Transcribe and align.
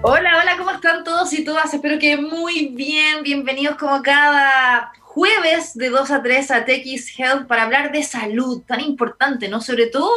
Hola, 0.00 0.38
hola, 0.40 0.56
¿cómo 0.56 0.70
están 0.70 1.02
todos 1.02 1.32
y 1.32 1.44
todas? 1.44 1.74
Espero 1.74 1.98
que 1.98 2.16
muy 2.16 2.68
bien, 2.68 3.24
bienvenidos 3.24 3.76
como 3.76 4.00
cada 4.00 4.92
jueves 5.18 5.74
de 5.74 5.90
2 5.90 6.12
a 6.12 6.22
3 6.22 6.50
a 6.52 6.64
TX 6.64 7.18
Health 7.18 7.48
para 7.48 7.64
hablar 7.64 7.90
de 7.90 8.04
salud, 8.04 8.62
tan 8.64 8.80
importante, 8.80 9.48
¿no? 9.48 9.60
Sobre 9.60 9.86
todo 9.86 10.12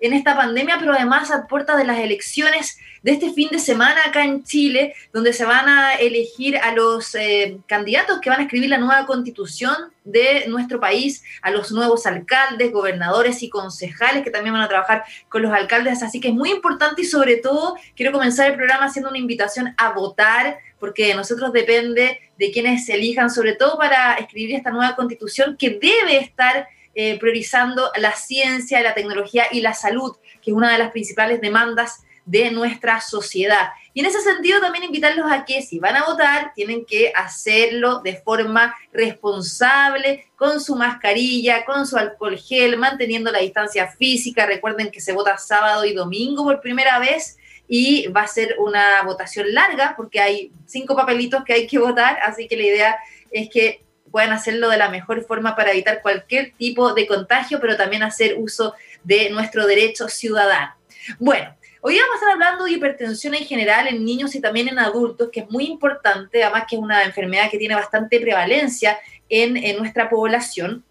en 0.00 0.14
esta 0.14 0.34
pandemia, 0.34 0.78
pero 0.78 0.94
además 0.94 1.30
a 1.30 1.46
puerta 1.46 1.76
de 1.76 1.84
las 1.84 1.98
elecciones 1.98 2.78
de 3.02 3.12
este 3.12 3.34
fin 3.34 3.50
de 3.52 3.58
semana 3.58 4.00
acá 4.06 4.24
en 4.24 4.44
Chile, 4.44 4.94
donde 5.12 5.34
se 5.34 5.44
van 5.44 5.68
a 5.68 5.96
elegir 5.96 6.56
a 6.56 6.72
los 6.72 7.14
eh, 7.14 7.58
candidatos 7.68 8.18
que 8.20 8.30
van 8.30 8.40
a 8.40 8.44
escribir 8.44 8.70
la 8.70 8.78
nueva 8.78 9.04
constitución 9.04 9.76
de 10.04 10.46
nuestro 10.48 10.80
país, 10.80 11.22
a 11.42 11.50
los 11.50 11.70
nuevos 11.70 12.06
alcaldes, 12.06 12.72
gobernadores 12.72 13.42
y 13.42 13.50
concejales 13.50 14.24
que 14.24 14.30
también 14.30 14.54
van 14.54 14.62
a 14.62 14.68
trabajar 14.68 15.04
con 15.28 15.42
los 15.42 15.52
alcaldes. 15.52 16.02
Así 16.02 16.18
que 16.18 16.28
es 16.28 16.34
muy 16.34 16.50
importante 16.50 17.02
y 17.02 17.04
sobre 17.04 17.36
todo 17.36 17.76
quiero 17.94 18.10
comenzar 18.10 18.50
el 18.50 18.56
programa 18.56 18.86
haciendo 18.86 19.10
una 19.10 19.18
invitación 19.18 19.74
a 19.76 19.92
votar, 19.92 20.58
porque 20.78 21.08
de 21.08 21.14
nosotros 21.14 21.52
depende 21.52 22.20
de 22.38 22.50
quienes 22.50 22.86
se 22.86 22.94
elijan, 22.94 23.30
sobre 23.30 23.54
todo 23.54 23.78
para 23.78 24.14
escribir 24.14 24.54
esta 24.54 24.70
nueva 24.70 24.96
constitución 24.96 25.56
que 25.58 25.70
debe 25.70 26.18
estar 26.18 26.68
eh, 26.94 27.18
priorizando 27.18 27.90
la 27.96 28.12
ciencia, 28.12 28.80
la 28.82 28.94
tecnología 28.94 29.44
y 29.50 29.60
la 29.60 29.74
salud, 29.74 30.16
que 30.42 30.50
es 30.50 30.56
una 30.56 30.72
de 30.72 30.78
las 30.78 30.92
principales 30.92 31.40
demandas 31.40 32.02
de 32.24 32.50
nuestra 32.50 33.00
sociedad. 33.00 33.68
Y 33.94 34.00
en 34.00 34.06
ese 34.06 34.20
sentido 34.20 34.60
también 34.60 34.84
invitarlos 34.84 35.30
a 35.30 35.44
que 35.44 35.62
si 35.62 35.78
van 35.78 35.96
a 35.96 36.04
votar, 36.04 36.52
tienen 36.54 36.84
que 36.84 37.12
hacerlo 37.14 38.00
de 38.00 38.16
forma 38.16 38.74
responsable, 38.92 40.26
con 40.36 40.60
su 40.60 40.74
mascarilla, 40.74 41.64
con 41.64 41.86
su 41.86 41.96
alcohol 41.96 42.36
gel, 42.36 42.76
manteniendo 42.76 43.30
la 43.30 43.38
distancia 43.38 43.86
física. 43.88 44.44
Recuerden 44.44 44.90
que 44.90 45.00
se 45.00 45.12
vota 45.12 45.38
sábado 45.38 45.84
y 45.84 45.94
domingo 45.94 46.44
por 46.44 46.60
primera 46.60 46.98
vez 46.98 47.38
y 47.68 48.06
va 48.08 48.22
a 48.22 48.28
ser 48.28 48.56
una 48.58 49.02
votación 49.02 49.52
larga 49.52 49.94
porque 49.96 50.20
hay 50.20 50.52
cinco 50.66 50.94
papelitos 50.94 51.44
que 51.44 51.52
hay 51.52 51.66
que 51.66 51.78
votar, 51.78 52.18
así 52.22 52.48
que 52.48 52.56
la 52.56 52.62
idea 52.62 52.96
es 53.30 53.48
que 53.50 53.82
puedan 54.10 54.32
hacerlo 54.32 54.68
de 54.68 54.78
la 54.78 54.88
mejor 54.88 55.24
forma 55.24 55.56
para 55.56 55.72
evitar 55.72 56.00
cualquier 56.00 56.52
tipo 56.56 56.94
de 56.94 57.06
contagio, 57.06 57.60
pero 57.60 57.76
también 57.76 58.02
hacer 58.02 58.36
uso 58.38 58.74
de 59.02 59.30
nuestro 59.30 59.66
derecho 59.66 60.08
ciudadano. 60.08 60.74
Bueno, 61.18 61.54
Hoy 61.88 62.00
vamos 62.00 62.14
a 62.14 62.16
estar 62.16 62.30
hablando 62.32 62.64
de 62.64 62.72
hipertensión 62.72 63.34
en 63.34 63.44
general 63.44 63.86
en 63.86 64.04
niños 64.04 64.34
y 64.34 64.40
también 64.40 64.66
en 64.66 64.80
adultos, 64.80 65.30
que 65.30 65.40
es 65.40 65.50
muy 65.50 65.66
importante, 65.66 66.42
además 66.42 66.64
que 66.68 66.74
es 66.74 66.82
una 66.82 67.04
enfermedad 67.04 67.48
que 67.48 67.58
tiene 67.58 67.76
bastante 67.76 68.18
prevalencia 68.18 68.98
en, 69.28 69.56
en 69.56 69.76
nuestra 69.76 70.10
población. 70.10 70.82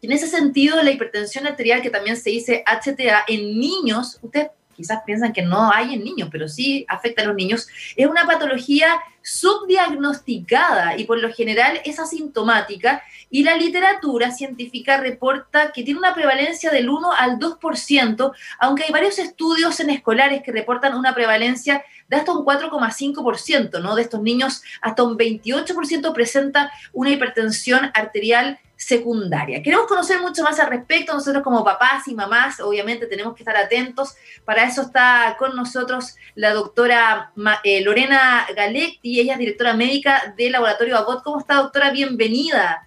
En 0.00 0.12
ese 0.12 0.28
sentido, 0.28 0.82
la 0.82 0.92
hipertensión 0.92 1.46
arterial, 1.46 1.82
que 1.82 1.90
también 1.90 2.16
se 2.16 2.30
dice 2.30 2.64
HTA 2.66 3.24
en 3.28 3.60
niños, 3.60 4.18
ustedes 4.22 4.48
quizás 4.80 5.02
piensan 5.04 5.32
que 5.32 5.42
no 5.42 5.70
hay 5.72 5.94
en 5.94 6.04
niños, 6.04 6.28
pero 6.32 6.48
sí 6.48 6.86
afecta 6.88 7.22
a 7.22 7.26
los 7.26 7.36
niños, 7.36 7.68
es 7.96 8.06
una 8.06 8.26
patología 8.26 9.00
subdiagnosticada 9.22 10.96
y 10.96 11.04
por 11.04 11.18
lo 11.18 11.32
general 11.32 11.80
es 11.84 11.98
asintomática 11.98 13.02
y 13.28 13.44
la 13.44 13.54
literatura 13.54 14.30
científica 14.30 14.96
reporta 14.96 15.72
que 15.72 15.82
tiene 15.82 16.00
una 16.00 16.14
prevalencia 16.14 16.70
del 16.70 16.88
1 16.88 17.12
al 17.12 17.38
2%, 17.38 18.32
aunque 18.58 18.84
hay 18.84 18.90
varios 18.90 19.18
estudios 19.18 19.78
en 19.80 19.90
escolares 19.90 20.42
que 20.42 20.52
reportan 20.52 20.96
una 20.96 21.14
prevalencia 21.14 21.84
de 22.08 22.16
hasta 22.16 22.32
un 22.32 22.44
4,5%, 22.44 23.82
¿no? 23.82 23.94
De 23.94 24.02
estos 24.02 24.22
niños, 24.22 24.62
hasta 24.80 25.02
un 25.02 25.16
28% 25.16 26.12
presenta 26.14 26.72
una 26.92 27.10
hipertensión 27.10 27.90
arterial 27.94 28.58
secundaria. 28.80 29.62
Queremos 29.62 29.86
conocer 29.86 30.20
mucho 30.20 30.42
más 30.42 30.58
al 30.58 30.68
respecto, 30.68 31.12
nosotros 31.12 31.44
como 31.44 31.62
papás 31.62 32.08
y 32.08 32.14
mamás, 32.14 32.60
obviamente 32.60 33.06
tenemos 33.06 33.34
que 33.34 33.42
estar 33.42 33.56
atentos, 33.56 34.16
para 34.46 34.64
eso 34.64 34.80
está 34.80 35.36
con 35.38 35.54
nosotros 35.54 36.16
la 36.34 36.54
doctora 36.54 37.30
eh, 37.62 37.82
Lorena 37.84 38.46
Galetti, 38.56 39.20
ella 39.20 39.34
es 39.34 39.38
directora 39.38 39.74
médica 39.74 40.34
del 40.36 40.52
laboratorio 40.52 40.96
ABOT. 40.96 41.22
¿Cómo 41.22 41.40
está, 41.40 41.56
doctora? 41.56 41.90
Bienvenida. 41.90 42.86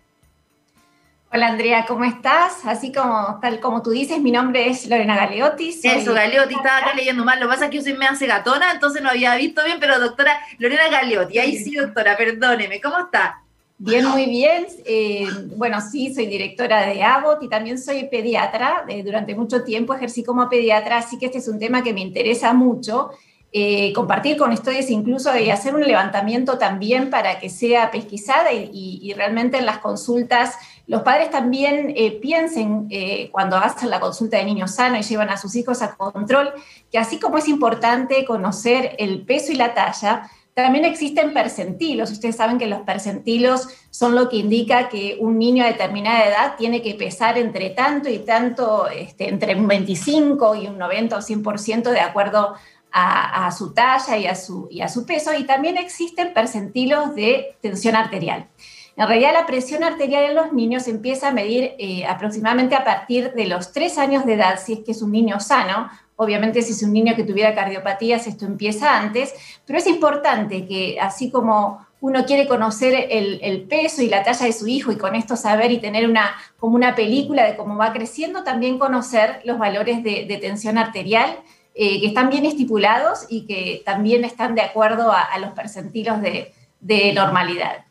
Hola 1.31 1.47
Andrea, 1.47 1.86
¿cómo 1.88 2.03
estás? 2.05 2.65
Así 2.65 2.92
como 2.92 3.39
tal 3.39 3.59
como 3.59 3.83
tú 3.83 3.92
dices, 3.92 4.20
mi 4.20 4.32
nombre 4.32 4.70
es 4.70 4.87
Lorena 4.87 5.15
Galeotti. 5.15 5.70
Eso, 5.83 6.14
Galeotti, 6.14 6.55
estaba 6.55 6.77
acá 6.77 6.93
leyendo 6.95 7.23
mal. 7.23 7.39
Lo 7.39 7.45
que 7.45 7.53
pasa 7.53 7.65
es 7.65 7.71
que 7.71 7.77
yo 7.77 7.83
soy 7.83 7.93
media 7.93 8.15
gatona, 8.20 8.71
entonces 8.71 9.02
no 9.02 9.09
había 9.09 9.36
visto 9.36 9.64
bien, 9.64 9.77
pero 9.80 9.99
doctora 9.99 10.39
Lorena 10.58 10.89
Galeotti, 10.89 11.37
ahí 11.37 11.55
sí, 11.58 11.76
doctora, 11.76 12.17
perdóneme, 12.17 12.82
¿cómo 12.82 12.98
está? 12.98 13.42
Bien, 13.86 14.05
muy 14.08 14.27
bien. 14.27 14.66
Eh, 14.86 15.27
bueno, 15.58 15.82
sí, 15.82 16.16
soy 16.16 16.27
directora 16.27 16.86
de 16.86 17.04
ABOT 17.04 17.44
y 17.44 17.49
también 17.49 17.77
soy 17.77 18.05
pediatra. 18.05 18.86
Eh, 18.88 19.04
durante 19.04 19.36
mucho 19.36 19.66
tiempo 19.66 19.94
ejercí 19.94 20.23
como 20.23 20.48
pediatra, 20.48 20.99
así 20.99 21.20
que 21.20 21.26
este 21.26 21.39
es 21.39 21.49
un 21.49 21.60
tema 21.60 21.83
que 21.83 21.92
me 21.94 21.99
interesa 21.99 22.54
mucho. 22.54 23.10
Eh, 23.52 23.92
compartir 23.92 24.38
con 24.38 24.54
ustedes 24.54 24.89
incluso 24.89 25.38
y 25.38 25.49
hacer 25.49 25.76
un 25.76 25.83
levantamiento 25.83 26.58
también 26.58 27.10
para 27.10 27.39
que 27.39 27.49
sea 27.49 27.92
pesquisada 27.92 28.54
y, 28.54 29.14
realmente 29.17 29.58
en 29.58 29.66
las 29.66 29.80
consultas 29.80 30.55
los 30.88 31.02
padres 31.02 31.30
también 31.30 31.94
piensen 32.21 32.89
cuando 33.32 33.58
hacen 33.58 33.89
la 33.89 34.00
consulta 34.00 34.38
de 34.38 34.45
niños 34.45 34.76
sanos 34.76 35.05
y 35.05 35.10
llevan 35.10 35.30
a 35.30 35.38
sus 35.38 35.55
hijos 35.55 35.82
a 35.82 35.95
control, 35.95 36.52
que 36.92 36.98
así 36.98 37.20
como 37.20 37.38
es 37.38 37.48
importante 37.48 38.26
conocer 38.26 38.95
el 38.98 39.21
peso 39.21 39.52
y 39.52 39.55
la 39.55 39.73
talla, 39.73 40.30
también 40.53 40.86
existen 40.86 41.33
percentilos. 41.33 42.11
Ustedes 42.11 42.36
saben 42.36 42.58
que 42.58 42.67
los 42.67 42.81
percentilos 42.81 43.67
son 43.89 44.15
lo 44.15 44.30
que 44.30 44.37
indica 44.37 44.87
que 44.87 45.17
un 45.19 45.39
niño 45.39 45.64
de 45.64 45.71
determinada 45.71 46.25
edad 46.25 46.55
tiene 46.58 46.81
que 46.81 46.93
pesar 46.93 47.37
entre 47.37 47.71
tanto 47.71 48.09
y 48.09 48.19
tanto, 48.19 48.87
este, 48.87 49.30
entre 49.30 49.55
un 49.55 49.67
25 49.67 50.55
y 50.55 50.67
un 50.67 50.77
90 50.77 51.17
o 51.17 51.21
100% 51.21 51.89
de 51.89 51.99
acuerdo 51.99 52.55
a, 52.91 53.52
su 53.52 53.73
talla 53.73 54.17
y 54.17 54.27
a 54.27 54.36
su, 54.36 54.69
a 54.80 55.05
peso. 55.05 55.33
Y 55.33 55.45
también 55.45 55.77
existen 55.77 56.33
percentilos 56.33 57.15
de 57.15 57.55
tensión 57.61 57.95
arterial. 57.95 58.47
En 58.95 59.08
realidad 59.08 59.33
la 59.33 59.47
presión 59.47 59.83
arterial 59.83 60.25
en 60.25 60.35
los 60.35 60.53
niños 60.53 60.87
empieza 60.87 61.30
a 61.30 61.31
medir 61.31 61.73
eh, 61.80 62.05
aproximadamente 62.05 62.75
a 62.75 62.83
partir 62.83 63.33
de 63.33 63.47
los 63.47 63.71
3 63.71 63.97
años 63.97 64.25
de 64.25 64.35
edad, 64.35 64.59
si 64.64 64.73
es 64.73 64.80
que 64.81 64.91
es 64.91 65.02
un 65.02 65.11
niño 65.11 65.39
sano, 65.39 65.89
Obviamente, 66.16 66.62
si 66.62 66.74
es 66.74 66.84
un 66.84 66.94
niño 66.94 67.16
que 67.16 67.24
tuviera 67.24 67.56
cardiopatías, 67.56 68.28
esto 68.28 68.46
empieza 68.46 69.00
antes, 69.00 69.34
pero 69.66 69.80
es 69.80 69.88
importante 69.88 70.68
que 70.68 71.00
así 71.00 71.32
como 71.32 71.86
uno 72.04 72.26
quiere 72.26 72.50
conocer 72.50 73.08
el, 73.12 73.62
peso 73.62 74.02
y 74.02 74.10
la 74.10 74.24
talla 74.24 74.46
de 74.46 74.52
su 74.52 74.68
hijo 74.68 74.92
y 74.92 74.98
con 74.98 75.16
esto 75.16 75.38
saber 75.38 75.72
y 75.72 75.80
tener 75.80 76.08
una, 76.08 76.36
como 76.60 76.76
una 76.76 76.96
película 76.96 77.46
de 77.46 77.56
cómo 77.56 77.78
va 77.78 77.94
creciendo, 77.94 78.44
también 78.44 78.78
conocer 78.78 79.40
los 79.46 79.58
valores 79.58 80.04
de, 80.04 80.38
tensión 80.42 80.78
arterial 80.78 81.40
eh, 81.74 82.02
que 82.02 82.08
están 82.08 82.30
bien 82.30 82.45
estipulados 82.45 83.26
y 83.30 83.45
que 83.45 83.84
también 83.86 84.26
están 84.26 84.54
de 84.54 84.62
acuerdo 84.62 85.14
a, 85.14 85.38
los 85.40 85.54
percentilos 85.54 86.22
de, 86.22 87.14
normalidad. 87.14 87.86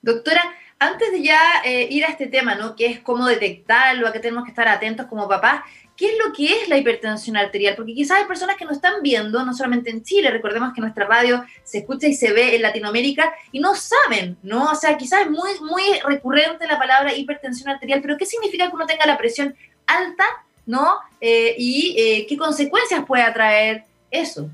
Doctora, 0.00 0.42
antes 0.78 1.12
de 1.12 1.22
ya 1.22 1.38
eh, 1.62 1.88
ir 1.90 2.06
a 2.06 2.08
este 2.08 2.26
tema, 2.26 2.54
¿no? 2.54 2.74
Que 2.74 2.86
es 2.86 3.00
cómo 3.00 3.26
detectarlo, 3.26 4.08
a 4.08 4.12
tenemos 4.12 4.44
que 4.44 4.50
estar 4.50 4.66
atentos 4.66 5.04
como 5.06 5.28
papás, 5.28 5.60
¿Qué 5.98 6.06
es 6.06 6.12
lo 6.24 6.32
que 6.32 6.46
es 6.46 6.68
la 6.68 6.78
hipertensión 6.78 7.36
arterial? 7.36 7.74
Porque 7.74 7.92
quizás 7.92 8.18
hay 8.18 8.26
personas 8.26 8.56
que 8.56 8.64
nos 8.64 8.76
están 8.76 9.02
viendo, 9.02 9.44
no 9.44 9.52
solamente 9.52 9.90
en 9.90 10.04
Chile, 10.04 10.30
recordemos 10.30 10.72
que 10.72 10.80
nuestra 10.80 11.06
radio 11.06 11.44
se 11.64 11.78
escucha 11.78 12.06
y 12.06 12.14
se 12.14 12.32
ve 12.32 12.54
en 12.54 12.62
Latinoamérica 12.62 13.34
y 13.50 13.58
no 13.58 13.74
saben, 13.74 14.38
¿no? 14.44 14.70
O 14.70 14.74
sea, 14.76 14.96
quizás 14.96 15.22
es 15.22 15.30
muy, 15.30 15.50
muy 15.60 15.82
recurrente 16.06 16.68
la 16.68 16.78
palabra 16.78 17.12
hipertensión 17.12 17.68
arterial, 17.68 18.00
pero 18.00 18.16
¿qué 18.16 18.26
significa 18.26 18.68
que 18.68 18.76
uno 18.76 18.86
tenga 18.86 19.06
la 19.06 19.18
presión 19.18 19.56
alta, 19.88 20.24
¿no? 20.66 21.00
Eh, 21.20 21.56
y 21.58 21.96
eh, 21.98 22.26
qué 22.28 22.36
consecuencias 22.36 23.04
puede 23.04 23.24
atraer 23.24 23.82
eso. 24.12 24.48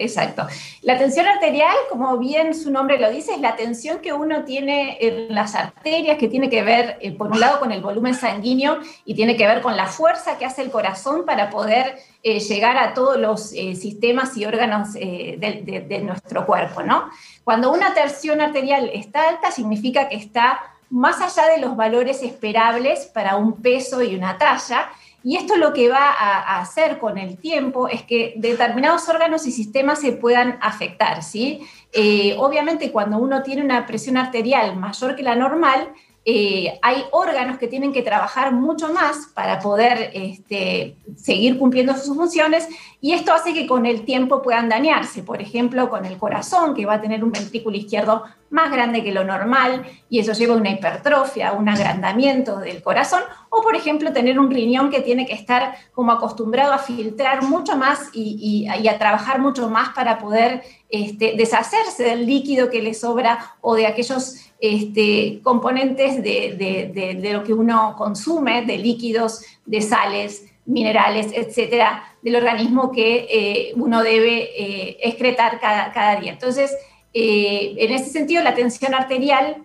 Exacto. 0.00 0.46
La 0.80 0.96
tensión 0.96 1.26
arterial, 1.26 1.74
como 1.90 2.16
bien 2.16 2.54
su 2.54 2.70
nombre 2.70 2.98
lo 2.98 3.10
dice, 3.10 3.34
es 3.34 3.40
la 3.40 3.54
tensión 3.54 3.98
que 3.98 4.14
uno 4.14 4.44
tiene 4.44 4.96
en 4.98 5.34
las 5.34 5.54
arterias, 5.54 6.16
que 6.16 6.26
tiene 6.26 6.48
que 6.48 6.62
ver, 6.62 6.96
eh, 7.02 7.12
por 7.12 7.30
un 7.30 7.38
lado, 7.38 7.60
con 7.60 7.70
el 7.70 7.82
volumen 7.82 8.14
sanguíneo 8.14 8.78
y 9.04 9.14
tiene 9.14 9.36
que 9.36 9.46
ver 9.46 9.60
con 9.60 9.76
la 9.76 9.86
fuerza 9.86 10.38
que 10.38 10.46
hace 10.46 10.62
el 10.62 10.70
corazón 10.70 11.26
para 11.26 11.50
poder 11.50 11.98
eh, 12.22 12.40
llegar 12.40 12.78
a 12.78 12.94
todos 12.94 13.18
los 13.18 13.52
eh, 13.52 13.76
sistemas 13.76 14.34
y 14.38 14.46
órganos 14.46 14.94
de, 14.94 15.84
de 15.86 15.98
nuestro 16.00 16.46
cuerpo, 16.46 16.82
¿no? 16.82 17.10
Cuando 17.44 17.70
una 17.70 17.92
tensión 17.92 18.40
arterial 18.40 18.90
está 18.94 19.28
alta, 19.28 19.50
significa 19.50 20.08
que 20.08 20.16
está 20.16 20.60
más 20.88 21.20
allá 21.20 21.48
de 21.52 21.60
los 21.60 21.76
valores 21.76 22.22
esperables 22.22 23.06
para 23.06 23.36
un 23.36 23.60
peso 23.60 24.02
y 24.02 24.16
una 24.16 24.38
talla, 24.38 24.90
y 25.22 25.36
esto 25.36 25.56
lo 25.56 25.72
que 25.72 25.88
va 25.88 26.10
a, 26.10 26.60
hacer 26.60 26.98
con 26.98 27.18
el 27.18 27.36
tiempo 27.36 27.88
es 27.88 28.02
que 28.02 28.34
determinados 28.36 29.08
órganos 29.08 29.46
y 29.46 29.52
sistemas 29.52 30.00
se 30.00 30.12
puedan 30.12 30.58
afectar, 30.62 31.22
¿sí? 31.22 31.66
Eh, 31.92 32.36
obviamente 32.38 32.90
cuando 32.90 33.18
uno 33.18 33.42
tiene 33.42 33.62
una 33.62 33.86
presión 33.86 34.16
arterial 34.16 34.76
mayor 34.76 35.16
que 35.16 35.22
la 35.22 35.34
normal, 35.34 35.92
eh, 36.26 36.78
hay 36.82 37.04
órganos 37.12 37.56
que 37.56 37.66
tienen 37.66 37.94
que 37.94 38.02
trabajar 38.02 38.52
mucho 38.52 38.92
más 38.92 39.28
para 39.32 39.58
poder 39.58 40.10
este, 40.12 40.96
seguir 41.16 41.58
cumpliendo 41.58 41.96
sus 41.96 42.14
funciones 42.14 42.68
y 43.00 43.14
esto 43.14 43.32
hace 43.32 43.54
que 43.54 43.66
con 43.66 43.86
el 43.86 44.04
tiempo 44.04 44.42
puedan 44.42 44.68
dañarse, 44.68 45.22
por 45.22 45.40
ejemplo, 45.40 45.88
con 45.88 46.04
el 46.04 46.18
corazón, 46.18 46.74
que 46.74 46.84
va 46.84 46.94
a 46.94 47.00
tener 47.00 47.24
un 47.24 47.32
ventrículo 47.32 47.74
izquierdo 47.74 48.24
más 48.50 48.70
grande 48.70 49.02
que 49.02 49.12
lo 49.12 49.24
normal 49.24 49.86
y 50.10 50.18
eso 50.18 50.32
lleva 50.34 50.54
a 50.54 50.58
una 50.58 50.70
hipertrofia, 50.70 51.52
un 51.52 51.70
agrandamiento 51.70 52.58
del 52.58 52.82
corazón, 52.82 53.22
o 53.48 53.62
por 53.62 53.74
ejemplo 53.74 54.12
tener 54.12 54.38
un 54.38 54.50
riñón 54.50 54.90
que 54.90 55.00
tiene 55.00 55.24
que 55.24 55.32
estar 55.32 55.74
como 55.94 56.12
acostumbrado 56.12 56.74
a 56.74 56.78
filtrar 56.78 57.44
mucho 57.44 57.76
más 57.78 58.10
y, 58.12 58.68
a 58.68 58.98
trabajar 58.98 59.40
mucho 59.40 59.70
más 59.70 59.90
para 59.94 60.18
poder 60.18 60.62
este, 60.90 61.34
deshacerse 61.36 62.02
del 62.02 62.26
líquido 62.26 62.68
que 62.68 62.82
le 62.82 62.92
sobra 62.92 63.54
o 63.62 63.74
de 63.74 63.86
aquellos 63.86 64.49
este, 64.60 65.40
componentes 65.42 66.22
de, 66.22 67.30
lo 67.32 67.42
que 67.42 67.54
uno 67.54 67.94
consume, 67.96 68.62
de 68.66 68.76
líquidos, 68.78 69.42
de 69.64 69.80
sales, 69.80 70.46
minerales, 70.66 71.32
etcétera, 71.34 72.04
del 72.22 72.36
organismo 72.36 72.92
que 72.92 73.26
eh, 73.30 73.72
uno 73.76 74.02
debe 74.02 74.50
eh, 74.56 74.98
excretar 75.02 75.58
cada, 75.60 76.20
día. 76.20 76.32
Entonces, 76.32 76.76
eh, 77.14 77.74
en 77.78 77.92
ese 77.92 78.10
sentido, 78.10 78.42
la 78.42 78.54
tensión 78.54 78.94
arterial 78.94 79.64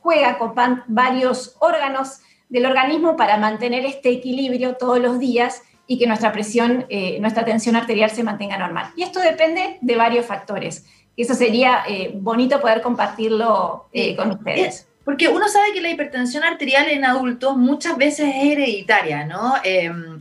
juega 0.00 0.36
con 0.36 0.54
varios 0.86 1.56
órganos 1.60 2.20
del 2.50 2.66
organismo 2.66 3.16
para 3.16 3.38
mantener 3.38 3.86
este 3.86 4.10
equilibrio 4.10 4.76
todos 4.76 5.00
los 5.00 5.18
días 5.18 5.62
y 5.86 5.98
que 5.98 6.06
nuestra 6.06 6.32
presión, 6.32 6.86
nuestra 7.20 7.44
tensión 7.44 7.76
arterial 7.76 8.10
se 8.10 8.22
mantenga 8.22 8.56
normal. 8.56 8.92
Y 8.96 9.02
esto 9.02 9.20
depende 9.20 9.78
de 9.80 9.96
varios 9.96 10.24
factores. 10.24 10.86
Eso 11.16 11.34
sería 11.34 11.84
eh, 11.88 12.12
bonito 12.14 12.60
poder 12.60 12.80
compartirlo 12.82 13.88
con 14.16 14.30
ustedes. 14.32 14.88
Porque 15.04 15.28
uno 15.28 15.48
sabe 15.48 15.72
que 15.74 15.82
la 15.82 15.90
hipertensión 15.90 16.44
arterial 16.44 16.88
en 16.88 17.04
adultos 17.04 17.56
muchas 17.56 17.96
veces 17.98 18.26
es 18.34 18.52
hereditaria, 18.52 19.26
¿no? 19.26 19.54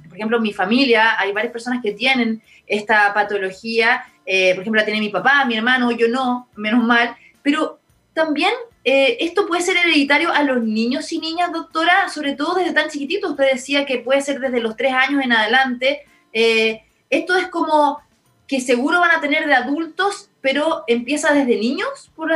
por 0.10 0.18
ejemplo, 0.18 0.38
en 0.38 0.44
mi 0.44 0.52
familia 0.52 1.18
hay 1.18 1.32
varias 1.32 1.54
personas 1.54 1.82
que 1.82 1.94
tienen 1.94 2.42
esta 2.68 3.14
patología 3.14 4.04
eh, 4.26 4.54
por 4.54 4.62
ejemplo, 4.62 4.80
la 4.80 4.86
tiene 4.86 5.00
mi 5.00 5.10
papá, 5.10 5.46
mi 5.46 5.56
hermano, 5.56 5.92
yo 5.92 6.08
no, 6.08 6.48
menos 6.56 6.84
mal, 6.84 7.16
pero 7.42 7.80
también 8.14 8.54
eh, 8.84 9.18
esto 9.20 9.46
puede 9.48 9.62
ser 9.62 9.78
hereditario 9.78 10.32
a 10.32 10.44
los 10.44 10.64
niños 10.64 11.12
y 11.12 11.20
niñas, 11.20 11.52
doctora, 11.52 12.10
sobre 12.10 12.34
todo 12.34 12.56
desde 12.56 12.74
tan 12.74 12.90
chiquititos. 12.90 13.32
Usted 13.32 13.52
decía 13.54 13.86
que 13.86 14.00
puede 14.00 14.22
ser 14.22 14.40
desde 14.40 14.62
los 14.62 14.78
tres 14.78 14.94
años 14.94 15.24
en 15.24 15.34
adelante. 15.34 16.02
Eh, 16.32 16.84
esto 17.10 17.36
es 17.38 17.48
como 17.48 18.00
que 18.48 18.62
seguro 18.62 19.00
van 19.00 19.12
a 19.12 19.22
tener 19.22 19.46
de 19.46 19.54
adultos, 19.54 20.30
pero 20.44 20.84
empieza 20.88 21.34
desde 21.34 21.56
niños, 21.56 22.12
por, 22.18 22.30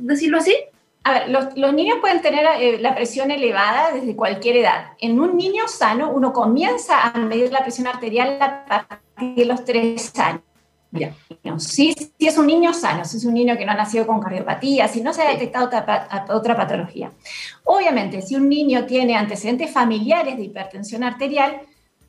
decirlo 0.00 0.38
así. 0.38 0.52
A 1.04 1.12
ver, 1.12 1.28
los, 1.30 1.56
los 1.56 1.72
niños 1.72 1.98
pueden 2.00 2.20
tener 2.20 2.80
la 2.80 2.94
presión 2.96 3.30
elevada 3.30 3.92
desde 3.92 4.16
cualquier 4.16 4.56
edad. 4.56 4.94
En 4.98 5.20
un 5.20 5.36
niño 5.36 5.68
sano, 5.68 6.10
uno 6.10 6.32
comienza 6.32 7.06
a 7.06 7.16
medir 7.16 7.52
la 7.52 7.60
presión 7.60 7.86
arterial 7.86 8.38
a 8.40 8.66
partir 8.66 9.36
de 9.36 9.44
los 9.44 9.64
tres 9.64 10.12
años. 10.18 10.42
Si, 11.58 11.92
si, 11.92 12.26
es 12.26 12.36
un 12.36 12.48
niño 12.48 12.74
sano, 12.74 13.04
si 13.04 13.18
es 13.18 13.24
un 13.24 13.34
niño 13.34 13.56
que 13.56 13.64
no 13.64 13.70
ha 13.70 13.76
nacido 13.76 14.08
con 14.08 14.18
cardiopatía, 14.18 14.88
si 14.88 15.00
no 15.00 15.12
se 15.12 15.22
ha 15.22 15.30
detectado 15.30 15.66
otra, 15.66 16.26
otra 16.30 16.56
patología. 16.56 17.12
Obviamente, 17.62 18.22
si 18.22 18.34
un 18.34 18.48
niño 18.48 18.86
tiene 18.86 19.14
antecedentes 19.14 19.70
familiares 19.70 20.36
de 20.36 20.42
hipertensión 20.42 21.04
arterial, 21.04 21.60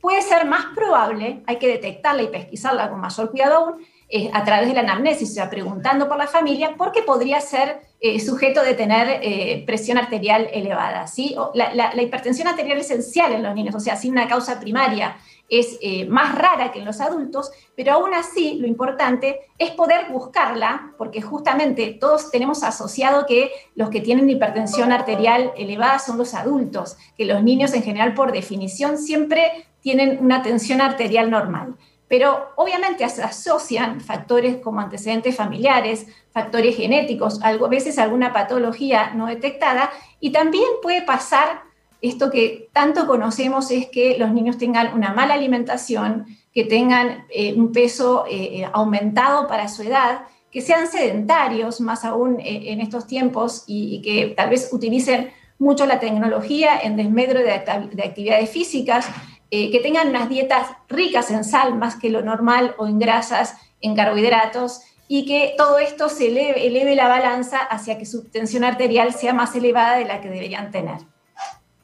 puede 0.01 0.23
ser 0.23 0.45
más 0.45 0.65
probable, 0.73 1.43
hay 1.45 1.57
que 1.57 1.67
detectarla 1.67 2.23
y 2.23 2.27
pesquisarla 2.29 2.89
con 2.89 2.99
mayor 2.99 3.29
cuidado 3.29 3.55
aún, 3.55 3.85
a 4.31 4.43
través 4.45 4.69
de 4.69 4.73
la 4.73 4.81
anamnesis, 4.81 5.31
o 5.31 5.33
sea, 5.33 5.49
preguntando 5.49 6.07
por 6.07 6.17
la 6.17 6.27
familia, 6.27 6.75
porque 6.77 7.01
podría 7.01 7.41
ser 7.41 7.81
eh, 7.99 8.19
sujeto 8.19 8.61
de 8.61 8.75
tener 8.75 9.21
eh, 9.23 9.63
presión 9.65 9.97
arterial 9.97 10.47
elevada. 10.53 11.07
¿sí? 11.07 11.35
La, 11.55 11.99
hipertensión 11.99 12.47
arterial 12.47 12.77
es 12.77 12.91
esencial 12.91 13.33
en 13.33 13.41
los 13.41 13.55
niños, 13.55 13.73
o 13.73 13.79
sea, 13.79 13.95
sin 13.95 14.11
una 14.11 14.27
causa 14.27 14.59
primaria 14.59 15.17
es 15.49 15.79
eh, 15.81 16.05
más 16.05 16.35
rara 16.35 16.71
que 16.71 16.79
en 16.79 16.85
los 16.85 17.01
adultos, 17.01 17.51
pero 17.75 17.93
aún 17.93 18.13
así 18.13 18.59
lo 18.59 18.67
importante 18.67 19.39
es 19.57 19.71
poder 19.71 20.11
buscarla, 20.11 20.93
porque 20.97 21.21
justamente 21.21 21.97
todos 21.99 22.29
tenemos 22.29 22.63
asociado 22.63 23.25
que 23.25 23.51
los 23.73 23.89
que 23.89 24.01
tienen 24.01 24.29
hipertensión 24.29 24.91
arterial 24.91 25.53
elevada 25.57 25.97
son 25.97 26.17
los 26.17 26.33
adultos, 26.33 26.97
que 27.17 27.25
los 27.25 27.41
niños 27.43 27.73
en 27.73 27.81
general 27.81 28.13
por 28.13 28.31
definición 28.31 28.97
siempre 28.97 29.65
tienen 29.81 30.19
una 30.21 30.43
tensión 30.43 30.81
arterial 30.81 31.31
normal. 31.31 31.75
Pero 32.07 32.51
obviamente 32.55 33.07
se 33.09 33.21
asocian 33.21 33.99
factores 33.99 34.57
como 34.57 34.79
antecedentes 34.79 35.35
familiares, 35.35 36.07
factores 36.31 36.77
genéticos, 36.77 37.39
a 37.43 37.53
veces 37.67 37.97
alguna 37.99 38.31
patología 38.31 39.11
no 39.13 39.27
detectada, 39.27 39.91
y 40.19 40.31
también 40.31 40.67
puede 40.81 41.01
pasar 41.01 41.67
esto 42.01 42.29
que 42.29 42.69
tanto 42.73 43.07
conocemos 43.07 43.71
es 43.71 43.87
que 43.87 44.17
los 44.17 44.31
niños 44.31 44.57
tengan 44.57 44.93
una 44.93 45.13
mala 45.13 45.33
alimentación, 45.33 46.27
que 46.53 46.63
tengan 46.63 47.25
eh, 47.29 47.53
un 47.53 47.71
peso 47.71 48.25
eh, 48.29 48.61
eh, 48.61 48.69
aumentado 48.71 49.47
para 49.47 49.67
su 49.67 49.83
edad, 49.83 50.21
que 50.51 50.61
sean 50.61 50.87
sedentarios, 50.87 51.81
más 51.81 52.05
aún 52.05 52.37
en 52.39 52.79
estos 52.81 53.05
tiempos, 53.05 53.63
y, 53.67 54.01
que 54.01 54.33
tal 54.35 54.49
vez 54.49 54.69
utilicen 54.71 55.29
mucho 55.59 55.85
la 55.85 55.99
tecnología 55.99 56.79
en 56.81 56.95
desmedro 56.95 57.41
de, 57.41 57.51
actividades 57.51 58.49
físicas, 58.49 59.07
que 59.49 59.79
tengan 59.81 60.09
unas 60.09 60.29
dietas 60.29 60.67
ricas 60.89 61.31
en 61.31 61.43
sal 61.43 61.75
más 61.75 61.95
que 61.95 62.09
lo 62.09 62.21
normal 62.21 62.75
o 62.77 62.87
en 62.87 62.99
grasas, 62.99 63.55
en 63.81 63.95
carbohidratos, 63.95 64.81
y 65.07 65.25
que 65.25 65.53
todo 65.57 65.79
esto 65.79 66.09
se 66.09 66.27
eleve 66.27 66.95
la 66.95 67.07
balanza 67.07 67.59
hacia 67.59 67.97
que 67.97 68.05
su 68.05 68.25
tensión 68.25 68.63
arterial 68.63 69.13
sea 69.13 69.33
más 69.33 69.55
elevada 69.55 69.97
de 69.97 70.05
la 70.05 70.19
que 70.19 70.29
deberían 70.29 70.71
tener. 70.71 70.97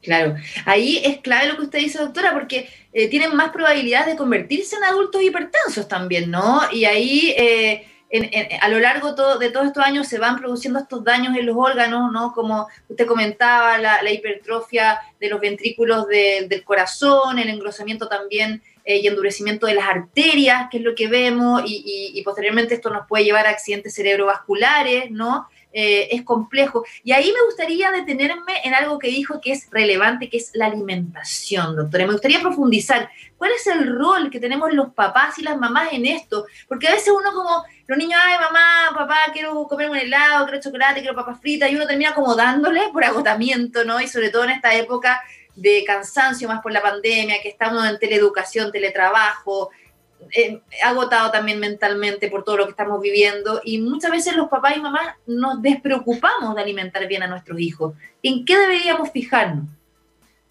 Claro, 0.01 0.35
ahí 0.65 1.01
es 1.05 1.19
clave 1.19 1.47
lo 1.47 1.55
que 1.55 1.63
usted 1.63 1.79
dice, 1.79 1.97
doctora, 1.97 2.33
porque 2.33 2.69
eh, 2.91 3.07
tienen 3.07 3.35
más 3.35 3.51
probabilidades 3.51 4.07
de 4.07 4.17
convertirse 4.17 4.75
en 4.75 4.83
adultos 4.83 5.21
hipertensos 5.23 5.87
también, 5.87 6.29
¿no? 6.29 6.61
Y 6.73 6.83
ahí 6.83 7.33
eh, 7.37 7.87
a 8.61 8.69
lo 8.69 8.79
largo 8.79 9.13
de 9.39 9.49
todos 9.49 9.65
estos 9.65 9.83
años 9.83 10.07
se 10.07 10.19
van 10.19 10.37
produciendo 10.37 10.79
estos 10.79 11.03
daños 11.03 11.35
en 11.35 11.47
los 11.47 11.55
órganos, 11.57 12.11
¿no? 12.11 12.31
Como 12.33 12.67
usted 12.87 13.07
comentaba, 13.07 13.77
la, 13.79 14.11
hipertrofia 14.11 14.99
de 15.19 15.29
los 15.29 15.41
ventrículos 15.41 16.07
del 16.07 16.63
corazón, 16.63 17.39
el 17.39 17.49
engrosamiento 17.49 18.07
también 18.07 18.61
eh, 18.85 18.97
y 18.97 19.07
endurecimiento 19.07 19.65
de 19.65 19.73
las 19.73 19.87
arterias, 19.87 20.67
que 20.69 20.77
es 20.77 20.83
lo 20.83 20.93
que 20.93 21.07
vemos, 21.07 21.63
y, 21.65 22.11
y 22.13 22.21
posteriormente 22.21 22.75
esto 22.75 22.91
nos 22.91 23.07
puede 23.07 23.23
llevar 23.23 23.47
a 23.47 23.49
accidentes 23.49 23.95
cerebrovasculares, 23.95 25.09
¿no? 25.09 25.47
Eh, 25.75 26.09
es 26.11 26.21
complejo. 26.21 26.85
Y 27.03 27.13
ahí 27.13 27.33
me 27.33 27.43
gustaría 27.45 27.89
detenerme 27.89 28.61
en 28.63 28.75
algo 28.75 28.99
que 28.99 29.07
dijo 29.07 29.41
que 29.41 29.51
es 29.53 29.67
relevante, 29.71 30.29
que 30.29 30.37
es 30.37 30.51
la 30.53 30.67
alimentación, 30.67 31.75
doctora. 31.75 32.05
Me 32.05 32.13
gustaría 32.13 32.41
profundizar. 32.41 33.09
¿Cuál 33.37 33.51
es 33.53 33.65
el 33.65 33.87
rol 33.97 34.29
que 34.29 34.39
tenemos 34.39 34.71
los 34.71 34.93
papás 34.93 35.39
y 35.39 35.41
las 35.41 35.57
mamás 35.57 35.91
en 35.91 36.05
esto? 36.05 36.45
Porque 36.67 36.87
a 36.87 36.91
veces 36.91 37.11
uno 37.11 37.33
como, 37.33 37.65
los 37.87 37.97
niños, 37.97 38.21
ay, 38.23 38.37
mamá, 38.39 38.95
papá, 38.95 39.17
quiero 39.33 39.67
comer 39.67 39.89
un 39.89 39.97
helado, 39.97 40.45
quiero 40.45 40.61
chocolate, 40.61 41.01
quiero 41.01 41.15
papas 41.15 41.41
fritas, 41.41 41.71
y 41.71 41.75
uno 41.75 41.87
termina 41.87 42.13
como 42.13 42.35
dándole 42.35 42.81
por 42.93 43.03
agotamiento, 43.03 43.83
¿no? 43.83 43.99
Y 43.99 44.07
sobre 44.07 44.29
todo 44.29 44.43
en 44.43 44.51
esta 44.51 44.75
época 44.75 45.23
de 45.55 45.83
cansancio 45.85 46.47
más 46.47 46.61
por 46.61 46.71
la 46.71 46.83
pandemia, 46.83 47.41
que 47.41 47.49
estamos 47.49 47.83
en 47.87 47.97
teleeducación, 47.97 48.71
teletrabajo, 48.71 49.71
eh, 50.35 50.61
agotado 50.83 51.31
también 51.31 51.59
mentalmente 51.59 52.29
por 52.29 52.43
todo 52.43 52.57
lo 52.57 52.65
que 52.65 52.71
estamos 52.71 53.01
viviendo 53.01 53.61
y 53.63 53.79
muchas 53.79 54.11
veces 54.11 54.35
los 54.35 54.49
papás 54.49 54.77
y 54.77 54.81
mamás 54.81 55.15
nos 55.25 55.61
despreocupamos 55.61 56.55
de 56.55 56.61
alimentar 56.61 57.07
bien 57.07 57.23
a 57.23 57.27
nuestros 57.27 57.59
hijos. 57.59 57.93
¿En 58.21 58.45
qué 58.45 58.57
deberíamos 58.57 59.11
fijarnos? 59.11 59.69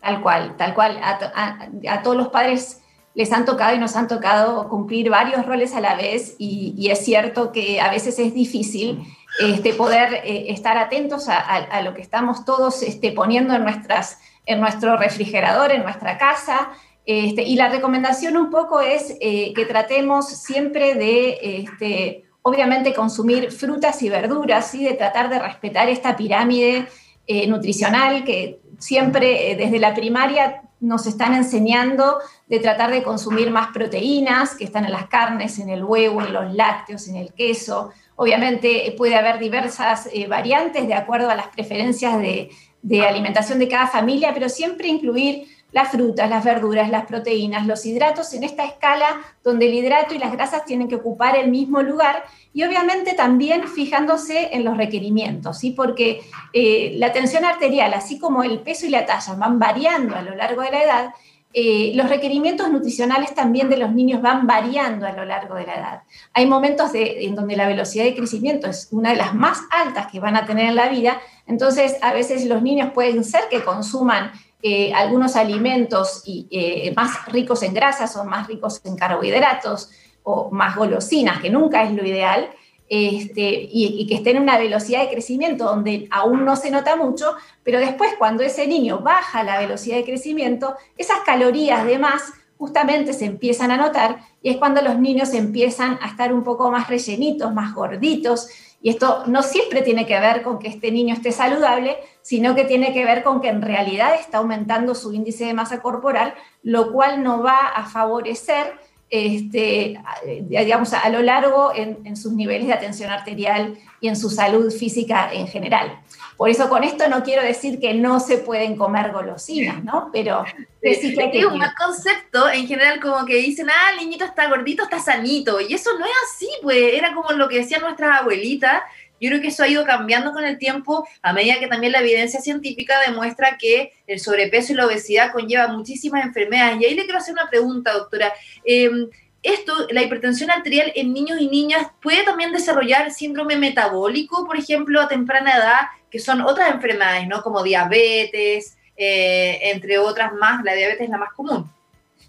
Tal 0.00 0.20
cual, 0.20 0.56
tal 0.56 0.74
cual. 0.74 1.00
A, 1.02 2.02
todos 2.02 2.16
los 2.16 2.28
padres 2.28 2.80
les 3.14 3.32
han 3.32 3.44
tocado 3.44 3.74
y 3.76 3.78
nos 3.78 3.94
han 3.94 4.08
tocado 4.08 4.68
cumplir 4.68 5.10
varios 5.10 5.46
roles 5.46 5.74
a 5.74 5.80
la 5.80 5.94
vez 5.94 6.34
y, 6.38 6.90
es 6.90 7.04
cierto 7.04 7.52
que 7.52 7.80
a 7.80 7.90
veces 7.90 8.18
es 8.18 8.34
difícil 8.34 9.02
este, 9.40 9.72
poder 9.74 10.14
eh, 10.24 10.46
estar 10.48 10.76
atentos 10.76 11.28
a, 11.28 11.82
lo 11.82 11.94
que 11.94 12.02
estamos 12.02 12.44
todos 12.44 12.82
este, 12.82 13.12
poniendo 13.12 13.54
en, 13.54 13.62
nuestras, 13.62 14.18
en 14.44 14.60
nuestro 14.60 14.96
refrigerador, 14.96 15.70
en 15.70 15.84
nuestra 15.84 16.18
casa, 16.18 16.70
este, 17.04 17.42
y 17.42 17.56
la 17.56 17.68
recomendación 17.68 18.36
un 18.36 18.50
poco 18.50 18.80
es 18.80 19.16
eh, 19.20 19.52
que 19.54 19.66
tratemos 19.66 20.28
siempre 20.28 20.94
de, 20.94 21.38
este, 21.42 22.24
obviamente, 22.42 22.94
consumir 22.94 23.50
frutas 23.50 24.02
y 24.02 24.08
verduras, 24.08 24.74
y 24.74 24.84
de 24.84 24.94
tratar 24.94 25.28
de 25.28 25.40
respetar 25.40 25.88
esta 25.88 26.16
pirámide 26.16 26.86
eh, 27.26 27.46
nutricional 27.46 28.24
que 28.24 28.60
siempre 28.78 29.50
eh, 29.50 29.56
desde 29.56 29.78
la 29.78 29.94
primaria 29.94 30.62
nos 30.80 31.06
están 31.06 31.34
enseñando 31.34 32.18
de 32.48 32.58
tratar 32.58 32.90
de 32.90 33.04
consumir 33.04 33.50
más 33.52 33.68
proteínas 33.68 34.56
que 34.56 34.64
están 34.64 34.84
en 34.84 34.90
las 34.90 35.06
carnes, 35.06 35.60
en 35.60 35.70
el 35.70 35.84
huevo, 35.84 36.20
en 36.22 36.32
los 36.32 36.52
lácteos, 36.54 37.06
en 37.06 37.16
el 37.16 37.32
queso. 37.32 37.90
Obviamente 38.16 38.92
puede 38.98 39.14
haber 39.14 39.38
diversas 39.38 40.08
variantes 40.28 40.88
de 40.88 40.94
acuerdo 40.94 41.30
a 41.30 41.36
las 41.36 41.46
preferencias 41.48 42.18
de, 42.18 42.50
de 42.82 43.06
alimentación 43.06 43.60
de 43.60 43.68
cada 43.68 43.86
familia, 43.86 44.34
pero 44.34 44.48
siempre 44.48 44.88
incluir 44.88 45.46
las 45.72 45.90
frutas, 45.90 46.28
las 46.30 46.44
verduras, 46.44 46.90
las 46.90 47.06
proteínas, 47.06 47.66
los 47.66 47.84
hidratos 47.84 48.32
en 48.34 48.44
esta 48.44 48.64
escala 48.64 49.20
donde 49.42 49.66
el 49.66 49.74
hidrato 49.74 50.14
y 50.14 50.18
las 50.18 50.32
grasas 50.32 50.64
tienen 50.64 50.88
que 50.88 50.96
ocupar 50.96 51.36
el 51.36 51.50
mismo 51.50 51.82
lugar 51.82 52.24
y 52.52 52.62
obviamente 52.64 53.14
también 53.14 53.66
fijándose 53.66 54.50
en 54.52 54.64
los 54.64 54.76
requerimientos, 54.76 55.58
¿sí? 55.58 55.70
porque 55.70 56.20
eh, 56.52 56.94
la 56.96 57.12
tensión 57.12 57.44
arterial, 57.44 57.94
así 57.94 58.18
como 58.18 58.44
el 58.44 58.60
peso 58.60 58.86
y 58.86 58.90
la 58.90 59.06
talla 59.06 59.34
van 59.34 59.58
variando 59.58 60.14
a 60.14 60.22
lo 60.22 60.34
largo 60.34 60.60
de 60.60 60.70
la 60.70 60.82
edad, 60.82 61.10
eh, 61.54 61.92
los 61.94 62.08
requerimientos 62.08 62.70
nutricionales 62.70 63.34
también 63.34 63.68
de 63.68 63.76
los 63.76 63.92
niños 63.92 64.22
van 64.22 64.46
variando 64.46 65.06
a 65.06 65.12
lo 65.12 65.26
largo 65.26 65.54
de 65.54 65.66
la 65.66 65.74
edad. 65.74 66.02
Hay 66.32 66.46
momentos 66.46 66.90
en 66.94 67.34
donde 67.34 67.56
la 67.56 67.66
velocidad 67.66 68.04
de 68.04 68.14
crecimiento 68.14 68.68
es 68.68 68.88
una 68.90 69.10
de 69.10 69.16
las 69.16 69.34
más 69.34 69.60
altas 69.70 70.06
que 70.10 70.18
van 70.18 70.36
a 70.36 70.46
tener 70.46 70.70
en 70.70 70.76
la 70.76 70.88
vida, 70.88 71.20
entonces 71.46 71.96
a 72.00 72.14
veces 72.14 72.46
los 72.46 72.62
niños 72.62 72.92
pueden 72.94 73.22
ser 73.22 73.42
que 73.50 73.62
consuman 73.62 74.32
eh, 74.62 74.92
algunos 74.94 75.36
alimentos 75.36 76.22
eh, 76.26 76.92
más 76.94 77.26
ricos 77.26 77.62
en 77.62 77.74
grasas 77.74 78.16
o 78.16 78.24
más 78.24 78.46
ricos 78.46 78.80
en 78.84 78.96
carbohidratos 78.96 79.90
o 80.22 80.50
más 80.50 80.76
golosinas, 80.76 81.40
que 81.40 81.50
nunca 81.50 81.82
es 81.82 81.92
lo 81.92 82.06
ideal, 82.06 82.48
este, 82.88 83.68
y, 83.72 84.06
que 84.06 84.16
estén 84.16 84.36
en 84.36 84.42
una 84.42 84.58
velocidad 84.58 85.00
de 85.00 85.10
crecimiento 85.10 85.64
donde 85.64 86.08
aún 86.10 86.44
no 86.44 86.56
se 86.56 86.70
nota 86.70 86.94
mucho, 86.94 87.34
pero 87.62 87.78
después 87.80 88.12
cuando 88.18 88.42
ese 88.42 88.66
niño 88.66 88.98
baja 88.98 89.42
la 89.42 89.58
velocidad 89.58 89.96
de 89.96 90.04
crecimiento, 90.04 90.76
esas 90.98 91.20
calorías 91.20 91.86
de 91.86 91.98
más 91.98 92.22
justamente 92.58 93.14
se 93.14 93.24
empiezan 93.24 93.70
a 93.70 93.78
notar 93.78 94.18
y 94.42 94.50
es 94.50 94.58
cuando 94.58 94.82
los 94.82 94.98
niños 94.98 95.32
empiezan 95.32 95.98
a 96.02 96.08
estar 96.08 96.34
un 96.34 96.44
poco 96.44 96.70
más 96.70 96.88
rellenitos, 96.88 97.54
más 97.54 97.74
gorditos. 97.74 98.48
Y 98.82 98.90
esto 98.90 99.24
no 99.26 99.42
siempre 99.42 99.80
tiene 99.82 100.04
que 100.04 100.20
ver 100.20 100.42
con 100.42 100.58
que 100.58 100.68
este 100.68 100.92
niño 100.92 101.14
esté 101.14 101.32
saludable, 101.32 101.96
sino 102.22 102.54
que 102.54 102.64
tiene 102.64 102.92
que 102.92 103.04
ver 103.04 103.22
con 103.22 103.40
que 103.40 103.48
en 103.48 103.62
realidad 103.62 104.14
está 104.14 104.38
aumentando 104.38 104.94
su 104.94 105.12
índice 105.12 105.44
de 105.44 105.54
masa 105.54 105.82
corporal, 105.82 106.34
lo 106.62 106.92
cual 106.92 107.22
no 107.22 107.42
va 107.42 107.68
a 107.68 107.86
favorecer 107.86 108.74
este, 109.12 110.00
digamos, 110.40 110.94
a 110.94 111.06
lo 111.10 111.20
largo 111.20 111.70
en, 111.74 112.16
sus 112.16 112.32
niveles 112.32 112.66
de 112.66 112.72
atención 112.72 113.10
arterial 113.10 113.76
y 114.00 114.08
en 114.08 114.16
su 114.16 114.30
salud 114.30 114.72
física 114.72 115.30
en 115.30 115.46
general. 115.46 116.00
Por 116.38 116.48
eso 116.48 116.70
con 116.70 116.82
esto 116.82 117.06
no 117.08 117.22
quiero 117.22 117.42
decir 117.42 117.78
que 117.78 117.92
no 117.92 118.20
se 118.20 118.38
pueden 118.38 118.74
comer 118.74 119.12
golosinas, 119.12 119.84
¿no? 119.84 120.08
Pero 120.14 120.46
sí 120.80 121.14
que 121.14 121.24
hay 121.24 121.44
un 121.44 121.58
mal 121.58 121.74
concepto 121.76 122.48
en 122.48 122.66
general 122.66 123.00
como 123.00 123.26
que 123.26 123.36
dicen, 123.36 123.68
ah, 123.68 123.90
el 123.92 123.98
niñito 123.98 124.24
está 124.24 124.48
gordito, 124.48 124.84
está 124.84 124.98
sanito. 124.98 125.60
Y 125.60 125.74
eso 125.74 125.90
no 125.98 126.06
es 126.06 126.12
así, 126.24 126.48
pues 126.62 126.78
era 126.94 127.12
como 127.12 127.32
lo 127.32 127.50
que 127.50 127.58
decían 127.58 127.82
nuestras 127.82 128.22
abuelitas 128.22 128.80
yo 129.22 129.28
creo 129.28 129.40
que 129.40 129.48
eso 129.48 129.62
ha 129.62 129.68
ido 129.68 129.84
cambiando 129.84 130.32
con 130.32 130.44
el 130.44 130.58
tiempo 130.58 131.06
a 131.22 131.32
medida 131.32 131.60
que 131.60 131.68
también 131.68 131.92
la 131.92 132.00
evidencia 132.00 132.40
científica 132.40 132.98
demuestra 133.06 133.56
que 133.56 133.92
el 134.08 134.18
sobrepeso 134.18 134.72
y 134.72 134.76
la 134.76 134.86
obesidad 134.86 135.30
conlleva 135.30 135.68
muchísimas 135.68 136.26
enfermedades. 136.26 136.80
Y 136.80 136.86
ahí 136.86 136.94
le 136.96 137.04
quiero 137.04 137.18
hacer 137.18 137.32
una 137.32 137.48
pregunta, 137.48 137.92
doctora. 137.92 138.32
Em, 138.64 139.08
esto, 139.44 139.86
la 139.90 140.02
hipertensión 140.02 140.50
arterial 140.50 140.92
en 140.96 141.12
niños 141.12 141.40
y 141.40 141.48
niñas, 141.48 141.86
puede 142.02 142.24
también 142.24 142.52
desarrollar 142.52 143.12
síndrome 143.12 143.56
metabólico, 143.56 144.44
por 144.44 144.56
ejemplo, 144.56 145.00
a 145.00 145.06
temprana 145.06 145.56
edad, 145.56 145.80
que 146.10 146.18
son 146.18 146.40
otras 146.40 146.72
enfermedades, 146.72 147.28
¿no? 147.28 147.42
Como 147.42 147.62
diabetes, 147.62 148.76
eh, 148.96 149.60
entre 149.70 149.98
otras 149.98 150.32
más. 150.32 150.64
La 150.64 150.74
diabetes 150.74 151.02
es 151.02 151.10
la 151.10 151.18
más 151.18 151.32
común. 151.32 151.70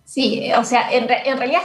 Sí, 0.05 0.51
o 0.53 0.63
sea, 0.63 0.91
en, 0.91 1.07
realidad 1.07 1.61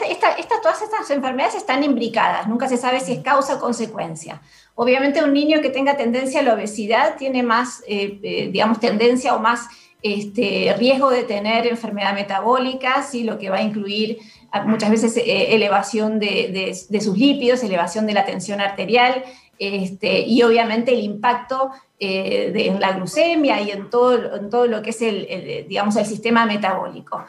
todas 0.62 0.80
estas 0.80 1.11
enfermedades 1.11 1.56
están 1.56 1.82
imbricadas, 1.82 2.47
nunca 2.47 2.68
se 2.68 2.76
sabe 2.76 3.00
si 3.00 3.12
es 3.12 3.23
causa 3.23 3.56
o 3.56 3.58
consecuencia. 3.58 4.40
Obviamente 4.80 5.25
un 5.25 5.32
niño 5.32 5.61
que 5.61 5.70
tenga 5.70 5.97
tendencia 5.97 6.38
a 6.38 6.44
la 6.44 6.54
obesidad 6.54 7.16
tiene 7.16 7.42
más, 7.42 7.82
eh, 7.88 8.20
eh, 8.23 8.49
digamos, 8.52 8.78
tendencia 8.78 9.35
o 9.35 9.40
más 9.40 9.66
este, 10.02 10.73
riesgo 10.78 11.11
de 11.11 11.25
tener 11.25 11.66
enfermedad 11.66 12.14
metabólica, 12.14 13.02
¿sí? 13.02 13.25
lo 13.25 13.40
que 13.40 13.50
va 13.50 13.56
a 13.56 13.62
incluir 13.62 14.18
ah, 14.52 14.62
muchas 14.62 14.92
veces 14.92 15.16
eh, 15.16 15.52
elevación 15.56 16.20
de, 16.20 16.76
sus 17.02 17.18
lípidos, 17.18 17.64
elevación 17.64 18.06
de 18.06 18.12
la 18.12 18.25
tensión 18.25 18.61
arterial 18.61 19.25
este, 19.58 20.20
y 20.20 20.44
obviamente 20.44 20.92
el 20.92 21.00
impacto 21.00 21.73
en 21.99 22.78
la 22.78 22.92
glucemia 22.92 23.61
y 23.61 23.73
en 23.73 23.90
todo, 23.90 24.37
en 24.37 24.49
todo 24.49 24.68
lo 24.68 24.80
que 24.82 24.90
es 24.90 25.02
el, 25.02 25.66
digamos, 25.66 25.97
el 25.97 26.06
sistema 26.06 26.47
metabólico 26.47 27.25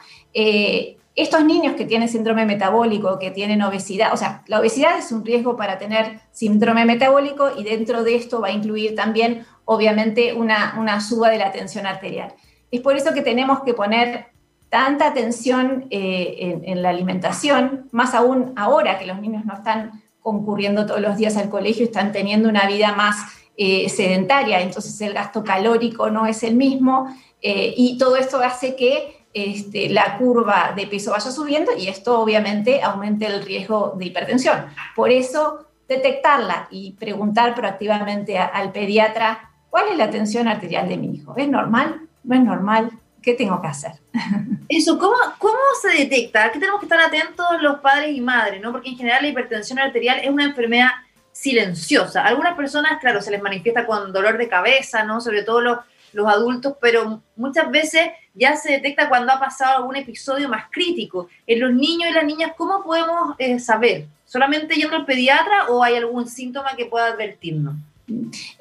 estos 1.22 1.44
niños 1.44 1.74
que 1.74 1.84
tienen 1.84 2.08
síndrome 2.08 2.46
metabólico, 2.46 3.18
que 3.18 3.30
tienen 3.30 3.62
obesidad, 3.62 4.12
o 4.12 4.16
sea, 4.16 4.42
la 4.46 4.60
obesidad 4.60 4.98
es 4.98 5.12
un 5.12 5.24
riesgo 5.24 5.56
para 5.56 5.78
tener 5.78 6.20
síndrome 6.32 6.84
metabólico 6.84 7.50
y 7.56 7.64
dentro 7.64 8.02
de 8.04 8.16
esto 8.16 8.40
va 8.40 8.48
a 8.48 8.52
incluir 8.52 8.94
también, 8.94 9.44
obviamente, 9.64 10.34
una, 10.34 10.76
una 10.78 11.00
suba 11.00 11.30
de 11.30 11.38
la 11.38 11.52
tensión 11.52 11.86
arterial. 11.86 12.34
Es 12.70 12.80
por 12.80 12.96
eso 12.96 13.12
que 13.12 13.22
tenemos 13.22 13.60
que 13.62 13.74
poner 13.74 14.26
tanta 14.70 15.08
atención 15.08 15.86
eh, 15.90 16.60
en, 16.64 16.82
la 16.82 16.90
alimentación, 16.90 17.88
más 17.90 18.14
aún 18.14 18.52
ahora 18.56 18.98
que 18.98 19.06
los 19.06 19.20
niños 19.20 19.44
no 19.44 19.54
están 19.54 20.02
concurriendo 20.20 20.86
todos 20.86 21.00
los 21.00 21.16
días 21.16 21.36
al 21.36 21.50
colegio, 21.50 21.84
están 21.84 22.12
teniendo 22.12 22.48
una 22.48 22.66
vida 22.66 22.94
más 22.94 23.16
eh, 23.56 23.88
sedentaria, 23.88 24.60
entonces 24.60 24.98
el 25.00 25.12
gasto 25.12 25.42
calórico 25.42 26.08
no 26.10 26.24
es 26.24 26.44
el 26.44 26.54
mismo 26.54 27.12
eh, 27.42 27.74
y 27.76 27.98
todo 27.98 28.16
esto 28.16 28.40
hace 28.40 28.76
que 28.76 29.19
este, 29.32 29.88
la 29.88 30.18
curva 30.18 30.72
de 30.74 30.86
peso 30.86 31.12
vaya 31.12 31.30
subiendo 31.30 31.72
y 31.76 31.88
esto 31.88 32.20
obviamente 32.20 32.82
aumenta 32.82 33.26
el 33.26 33.44
riesgo 33.44 33.94
de 33.96 34.06
hipertensión. 34.06 34.66
Por 34.96 35.10
eso, 35.10 35.66
detectarla 35.88 36.68
y 36.70 36.92
preguntar 36.92 37.54
proactivamente 37.54 38.38
al 38.38 38.72
pediatra 38.72 39.50
cuál 39.68 39.88
es 39.88 39.96
la 39.96 40.10
tensión 40.10 40.48
arterial 40.48 40.88
de 40.88 40.96
mi 40.96 41.14
hijo. 41.14 41.34
¿Es 41.36 41.48
normal? 41.48 42.08
¿No 42.24 42.34
es 42.34 42.42
normal? 42.42 42.90
¿Qué 43.22 43.34
tengo 43.34 43.60
que 43.60 43.68
hacer? 43.68 43.92
Eso, 44.68 44.98
¿cómo, 44.98 45.16
¿cómo 45.38 45.58
se 45.80 45.96
detecta? 45.96 46.50
¿Qué 46.50 46.58
tenemos 46.58 46.80
que 46.80 46.86
estar 46.86 47.00
atentos 47.00 47.46
los 47.60 47.80
padres 47.80 48.16
y 48.16 48.20
madres? 48.20 48.60
¿no? 48.60 48.72
Porque 48.72 48.90
en 48.90 48.96
general 48.96 49.22
la 49.22 49.28
hipertensión 49.28 49.78
arterial 49.78 50.20
es 50.22 50.30
una 50.30 50.44
enfermedad 50.44 50.90
silenciosa. 51.32 52.24
Algunas 52.24 52.56
personas, 52.56 52.98
claro, 53.00 53.20
se 53.20 53.30
les 53.30 53.42
manifiesta 53.42 53.86
con 53.86 54.12
dolor 54.12 54.38
de 54.38 54.48
cabeza, 54.48 55.04
¿no? 55.04 55.20
Sobre 55.20 55.42
todo 55.42 55.60
los, 55.60 55.78
los 56.12 56.26
adultos, 56.26 56.74
pero 56.80 57.22
muchas 57.36 57.70
veces 57.70 58.10
ya 58.34 58.56
se 58.56 58.72
detecta 58.72 59.08
cuando 59.08 59.32
ha 59.32 59.40
pasado 59.40 59.78
algún 59.78 59.96
episodio 59.96 60.48
más 60.48 60.64
crítico. 60.70 61.28
En 61.46 61.60
los 61.60 61.72
niños 61.72 62.10
y 62.10 62.14
las 62.14 62.24
niñas, 62.24 62.52
¿cómo 62.56 62.82
podemos 62.82 63.34
eh, 63.38 63.58
saber? 63.58 64.06
¿Solamente 64.24 64.74
yendo 64.74 64.96
al 64.96 65.06
pediatra 65.06 65.68
o 65.68 65.82
hay 65.82 65.96
algún 65.96 66.28
síntoma 66.28 66.76
que 66.76 66.86
pueda 66.86 67.06
advertirnos? 67.06 67.74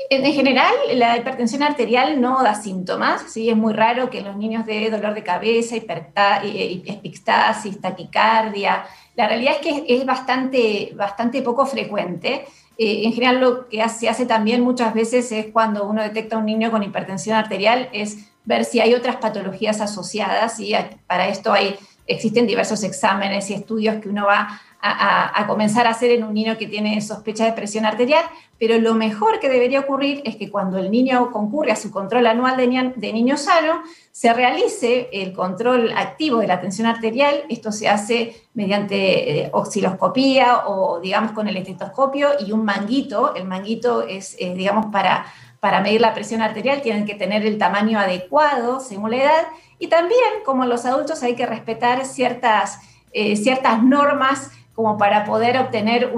En 0.09 0.33
general, 0.33 0.73
la 0.93 1.17
hipertensión 1.17 1.63
arterial 1.63 2.21
no 2.21 2.43
da 2.43 2.53
síntomas, 2.53 3.31
¿sí? 3.31 3.49
es 3.49 3.57
muy 3.57 3.73
raro 3.73 4.09
que 4.09 4.21
los 4.21 4.35
niños 4.35 4.65
de 4.65 4.89
dolor 4.89 5.15
de 5.15 5.23
cabeza, 5.23 5.75
epistasis, 5.75 7.81
taquicardia. 7.81 8.85
La 9.15 9.27
realidad 9.27 9.55
es 9.55 9.59
que 9.59 9.85
es 9.87 10.05
bastante, 10.05 10.91
bastante 10.95 11.41
poco 11.41 11.65
frecuente. 11.65 12.45
Eh, 12.81 13.01
en 13.03 13.11
general, 13.11 13.41
lo 13.41 13.67
que 13.67 13.87
se 13.89 14.07
hace 14.07 14.25
también 14.25 14.61
muchas 14.61 14.93
veces 14.93 15.29
es 15.33 15.47
cuando 15.47 15.83
uno 15.83 16.01
detecta 16.01 16.37
a 16.37 16.39
un 16.39 16.45
niño 16.45 16.71
con 16.71 16.81
hipertensión 16.81 17.35
arterial, 17.35 17.89
es 17.91 18.29
ver 18.45 18.63
si 18.63 18.79
hay 18.79 18.93
otras 18.93 19.17
patologías 19.17 19.81
asociadas 19.81 20.61
y 20.61 20.73
para 21.05 21.27
esto 21.27 21.51
hay, 21.51 21.75
existen 22.07 22.47
diversos 22.47 22.83
exámenes 22.83 23.49
y 23.49 23.53
estudios 23.53 23.97
que 24.01 24.07
uno 24.07 24.25
va 24.25 24.61
a, 24.81 25.45
comenzar 25.47 25.87
a 25.87 25.91
hacer 25.91 26.11
en 26.11 26.23
un 26.23 26.33
niño 26.33 26.57
que 26.57 26.67
tiene 26.67 27.01
sospecha 27.01 27.45
de 27.45 27.51
presión 27.51 27.85
arterial, 27.85 28.23
pero 28.57 28.77
lo 28.77 28.93
mejor 28.93 29.39
que 29.39 29.49
debería 29.49 29.81
ocurrir 29.81 30.21
es 30.25 30.35
que 30.35 30.49
cuando 30.49 30.77
el 30.77 30.89
niño 30.89 31.31
concurre 31.31 31.71
a 31.71 31.75
su 31.75 31.91
control 31.91 32.27
anual 32.27 32.55
de, 32.57 33.13
niño 33.13 33.37
sano, 33.37 33.83
se 34.11 34.33
realice 34.33 35.09
el 35.11 35.33
control 35.33 35.91
activo 35.95 36.39
de 36.39 36.47
la 36.47 36.61
tensión 36.61 36.87
arterial. 36.87 37.43
Esto 37.49 37.71
se 37.71 37.89
hace 37.89 38.35
mediante 38.53 39.45
eh, 39.45 39.49
osciloscopía 39.53 40.67
o, 40.67 40.99
digamos, 40.99 41.31
con 41.31 41.47
el 41.47 41.57
estetoscopio 41.57 42.29
y 42.45 42.51
un 42.51 42.63
manguito. 42.63 43.35
El 43.35 43.45
manguito 43.45 44.03
es, 44.03 44.35
eh, 44.39 44.53
digamos, 44.55 44.87
para 44.87 45.25
para 45.59 45.81
medir 45.81 45.99
la 46.01 46.13
presión 46.13 46.41
arterial 46.41 46.81
tienen 46.81 47.05
que 47.05 47.15
tener 47.15 47.45
el 47.45 47.57
tamaño 47.57 47.99
adecuado 47.99 48.79
según 48.79 49.11
la 49.11 49.17
edad 49.17 49.47
y 49.77 49.87
también 49.87 50.19
como 50.45 50.65
los 50.65 50.85
adultos 50.85 51.21
hay 51.23 51.35
que 51.35 51.45
respetar 51.45 52.05
ciertas, 52.05 52.79
eh, 53.11 53.35
ciertas 53.35 53.83
normas 53.83 54.51
como 54.79 54.97
para 54.97 55.25
poder 55.25 55.57
obtener 55.57 56.13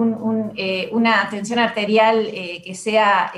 eh, 0.55 0.89
una 0.91 1.27
tensión 1.31 1.57
arterial 1.57 2.27
eh, 2.31 2.61
que 2.63 2.75
sea 2.75 3.33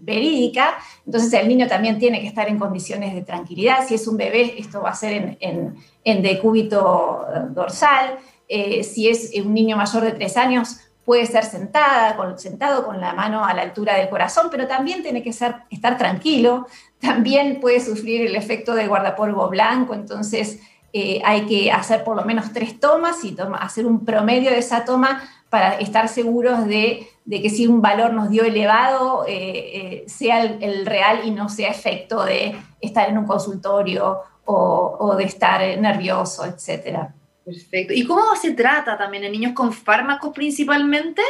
verídica. 0.00 0.78
Entonces 1.04 1.30
el 1.34 1.46
niño 1.46 1.68
también 1.68 1.98
tiene 1.98 2.22
que 2.22 2.26
estar 2.26 2.48
en 2.48 2.58
condiciones 2.58 3.14
de 3.14 3.20
tranquilidad. 3.20 3.86
Si 3.86 3.96
es 3.96 4.08
un 4.08 4.16
bebé, 4.16 4.54
esto 4.56 4.80
va 4.80 4.88
a 4.88 4.94
ser 4.94 5.36
en, 5.40 6.22
decúbito 6.22 7.26
dorsal. 7.50 8.18
si 8.48 9.10
es 9.10 9.30
un 9.44 9.52
niño 9.52 9.76
mayor 9.76 10.04
de 10.04 10.12
tres 10.12 10.38
años, 10.38 10.78
puede 11.04 11.26
ser 11.26 11.44
sentada, 11.44 12.16
sentado 12.38 12.86
con 12.86 12.98
la 12.98 13.12
mano 13.12 13.44
a 13.44 13.52
la 13.52 13.60
altura 13.60 13.98
del 13.98 14.08
corazón, 14.08 14.48
pero 14.50 14.66
también 14.66 15.02
tiene 15.02 15.22
que 15.22 15.28
estar 15.28 15.98
tranquilo, 15.98 16.66
también 16.98 17.60
puede 17.60 17.78
sufrir 17.80 18.26
el 18.26 18.36
efecto 18.36 18.74
del 18.74 18.88
guardapolvo 18.88 19.50
blanco, 19.50 19.92
entonces 19.92 20.60
eh, 20.92 21.22
hay 21.24 21.46
que 21.46 21.72
hacer 21.72 22.04
por 22.04 22.16
lo 22.16 22.24
menos 22.24 22.52
tres 22.52 22.78
tomas 22.78 23.24
y 23.24 23.34
hacer 23.60 23.86
un 23.86 24.04
promedio 24.04 24.50
de 24.50 24.58
esa 24.58 24.84
toma 24.84 25.22
para 25.48 25.74
estar 25.74 26.08
seguros 26.08 26.66
de, 26.66 27.08
que 27.30 27.50
si 27.50 27.66
un 27.66 27.80
valor 27.80 28.12
nos 28.12 28.28
dio 28.28 28.44
elevado, 28.44 29.24
eh, 29.26 29.32
eh, 29.34 30.04
sea 30.06 30.42
el, 30.42 30.84
real 30.84 31.20
y 31.24 31.30
no 31.30 31.48
sea 31.48 31.70
efecto 31.70 32.24
de 32.24 32.56
estar 32.80 33.08
en 33.08 33.18
un 33.18 33.26
consultorio 33.26 34.20
o, 34.44 34.96
o 34.98 35.16
de 35.16 35.24
estar 35.24 35.60
nervioso, 35.78 36.44
etcétera. 36.44 37.14
Perfecto. 37.44 37.92
¿Y 37.94 38.04
cómo 38.06 38.36
se 38.36 38.52
trata 38.52 38.96
también 38.96 39.24
en 39.24 39.32
niños 39.32 39.52
con 39.52 39.72
fármacos 39.72 40.32
principalmente? 40.34 41.22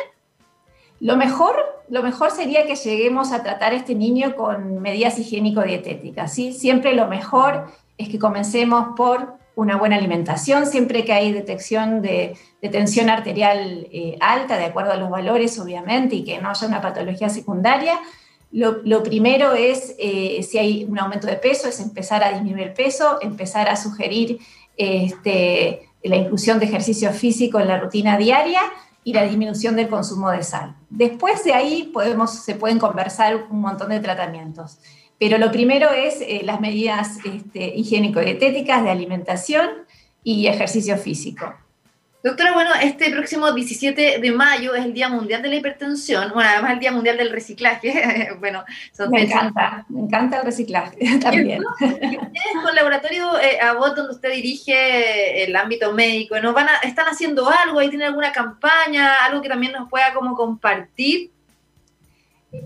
Lo 1.00 1.16
mejor, 1.16 1.57
lo 1.88 2.02
mejor 2.02 2.31
sería 2.31 2.66
que 2.66 2.76
lleguemos 2.76 3.33
a 3.33 3.42
tratar 3.42 3.73
a 3.73 3.76
este 3.76 3.95
niño 3.95 4.37
con 4.37 4.81
medidas 4.81 5.19
higiénico-dietéticas. 5.19 6.33
¿sí? 6.33 6.52
Siempre 6.52 6.95
lo 6.95 7.09
mejor 7.09 7.66
es 7.99 8.09
que 8.09 8.19
comencemos 8.19 8.95
por 8.97 9.41
una 9.54 9.76
buena 9.76 9.97
alimentación, 9.97 10.66
siempre 10.66 11.04
que 11.04 11.12
hay 11.12 11.32
detección 11.32 12.02
de, 12.02 12.37
tensión 12.61 13.11
arterial 13.11 13.87
eh, 13.92 14.16
alta, 14.21 14.56
de 14.56 14.66
acuerdo 14.66 14.92
a 14.92 14.97
los 14.97 15.11
valores, 15.11 15.59
obviamente, 15.59 16.16
y 16.16 16.25
que 16.25 16.38
no 16.40 16.50
haya 16.50 16.66
una 16.66 16.80
patología 16.80 17.28
secundaria. 17.28 17.99
Lo, 18.50 19.02
primero 19.02 19.54
es, 19.54 19.94
eh, 19.99 20.42
si 20.42 20.59
hay 20.59 20.85
un 20.85 20.99
aumento 20.99 21.26
de 21.26 21.37
peso, 21.37 21.68
es 21.68 21.80
empezar 21.80 22.23
a 22.23 22.32
disminuir 22.32 22.75
peso, 22.75 23.18
empezar 23.23 23.68
a 23.68 23.76
sugerir 23.76 24.38
este, 24.76 25.88
la 26.02 26.16
inclusión 26.16 26.59
de 26.59 26.66
ejercicio 26.66 27.11
físico 27.12 27.61
en 27.61 27.68
la 27.68 27.78
rutina 27.78 28.18
diaria 28.18 28.61
y 29.04 29.12
la 29.12 29.25
disminución 29.25 29.75
del 29.76 29.88
consumo 29.88 30.30
de 30.30 30.42
sal. 30.42 30.76
Después 30.90 31.44
de 31.44 31.54
ahí 31.54 31.90
podemos, 31.92 32.30
se 32.30 32.54
pueden 32.54 32.78
conversar 32.78 33.47
un 33.50 33.61
montón 33.61 33.90
de 33.90 34.00
tratamientos. 34.00 34.78
Pero 35.23 35.38
lo 35.38 35.52
primero 35.52 35.93
es 35.93 36.21
eh, 36.21 36.41
las 36.43 36.61
medidas 36.61 37.19
este, 37.25 37.76
higiénico-dietéticas 37.76 38.83
de 38.83 38.91
alimentación 38.91 39.71
y 40.25 40.49
ejercicio 40.49 40.97
físico. 40.97 41.55
Doctora, 42.25 42.52
bueno, 42.52 42.71
este 42.83 43.09
próximo 43.12 43.52
17 43.52 44.19
de 44.19 44.33
mayo 44.33 44.75
es 44.75 44.85
el 44.85 44.93
Día 44.93 45.09
Mundial 45.09 45.41
de 45.41 45.49
la 45.49 45.55
Hipertensión, 45.55 46.33
bueno, 46.35 46.50
además 46.50 46.73
el 46.73 46.79
Día 46.81 46.91
Mundial 46.91 47.17
del 47.19 47.31
Reciclaje. 47.31 48.31
bueno, 48.41 48.64
me 49.12 49.23
encanta, 49.23 49.87
me 49.91 50.00
encanta 50.00 50.41
el 50.41 50.45
reciclaje 50.45 50.99
también. 51.21 51.62
Ustedes 51.81 52.57
con 52.61 52.75
Laboratorio 52.75 53.38
eh, 53.38 53.61
Abot, 53.61 53.95
donde 53.95 54.14
usted 54.14 54.33
dirige 54.33 55.45
el 55.45 55.55
ámbito 55.55 55.93
médico, 55.93 56.41
¿no? 56.41 56.52
Van 56.52 56.69
a, 56.69 56.76
¿están 56.79 57.07
haciendo 57.07 57.49
algo? 57.49 57.79
¿Ahí 57.79 57.91
tienen 57.91 58.09
alguna 58.09 58.33
campaña? 58.33 59.25
¿Algo 59.25 59.41
que 59.41 59.49
también 59.49 59.71
nos 59.71 59.88
pueda 59.88 60.12
como 60.12 60.35
compartir? 60.35 61.31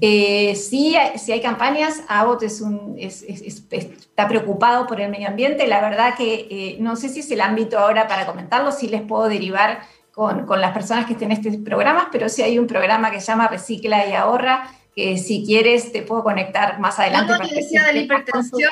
Eh, 0.00 0.56
sí, 0.56 0.96
si 1.16 1.32
hay 1.32 1.40
campañas, 1.40 2.02
Abbott 2.08 2.42
es 2.42 2.60
un, 2.60 2.96
está 2.98 4.28
preocupado 4.28 4.86
por 4.86 5.00
el 5.00 5.10
medio 5.10 5.28
ambiente. 5.28 5.66
La 5.66 5.80
verdad 5.80 6.14
que 6.16 6.48
eh, 6.50 6.76
no 6.80 6.96
sé 6.96 7.08
si 7.08 7.20
es 7.20 7.30
el 7.30 7.40
ámbito 7.40 7.78
ahora 7.78 8.08
para 8.08 8.26
comentarlo, 8.26 8.72
si 8.72 8.88
les 8.88 9.02
puedo 9.02 9.28
derivar 9.28 9.80
con, 10.12 10.46
con, 10.46 10.60
las 10.60 10.72
personas 10.72 11.06
que 11.06 11.12
estén 11.12 11.30
en 11.30 11.38
este 11.38 11.58
programa, 11.58 12.08
pero 12.10 12.28
sí 12.28 12.42
hay 12.42 12.58
un 12.58 12.66
programa 12.66 13.10
que 13.10 13.20
se 13.20 13.26
llama 13.26 13.48
Recicla 13.48 14.06
y 14.06 14.14
Ahorra, 14.14 14.70
que 14.94 15.18
si 15.18 15.44
quieres 15.44 15.92
te 15.92 16.02
puedo 16.02 16.24
conectar 16.24 16.80
más 16.80 16.98
adelante. 16.98 17.32
No, 17.32 17.38
para 17.38 17.50
decía 17.50 17.84
de 17.84 17.92
la 17.92 17.98
hipertensión. 18.00 18.70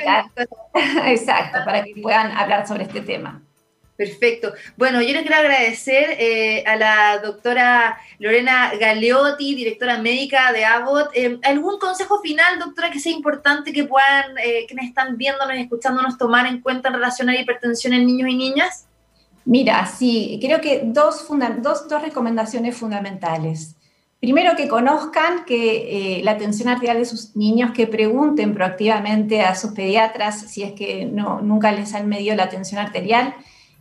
Exacto, 1.07 1.59
para 1.65 1.85
que 1.85 1.95
puedan 2.03 2.33
hablar 2.33 2.67
sobre 2.67 2.85
este 2.85 3.03
tema. 3.03 3.43
Perfecto. 3.97 4.53
Bueno, 4.77 5.01
yo 5.01 5.13
les 5.13 5.23
quiero 5.23 5.37
agradecer 5.37 6.17
eh, 6.19 6.65
a 6.67 6.75
la 6.75 7.19
doctora 7.19 7.97
Lorena 8.19 8.73
Galeotti, 8.75 9.55
directora 9.55 9.99
médica 9.99 10.53
de 10.53 10.65
Abbott. 10.65 11.11
Eh, 11.15 11.39
¿Algún 11.45 11.79
consejo 11.79 12.21
final, 12.21 12.59
doctora, 12.59 12.91
que 12.91 12.99
sea 12.99 13.13
importante 13.13 13.73
que 13.73 13.85
puedan, 13.85 14.37
eh, 14.39 14.65
quienes 14.67 14.89
están 14.89 15.17
viéndonos 15.17 15.57
y 15.57 15.61
escuchándonos, 15.61 16.19
tomar 16.19 16.47
en 16.47 16.61
cuenta 16.61 16.89
en 16.89 16.95
relación 16.95 17.29
a 17.29 17.35
la 17.35 17.41
hipertensión 17.41 17.93
en 17.93 18.05
niños 18.05 18.29
y 18.31 18.35
niñas? 18.35 18.87
Mira, 19.45 19.87
sí, 19.87 20.41
creo 20.43 20.61
que 20.61 20.83
dos, 20.85 21.29
dos, 21.59 21.89
dos 21.89 22.03
recomendaciones 22.03 22.77
fundamentales. 22.77 23.77
Primero, 24.19 24.57
que 24.57 24.67
conozcan 24.67 25.45
que 25.45 26.21
la 26.25 26.39
tensión 26.39 26.71
arterial 26.71 26.97
de 26.97 27.05
sus 27.05 27.37
niños, 27.37 27.73
que 27.73 27.87
pregunten 27.87 28.55
proactivamente 28.55 29.43
a 29.43 29.55
sus 29.55 29.73
pediatras 29.73 30.51
si 30.51 30.63
es 30.63 30.73
que 30.73 31.05
no, 31.05 31.43
nunca 31.43 31.71
les 31.73 31.95
han 31.95 32.09
medido 32.09 32.35
la 32.35 32.49
tensión 32.49 32.81
arterial 32.81 33.35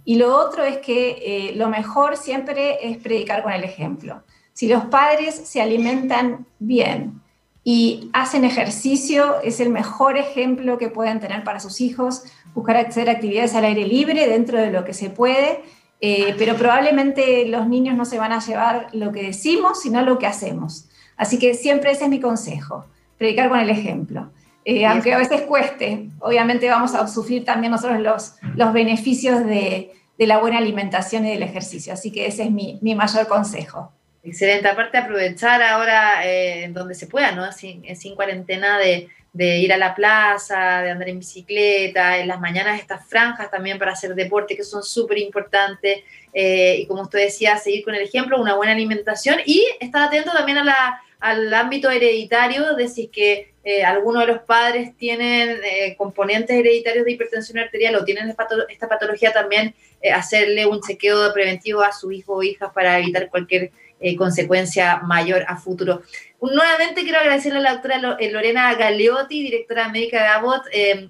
y 0.06 0.16
lo 0.16 0.36
otro 0.36 0.64
es 0.64 0.78
que 0.80 1.18
eh, 1.22 1.56
lo 1.56 1.70
mejor 1.70 2.18
siempre 2.18 2.78
es 2.82 2.98
predicar 2.98 3.44
con 3.44 3.54
el 3.54 3.64
ejemplo. 3.64 4.24
Si 4.54 4.68
los 4.68 4.86
padres 4.86 5.36
se 5.36 5.62
alimentan 5.62 6.46
bien 6.60 7.22
y 7.64 8.10
hacen 8.14 8.44
ejercicio, 8.44 9.42
es 9.42 9.60
el 9.60 9.70
mejor 9.70 10.18
ejemplo 10.18 10.78
que 10.78 10.90
pueden 10.90 11.20
tener 11.20 11.44
para 11.44 11.60
sus 11.60 11.80
hijos, 11.82 12.24
buscar 12.54 12.78
hacer 12.78 13.10
actividades 13.10 13.56
al 13.56 13.66
aire 13.66 13.88
libre 13.88 14.28
dentro 14.28 14.60
de 14.60 14.72
lo 14.72 14.84
que 14.84 14.94
se 14.94 15.10
puede, 15.10 15.62
eh, 16.02 16.36
pero 16.38 16.56
probablemente 16.56 17.46
los 17.48 17.68
niños 17.68 17.96
no 17.96 18.04
se 18.04 18.20
van 18.20 18.34
a 18.34 18.46
llevar 18.46 18.90
lo 18.92 19.14
que 19.14 19.24
decimos, 19.24 19.82
sino 19.82 20.02
lo 20.02 20.20
que 20.20 20.28
hacemos. 20.28 20.90
Así 21.16 21.40
que 21.40 21.54
siempre 21.54 21.92
ese 21.92 22.04
es 22.04 22.10
mi 22.10 22.20
consejo, 22.20 22.86
predicar 23.18 23.50
con 23.50 23.60
el 23.60 23.70
ejemplo. 23.70 24.30
Eh, 24.66 24.86
aunque 24.86 25.14
a 25.14 25.18
veces 25.18 25.42
cueste, 25.42 26.10
obviamente 26.20 26.70
vamos 26.70 26.96
a 26.96 27.08
sufrir 27.08 27.44
también 27.44 27.72
nosotros 27.72 28.00
los, 28.00 28.36
los 28.56 28.72
beneficios 28.72 29.46
de, 29.46 29.92
de, 30.18 30.28
la 30.28 30.38
buena 30.38 30.58
alimentación 30.58 31.26
y 31.26 31.32
del 31.32 31.44
ejercicio. 31.44 31.94
Así 31.94 32.12
que 32.12 32.28
ese 32.28 32.44
es 32.44 32.52
mi, 32.52 32.80
mi 32.82 32.96
mayor 32.96 33.28
consejo. 33.28 33.92
Excelente, 34.24 34.70
aparte 34.70 34.98
aprovechar 34.98 35.62
ahora 35.62 36.26
eh, 36.26 36.70
donde 36.72 36.96
se 36.96 37.08
pueda, 37.08 37.34
¿no? 37.34 37.52
Sin, 37.52 37.84
sin 37.98 38.16
cuarentena 38.16 38.80
de, 38.80 39.10
de, 39.34 39.58
ir 39.58 39.74
a 39.74 39.78
la 39.78 39.94
plaza, 39.94 40.82
de 40.82 40.92
andar 40.92 41.10
en 41.10 41.20
bicicleta, 41.20 42.18
en 42.20 42.30
las 42.30 42.40
mañanas 42.40 42.80
estas 42.80 43.06
franjas 43.06 43.52
también 43.52 43.78
para 43.78 43.92
hacer 43.92 44.16
deporte 44.16 44.56
que 44.56 44.64
son 44.64 44.82
súper 44.82 45.18
importantes 45.18 46.04
eh, 46.32 46.78
y 46.80 46.86
como 46.88 47.02
usted 47.02 47.20
decía, 47.20 47.58
seguir 47.58 47.84
con 47.84 47.96
el 47.96 48.02
ejemplo, 48.02 48.40
una 48.40 48.56
buena 48.56 48.72
alimentación 48.72 49.40
y 49.46 49.66
estar 49.82 50.04
atento 50.04 50.32
también 50.32 50.60
a 50.60 50.64
la, 50.64 51.02
al 51.20 51.54
ámbito 51.54 51.90
hereditario 51.90 52.76
de 52.76 52.88
si 52.88 53.04
es 53.04 53.10
que 53.10 53.53
eh, 53.66 53.84
algunos 53.86 54.26
de 54.26 54.34
los 54.34 54.42
padres 54.42 54.96
tienen 54.98 55.58
eh, 55.64 55.96
componentes 55.98 56.54
hereditarios 56.54 57.06
de 57.06 57.12
hipertensión 57.14 57.60
arterial 57.60 57.96
o 57.96 58.04
tienen 58.04 58.36
esta 58.70 58.90
patología 58.90 59.32
también, 59.32 59.74
eh, 60.02 60.12
hacerle 60.12 60.66
un 60.66 60.82
chequeo 60.82 61.32
preventivo 61.34 61.82
a 61.82 61.94
su 61.94 62.12
hijo 62.12 62.34
o 62.34 62.44
hija 62.44 62.74
para 62.74 63.00
evitar 63.00 63.30
cualquier 63.30 63.72
consecuencia 64.18 64.98
mayor 64.98 65.46
a 65.48 65.56
futuro. 65.56 66.02
Nuevamente 66.42 67.04
quiero 67.04 67.20
agradecerle 67.20 67.60
a 67.60 67.62
la 67.62 67.74
doctora 67.76 68.00
Lorena 68.00 68.76
Galeotti, 68.76 69.42
directora 69.42 69.88
médica 69.88 70.22
de 70.22 70.28
Abbott, 70.28 70.64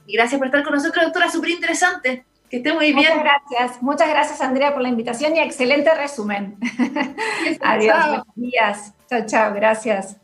gracias 0.08 0.38
por 0.38 0.46
estar 0.46 0.62
con 0.62 0.76
nosotros, 0.76 1.04
doctora, 1.06 1.28
súper 1.32 1.50
interesante. 1.50 2.24
Que 2.52 2.58
esté 2.58 2.72
muy 2.72 2.94
bien. 2.94 2.98
Muchas 2.98 3.24
gracias, 3.24 3.82
muchas 3.82 4.10
gracias 4.10 4.42
Andrea 4.42 4.74
por 4.74 4.84
la 4.84 4.89
invitación 4.89 5.36
y 5.36 5.39
excelente 5.39 5.92
resumen. 5.96 6.58
Adiós, 7.62 7.98
buenos 7.98 8.36
días. 8.36 8.94
Chao, 9.10 9.26
chao, 9.26 9.56
gracias. 9.56 10.23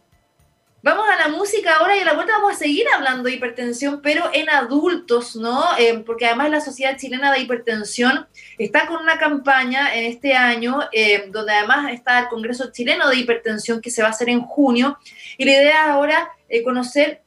Vamos 0.81 1.05
a 1.09 1.17
la 1.17 1.27
música 1.27 1.75
ahora 1.75 1.97
y 1.97 1.99
a 1.99 2.05
la 2.05 2.13
vuelta 2.13 2.37
vamos 2.37 2.53
a 2.53 2.57
seguir 2.57 2.85
hablando 2.95 3.23
de 3.23 3.35
hipertensión, 3.35 3.99
pero 4.01 4.29
en 4.33 4.49
adultos, 4.49 5.35
¿no? 5.35 5.61
Eh, 5.77 6.03
porque 6.05 6.25
además 6.25 6.51
la 6.51 6.61
Sociedad 6.61 6.95
Chilena 6.97 7.33
de 7.33 7.39
Hipertensión 7.41 8.27
está 8.57 8.87
con 8.87 9.01
una 9.01 9.17
campaña 9.17 9.93
en 9.93 10.05
este 10.05 10.35
año, 10.35 10.79
eh, 10.93 11.25
donde 11.31 11.51
además 11.51 11.91
está 11.91 12.19
el 12.19 12.27
Congreso 12.29 12.71
Chileno 12.71 13.09
de 13.09 13.17
Hipertensión 13.17 13.81
que 13.81 13.91
se 13.91 14.01
va 14.01 14.07
a 14.07 14.11
hacer 14.11 14.29
en 14.29 14.39
junio. 14.39 14.97
Y 15.37 15.43
la 15.43 15.51
idea 15.51 15.83
es 15.83 15.89
ahora 15.89 16.29
eh, 16.47 16.63
conocer 16.63 17.23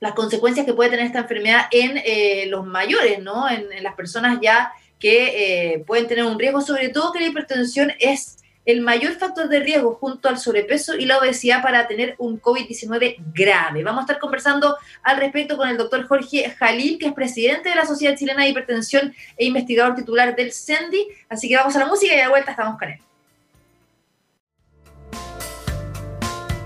las 0.00 0.12
consecuencias 0.12 0.64
que 0.64 0.72
puede 0.72 0.88
tener 0.88 1.04
esta 1.04 1.18
enfermedad 1.18 1.66
en 1.70 2.50
los 2.50 2.64
mayores, 2.64 3.20
¿no? 3.20 3.50
En, 3.50 3.70
en, 3.70 3.82
las 3.82 3.96
personas 3.96 4.38
ya 4.40 4.72
que 4.98 5.82
pueden 5.86 6.06
tener 6.06 6.24
un 6.24 6.38
riesgo, 6.38 6.62
sobre 6.62 6.88
todo 6.88 7.12
que 7.12 7.20
la 7.20 7.26
hipertensión 7.26 7.92
es 7.98 8.37
el 8.68 8.82
mayor 8.82 9.14
factor 9.14 9.48
de 9.48 9.60
riesgo 9.60 9.94
junto 9.94 10.28
al 10.28 10.38
sobrepeso 10.38 10.94
y 10.94 11.06
la 11.06 11.16
obesidad 11.16 11.62
para 11.62 11.88
tener 11.88 12.14
un 12.18 12.38
COVID-19 12.38 13.16
grave. 13.32 13.82
Vamos 13.82 14.00
a 14.00 14.02
estar 14.02 14.18
conversando 14.18 14.76
al 15.02 15.16
respecto 15.16 15.56
con 15.56 15.70
el 15.70 15.78
doctor 15.78 16.06
Jorge 16.06 16.50
Jalil, 16.50 16.98
que 16.98 17.06
es 17.06 17.14
presidente 17.14 17.70
de 17.70 17.74
la 17.76 17.86
Sociedad 17.86 18.14
Chilena 18.14 18.42
de 18.42 18.50
Hipertensión 18.50 19.14
e 19.38 19.46
investigador 19.46 19.94
titular 19.94 20.36
del 20.36 20.52
CENDI. 20.52 21.08
Así 21.30 21.48
que 21.48 21.56
vamos 21.56 21.74
a 21.76 21.78
la 21.78 21.86
música 21.86 22.12
y 22.14 22.18
de 22.18 22.28
vuelta 22.28 22.50
estamos 22.50 22.78
con 22.78 22.90
él. 22.90 22.98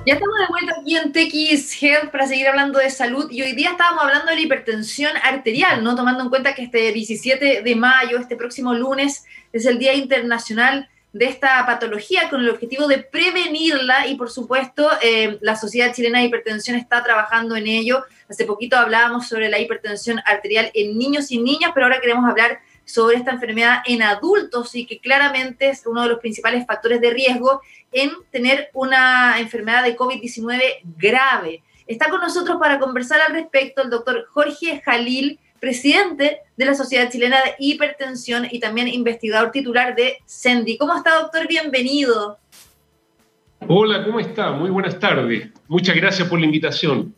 Ya 0.05 0.15
estamos 0.15 0.37
de 0.41 0.47
vuelta 0.49 0.75
aquí 0.81 0.97
en 0.97 1.13
TX 1.13 1.83
Health 1.85 2.11
para 2.11 2.27
seguir 2.27 2.49
hablando 2.49 2.81
de 2.81 2.91
salud 2.91 3.31
y 3.31 3.43
hoy 3.43 3.53
día 3.53 3.71
estábamos 3.71 4.03
hablando 4.03 4.27
de 4.27 4.35
la 4.35 4.41
hipertensión 4.41 5.13
arterial, 5.23 5.85
¿no? 5.85 5.95
Tomando 5.95 6.25
en 6.25 6.31
cuenta 6.31 6.57
que 6.57 6.65
este 6.65 6.91
17 6.91 7.63
de 7.63 7.77
mayo, 7.77 8.19
este 8.19 8.35
próximo 8.35 8.75
lunes, 8.75 9.25
es 9.53 9.67
el 9.67 9.79
Día 9.79 9.95
Internacional 9.95 10.89
de 11.13 11.27
esta 11.27 11.65
patología 11.67 12.31
con 12.31 12.41
el 12.41 12.51
objetivo 12.51 12.87
de 12.87 12.99
prevenirla 12.99 14.07
y 14.07 14.15
por 14.15 14.31
supuesto 14.31 14.89
eh, 15.03 15.39
la 15.43 15.57
Sociedad 15.57 15.95
Chilena 15.95 16.21
de 16.21 16.27
Hipertensión 16.27 16.77
está 16.77 17.03
trabajando 17.05 17.55
en 17.55 17.67
ello. 17.67 18.05
Hace 18.29 18.47
poquito 18.47 18.77
hablábamos 18.77 19.29
sobre 19.29 19.51
la 19.51 19.59
hipertensión 19.59 20.21
arterial 20.25 20.71
en 20.75 20.97
niños 20.97 21.31
y 21.31 21.39
niñas, 21.39 21.73
pero 21.75 21.87
ahora 21.87 22.01
queremos 22.01 22.29
hablar 22.29 22.61
sobre 22.85 23.17
esta 23.17 23.31
enfermedad 23.31 23.83
en 23.87 24.03
adultos 24.03 24.75
y 24.75 24.87
que 24.87 24.99
claramente 25.01 25.69
es 25.69 25.87
uno 25.87 26.03
de 26.03 26.09
los 26.09 26.19
principales 26.19 26.67
factores 26.67 27.01
de 27.01 27.11
riesgo 27.11 27.61
en 27.93 28.11
tener 28.31 28.71
una 28.73 29.39
enfermedad 29.39 29.85
de 29.85 29.97
COVID-19 29.97 30.61
grave. 30.97 31.63
Está 31.87 32.09
con 32.09 32.21
nosotros 32.21 32.57
para 32.59 32.79
conversar 32.79 33.21
al 33.21 33.35
respecto 33.35 33.83
el 33.83 33.91
doctor 33.91 34.27
Jorge 34.31 34.81
Jalil, 34.85 35.39
presidente 35.63 36.41
de 36.57 36.65
la 36.65 36.75
Sociedad 36.75 37.09
Chilena 37.09 37.41
de 37.41 37.55
Hipertensión 37.61 38.49
y 38.51 38.59
también 38.59 38.89
investigador 38.89 39.53
titular 39.53 39.95
de 39.95 40.19
CENDI. 40.27 40.77
¿Cómo 40.77 40.97
está, 40.97 41.21
doctor? 41.21 41.47
Bienvenido. 41.47 42.37
Hola, 43.69 44.05
¿cómo 44.05 44.19
está? 44.19 44.51
Muy 44.51 44.71
buenas 44.71 44.99
tardes. 44.99 45.51
Muchas 45.69 45.95
gracias 45.95 46.27
por 46.27 46.41
la 46.41 46.47
invitación. 46.47 47.15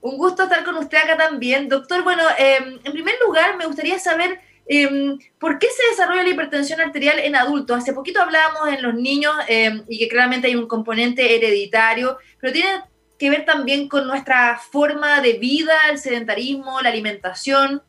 Un 0.00 0.18
gusto 0.18 0.42
estar 0.42 0.64
con 0.64 0.74
usted 0.78 0.98
acá 0.98 1.16
también. 1.16 1.68
Doctor, 1.68 2.02
bueno, 2.02 2.24
em, 2.36 2.80
en 2.82 2.92
primer 2.92 3.14
lugar 3.24 3.56
me 3.56 3.66
gustaría 3.66 4.00
saber 4.00 4.40
em, 4.66 5.16
por 5.38 5.60
qué 5.60 5.68
se 5.68 5.90
desarrolla 5.90 6.24
la 6.24 6.30
hipertensión 6.30 6.80
arterial 6.80 7.20
en 7.20 7.36
adultos. 7.36 7.78
Hace 7.78 7.92
poquito 7.92 8.20
hablábamos 8.20 8.66
en 8.66 8.82
los 8.82 8.94
niños 8.94 9.32
em, 9.46 9.84
y 9.88 10.00
que 10.00 10.08
claramente 10.08 10.48
hay 10.48 10.56
un 10.56 10.66
componente 10.66 11.36
hereditario, 11.36 12.18
pero 12.40 12.52
tiene 12.52 12.80
que 13.24 13.30
ver 13.30 13.46
también 13.46 13.88
con 13.88 14.06
nuestra 14.06 14.58
forma 14.58 15.22
de 15.22 15.38
vida, 15.38 15.72
el 15.90 15.96
sedentarismo, 15.96 16.82
la 16.82 16.90
alimentación? 16.90 17.80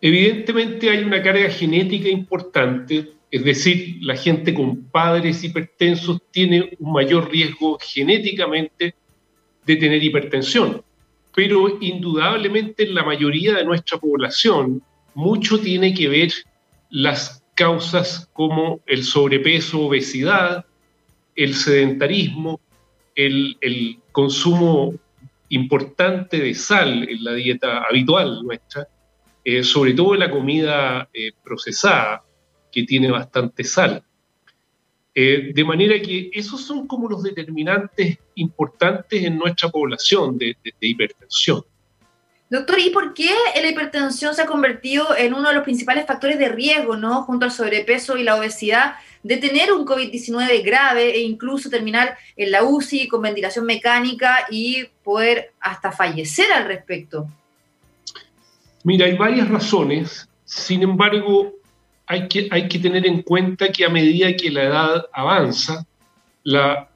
Evidentemente 0.00 0.90
hay 0.90 1.04
una 1.04 1.22
carga 1.22 1.48
genética 1.48 2.08
importante, 2.08 3.12
es 3.30 3.44
decir, 3.44 3.98
la 4.00 4.16
gente 4.16 4.52
con 4.52 4.82
padres 4.86 5.44
hipertensos 5.44 6.20
tiene 6.32 6.76
un 6.80 6.92
mayor 6.92 7.30
riesgo 7.30 7.78
genéticamente 7.80 8.96
de 9.64 9.76
tener 9.76 10.02
hipertensión, 10.02 10.82
pero 11.32 11.78
indudablemente 11.80 12.82
en 12.82 12.96
la 12.96 13.04
mayoría 13.04 13.54
de 13.54 13.64
nuestra 13.64 13.98
población 13.98 14.82
mucho 15.14 15.60
tiene 15.60 15.94
que 15.94 16.08
ver 16.08 16.32
las 16.90 17.44
causas 17.54 18.28
como 18.32 18.80
el 18.86 19.04
sobrepeso, 19.04 19.82
obesidad, 19.82 20.66
el 21.36 21.54
sedentarismo, 21.54 22.60
el, 23.14 23.98
consumo 24.12 24.94
importante 25.48 26.38
de 26.38 26.54
sal 26.54 27.08
en 27.08 27.24
la 27.24 27.34
dieta 27.34 27.82
habitual 27.82 28.42
nuestra, 28.44 28.86
eh, 29.44 29.62
sobre 29.62 29.92
todo 29.92 30.14
en 30.14 30.20
la 30.20 30.30
comida 30.30 31.08
eh, 31.12 31.32
procesada, 31.42 32.22
que 32.70 32.84
tiene 32.84 33.10
bastante 33.10 33.64
sal. 33.64 34.02
Eh, 35.14 35.52
de 35.54 35.64
manera 35.64 36.00
que 36.00 36.30
esos 36.32 36.60
son 36.60 36.86
como 36.86 37.08
los 37.08 37.22
determinantes 37.22 38.18
importantes 38.34 39.22
en 39.22 39.38
nuestra 39.38 39.68
población 39.68 40.38
de 40.38 40.56
hipertensión. 40.80 41.64
Doctor, 42.50 42.78
¿y 42.78 42.90
por 42.90 43.14
qué 43.14 43.30
la 43.60 43.68
hipertensión 43.68 44.34
se 44.34 44.42
ha 44.42 44.46
convertido 44.46 45.16
en 45.16 45.34
uno 45.34 45.48
de 45.48 45.54
los 45.54 45.64
principales 45.64 46.06
factores 46.06 46.38
de 46.38 46.48
riesgo, 46.48 46.96
¿no? 46.96 47.22
junto 47.22 47.46
al 47.46 47.50
sobrepeso 47.50 48.16
y 48.16 48.22
la 48.22 48.36
obesidad, 48.36 48.94
de 49.24 49.38
tener 49.38 49.72
un 49.72 49.86
COVID-19 49.86 50.62
grave 50.62 51.16
e 51.16 51.22
incluso 51.22 51.70
terminar 51.70 52.16
en 52.36 52.50
la 52.50 52.62
UCI 52.62 53.08
con 53.08 53.22
ventilación 53.22 53.64
mecánica 53.64 54.46
y 54.50 54.84
poder 55.02 55.52
hasta 55.58 55.90
fallecer 55.90 56.52
al 56.52 56.66
respecto? 56.66 57.26
Mira, 58.84 59.06
hay 59.06 59.16
varias 59.16 59.48
razones, 59.48 60.28
sin 60.44 60.82
embargo, 60.82 61.54
hay 62.06 62.28
que, 62.28 62.48
hay 62.50 62.68
que 62.68 62.78
tener 62.78 63.06
en 63.06 63.22
cuenta 63.22 63.72
que 63.72 63.86
a 63.86 63.88
medida 63.88 64.36
que 64.36 64.50
la 64.50 64.64
edad 64.64 65.06
avanza, 65.10 65.86
la, 66.42 66.90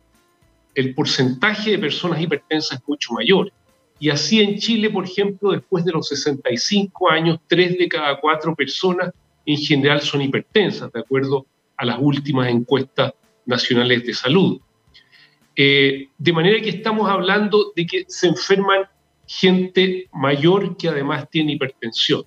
el 0.74 0.94
porcentaje 0.94 1.70
de 1.70 1.78
personas 1.78 2.20
hipertensas 2.20 2.78
es 2.78 2.86
mucho 2.86 3.14
mayor. 3.14 3.50
Y 3.98 4.10
así 4.10 4.42
en 4.42 4.58
Chile, 4.58 4.90
por 4.90 5.06
ejemplo, 5.06 5.52
después 5.52 5.82
de 5.82 5.92
los 5.92 6.08
65 6.08 7.10
años, 7.10 7.38
tres 7.46 7.78
de 7.78 7.88
cada 7.88 8.20
cuatro 8.20 8.54
personas 8.54 9.14
en 9.46 9.56
general 9.56 10.02
son 10.02 10.20
hipertensas, 10.20 10.92
de 10.92 11.00
acuerdo 11.00 11.46
a 11.78 11.84
las 11.86 11.98
últimas 11.98 12.48
encuestas 12.48 13.14
nacionales 13.46 14.04
de 14.04 14.12
salud. 14.12 14.60
Eh, 15.56 16.08
de 16.18 16.32
manera 16.32 16.60
que 16.60 16.68
estamos 16.68 17.08
hablando 17.08 17.72
de 17.74 17.86
que 17.86 18.04
se 18.06 18.28
enferman 18.28 18.82
gente 19.26 20.08
mayor 20.12 20.76
que 20.76 20.88
además 20.88 21.28
tiene 21.30 21.52
hipertensión. 21.52 22.24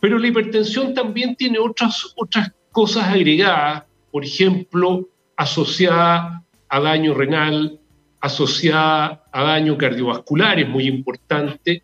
Pero 0.00 0.18
la 0.18 0.26
hipertensión 0.26 0.94
también 0.94 1.36
tiene 1.36 1.58
otras, 1.58 2.12
otras 2.16 2.52
cosas 2.70 3.04
agregadas, 3.04 3.84
por 4.10 4.24
ejemplo, 4.24 5.08
asociada 5.36 6.44
a 6.68 6.80
daño 6.80 7.14
renal, 7.14 7.78
asociada 8.20 9.24
a 9.32 9.42
daño 9.42 9.76
cardiovascular, 9.76 10.58
es 10.58 10.68
muy 10.68 10.86
importante, 10.86 11.82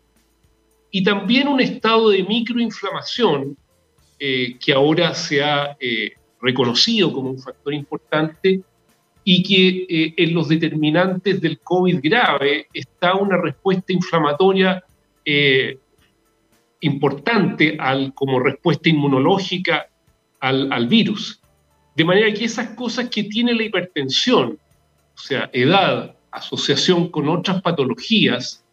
y 0.91 1.03
también 1.03 1.47
un 1.47 1.59
estado 1.59 2.09
de 2.09 2.23
microinflamación 2.23 3.57
eh, 4.19 4.57
que 4.59 4.73
ahora 4.73 5.13
se 5.13 5.43
ha 5.43 5.77
eh, 5.79 6.13
reconocido 6.41 7.11
como 7.11 7.31
un 7.31 7.39
factor 7.39 7.73
importante 7.73 8.61
y 9.23 9.43
que 9.43 9.85
eh, 9.89 10.13
en 10.17 10.33
los 10.33 10.47
determinantes 10.47 11.41
del 11.41 11.59
COVID 11.59 11.99
grave 12.01 12.67
está 12.73 13.15
una 13.15 13.37
respuesta 13.37 13.93
inflamatoria 13.93 14.83
importante 16.81 17.77
al, 17.79 18.13
como 18.13 18.39
respuesta 18.39 18.89
inmunológica 18.89 19.87
al, 20.39 20.71
al 20.71 20.87
virus. 20.87 21.39
De 21.95 22.05
manera 22.05 22.33
que 22.33 22.45
esas 22.45 22.69
cosas 22.69 23.09
que 23.09 23.25
tiene 23.25 23.53
la 23.53 23.63
hipertensión, 23.63 24.57
o 25.15 25.21
sea, 25.21 25.49
edad, 25.53 26.15
asociación 26.31 27.09
con 27.09 27.27
otras 27.27 27.61
patologías 27.61 28.63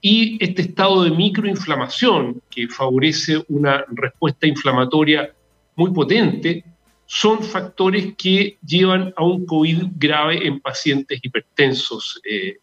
y 0.00 0.42
este 0.42 0.62
estado 0.62 1.04
de 1.04 1.10
microinflamación 1.10 2.40
que 2.50 2.68
favorece 2.68 3.44
una 3.48 3.84
respuesta 3.88 4.46
inflamatoria 4.46 5.32
muy 5.76 5.90
potente, 5.92 6.64
son 7.12 7.42
factores 7.42 8.14
que 8.16 8.56
llevan 8.64 9.12
a 9.16 9.24
un 9.24 9.44
COVID 9.44 9.82
grave 9.96 10.46
en 10.46 10.60
pacientes 10.60 11.18
hipertensos 11.20 12.20
eh, 12.24 12.58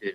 eh, 0.00 0.14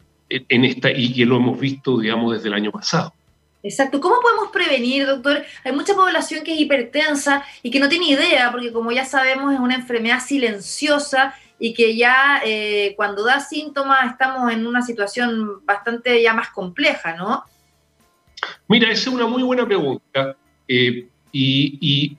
en 0.50 0.66
esta, 0.66 0.90
y 0.90 1.14
que 1.14 1.24
lo 1.24 1.36
hemos 1.36 1.60
visto, 1.60 2.00
digamos, 2.00 2.34
desde 2.34 2.48
el 2.48 2.56
año 2.56 2.72
pasado. 2.72 3.14
Exacto. 3.62 4.02
¿Cómo 4.02 4.16
podemos 4.22 4.50
prevenir, 4.52 5.06
doctor? 5.06 5.44
Hay 5.64 5.72
mucha 5.72 5.94
población 5.94 6.44
que 6.44 6.56
es 6.56 6.62
hipertensa 6.62 7.46
y 7.62 7.70
que 7.70 7.80
no 7.80 7.90
tiene 7.90 8.08
idea, 8.10 8.52
porque 8.52 8.74
como 8.74 8.92
ya 8.92 9.06
sabemos 9.06 9.54
es 9.54 9.60
una 9.60 9.76
enfermedad 9.76 10.20
silenciosa 10.20 11.36
y 11.60 11.76
que 11.76 11.96
ya 11.96 12.42
eh, 12.44 12.94
cuando 12.96 13.24
da 13.24 13.40
síntomas 13.40 14.12
estamos 14.12 14.52
en 14.52 14.66
una 14.66 14.82
situación 14.82 15.64
bastante 15.64 16.24
ya 16.24 16.34
más 16.34 16.50
compleja, 16.50 17.16
¿no? 17.16 17.44
Mira, 18.68 18.92
esa 18.92 19.12
es 19.12 19.16
una 19.16 19.28
muy 19.28 19.44
buena 19.44 19.64
pregunta 19.64 20.36
eh, 20.68 21.08
y, 21.32 22.18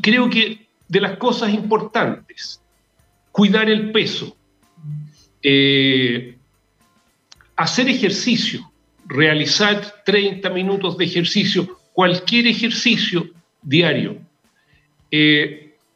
creo 0.00 0.28
que 0.30 0.66
de 0.88 1.00
las 1.00 1.16
cosas 1.16 1.52
importantes, 1.52 2.60
cuidar 3.32 3.68
el 3.68 3.90
peso, 3.92 4.36
eh, 5.42 6.36
hacer 7.56 7.88
ejercicio, 7.88 8.70
realizar 9.06 10.02
30 10.04 10.48
minutos 10.50 10.96
de 10.96 11.04
ejercicio, 11.04 11.78
cualquier 11.92 12.46
ejercicio 12.46 13.30
diario, 13.62 14.18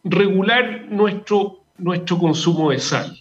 regular 0.04 0.86
nuestro 0.88 1.58
nuestro 1.78 2.18
consumo 2.18 2.70
de 2.70 2.80
sal. 2.80 3.16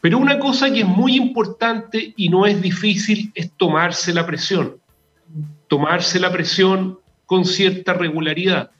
Pero 0.00 0.18
una 0.18 0.38
cosa 0.38 0.72
que 0.72 0.80
es 0.80 0.86
muy 0.86 1.16
importante 1.16 2.14
y 2.16 2.28
no 2.28 2.46
es 2.46 2.60
difícil 2.62 3.30
es 3.34 3.52
tomarse 3.52 4.12
la 4.14 4.26
presión. 4.26 4.78
Tomarse 5.68 6.18
la 6.18 6.32
presión 6.32 6.98
con 7.26 7.44
cierta 7.44 7.92
regularidad. 7.92 8.70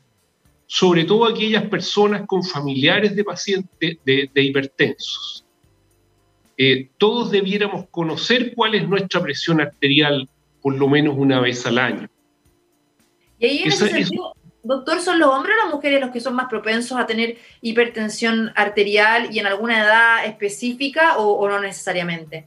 Sobre 0.75 1.05
todo 1.05 1.27
aquellas 1.27 1.65
personas 1.65 2.23
con 2.27 2.43
familiares 2.43 3.15
de 3.15 3.23
pacientes 3.23 3.99
de, 4.07 4.31
hipertensos. 4.35 5.45
Eh, 6.57 6.89
todos 6.97 7.31
debiéramos 7.31 7.89
conocer 7.91 8.55
cuál 8.55 8.75
es 8.75 8.89
nuestra 8.89 9.21
presión 9.21 9.61
arterial 9.61 10.27
por 10.63 10.75
lo 10.75 10.89
menos 10.89 11.15
una 11.19 11.41
vez 11.41 11.67
al 11.67 11.77
año. 11.77 12.09
Y 13.39 13.45
ahí 13.45 13.59
en 13.59 13.69
ese 13.69 13.87
sentido, 13.87 14.33
Doctor, 14.63 15.01
¿son 15.01 15.19
los 15.19 15.29
hombres 15.29 15.57
o 15.61 15.65
las 15.67 15.75
mujeres 15.75 16.01
los 16.01 16.11
que 16.11 16.21
son 16.21 16.37
más 16.37 16.49
propensos 16.49 16.99
a 16.99 17.05
tener 17.05 17.37
hipertensión 17.61 18.51
arterial 18.55 19.29
y 19.31 19.41
en 19.41 19.47
alguna 19.47 19.79
edad 19.79 20.25
específica 20.25 21.19
o, 21.19 21.47
no 21.51 21.61
necesariamente? 21.61 22.47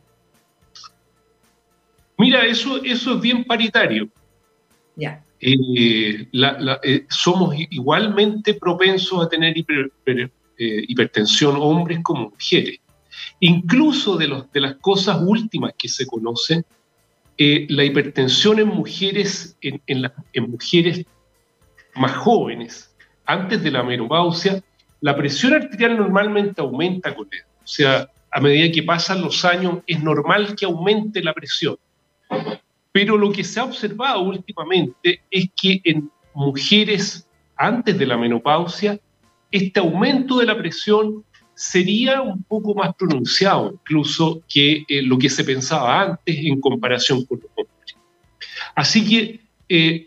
Mira, 2.17 2.43
eso, 2.43 2.83
eso 2.83 3.13
es 3.13 3.21
bien 3.21 3.43
paritario. 3.43 4.09
Ya. 4.95 5.24
Eh, 5.39 6.27
eh, 6.31 7.05
somos 7.09 7.55
igualmente 7.57 8.53
propensos 8.53 9.25
a 9.25 9.29
tener 9.29 9.55
eh, 9.57 10.29
hipertensión 10.57 11.55
hombres 11.57 11.99
como 12.03 12.29
mujeres. 12.29 12.79
Incluso 13.39 14.17
de, 14.17 14.27
los, 14.27 14.51
de 14.51 14.61
las 14.61 14.75
cosas 14.75 15.19
últimas 15.21 15.73
que 15.77 15.87
se 15.87 16.05
conocen, 16.05 16.65
la 17.37 17.83
hipertensión 17.83 18.59
en 18.59 18.69
mujeres, 18.69 19.57
en, 19.61 19.81
en 19.87 20.49
mujeres 20.49 21.05
más 21.95 22.13
jóvenes, 22.13 22.95
antes 23.25 23.61
de 23.61 23.71
la 23.71 23.83
menopausia, 23.83 24.63
la 25.01 25.15
presión 25.15 25.53
arterial 25.53 25.97
normalmente 25.97 26.61
aumenta 26.61 27.13
con 27.13 27.27
edad. 27.31 27.45
O 27.63 27.67
sea, 27.67 28.09
a 28.31 28.39
medida 28.41 28.71
que 28.71 28.83
pasan 28.83 29.21
los 29.21 29.45
años, 29.45 29.79
es 29.87 30.01
normal 30.01 30.55
que 30.55 30.65
aumente 30.65 31.21
la 31.23 31.33
presión. 31.33 31.77
Pero 32.95 33.17
lo 33.17 33.29
que 33.29 33.43
se 33.43 33.59
ha 33.59 33.65
observado 33.65 34.21
últimamente 34.21 35.19
es 35.29 35.49
que 35.53 35.81
en 35.83 36.09
mujeres 36.33 37.27
antes 37.57 37.97
de 37.99 38.05
la 38.05 38.15
menopausia, 38.15 38.97
este 39.51 39.81
aumento 39.81 40.37
de 40.37 40.45
la 40.45 40.57
presión 40.57 41.25
sería 41.55 42.21
un 42.21 42.41
poco 42.43 42.73
más 42.73 42.95
pronunciado 42.95 43.73
incluso 43.73 44.41
que 44.47 44.85
eh, 44.87 45.01
lo 45.01 45.17
que 45.17 45.29
se 45.29 45.43
pensaba 45.43 46.03
antes 46.03 46.37
en 46.37 46.61
comparación 46.61 47.25
con 47.25 47.41
los 47.41 47.49
hombres. 47.57 47.97
Así 48.75 49.05
que 49.05 49.41
eh, 49.67 50.05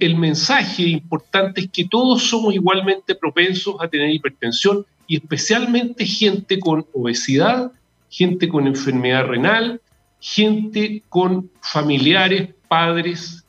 el, 0.00 0.16
mensaje 0.16 0.82
importante 0.82 1.62
es 1.62 1.70
que 1.70 1.86
todos 1.86 2.22
somos 2.24 2.54
igualmente 2.54 3.14
propensos 3.14 3.76
a 3.80 3.88
tener 3.88 4.10
hipertensión 4.10 4.84
y 5.06 5.16
especialmente 5.16 6.04
gente 6.04 6.58
con 6.58 6.84
obesidad, 6.92 7.72
gente 8.10 8.46
con 8.46 8.66
enfermedad 8.66 9.24
renal, 9.24 9.80
gente 10.20 11.02
con 11.08 11.50
familiares, 11.62 12.50
padres, 12.68 13.44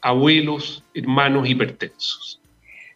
abuelos, 0.00 0.82
hermanos 0.94 1.48
hipertensos. 1.48 2.40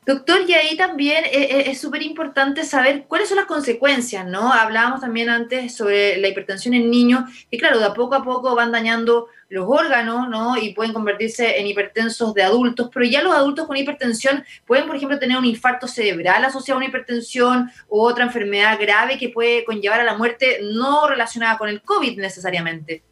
Doctor, 0.08 0.40
y 0.48 0.54
ahí 0.54 0.74
también 0.74 1.22
eh, 1.26 1.30
eh, 1.32 1.64
es 1.66 1.82
súper 1.82 2.00
importante 2.00 2.64
saber 2.64 3.04
cuáles 3.06 3.28
son 3.28 3.36
las 3.36 3.44
consecuencias, 3.44 4.26
¿no? 4.26 4.50
Hablábamos 4.50 5.02
también 5.02 5.28
antes 5.28 5.76
sobre 5.76 6.16
la 6.16 6.28
hipertensión 6.28 6.72
en 6.72 6.90
niños, 6.90 7.24
que 7.50 7.58
claro, 7.58 7.78
de 7.78 7.84
a 7.84 7.92
poco 7.92 8.14
a 8.14 8.24
poco 8.24 8.54
van 8.54 8.72
dañando 8.72 9.26
los 9.50 9.66
órganos, 9.68 10.30
¿no? 10.30 10.56
Y 10.56 10.72
pueden 10.72 10.94
convertirse 10.94 11.60
en 11.60 11.66
hipertensos 11.66 12.32
de 12.32 12.42
adultos, 12.42 12.88
pero 12.90 13.04
ya 13.04 13.20
los 13.20 13.34
adultos 13.34 13.66
con 13.66 13.76
hipertensión 13.76 14.44
pueden, 14.66 14.86
por 14.86 14.96
ejemplo, 14.96 15.18
tener 15.18 15.36
un 15.36 15.44
infarto 15.44 15.86
cerebral 15.86 16.42
asociado 16.42 16.76
a 16.76 16.78
una 16.78 16.88
hipertensión 16.88 17.70
u 17.90 18.00
otra 18.00 18.24
enfermedad 18.24 18.80
grave 18.80 19.18
que 19.18 19.28
puede 19.28 19.62
conllevar 19.66 20.00
a 20.00 20.04
la 20.04 20.16
muerte 20.16 20.60
no 20.72 21.06
relacionada 21.06 21.58
con 21.58 21.68
el 21.68 21.82
COVID 21.82 22.18
necesariamente. 22.18 23.02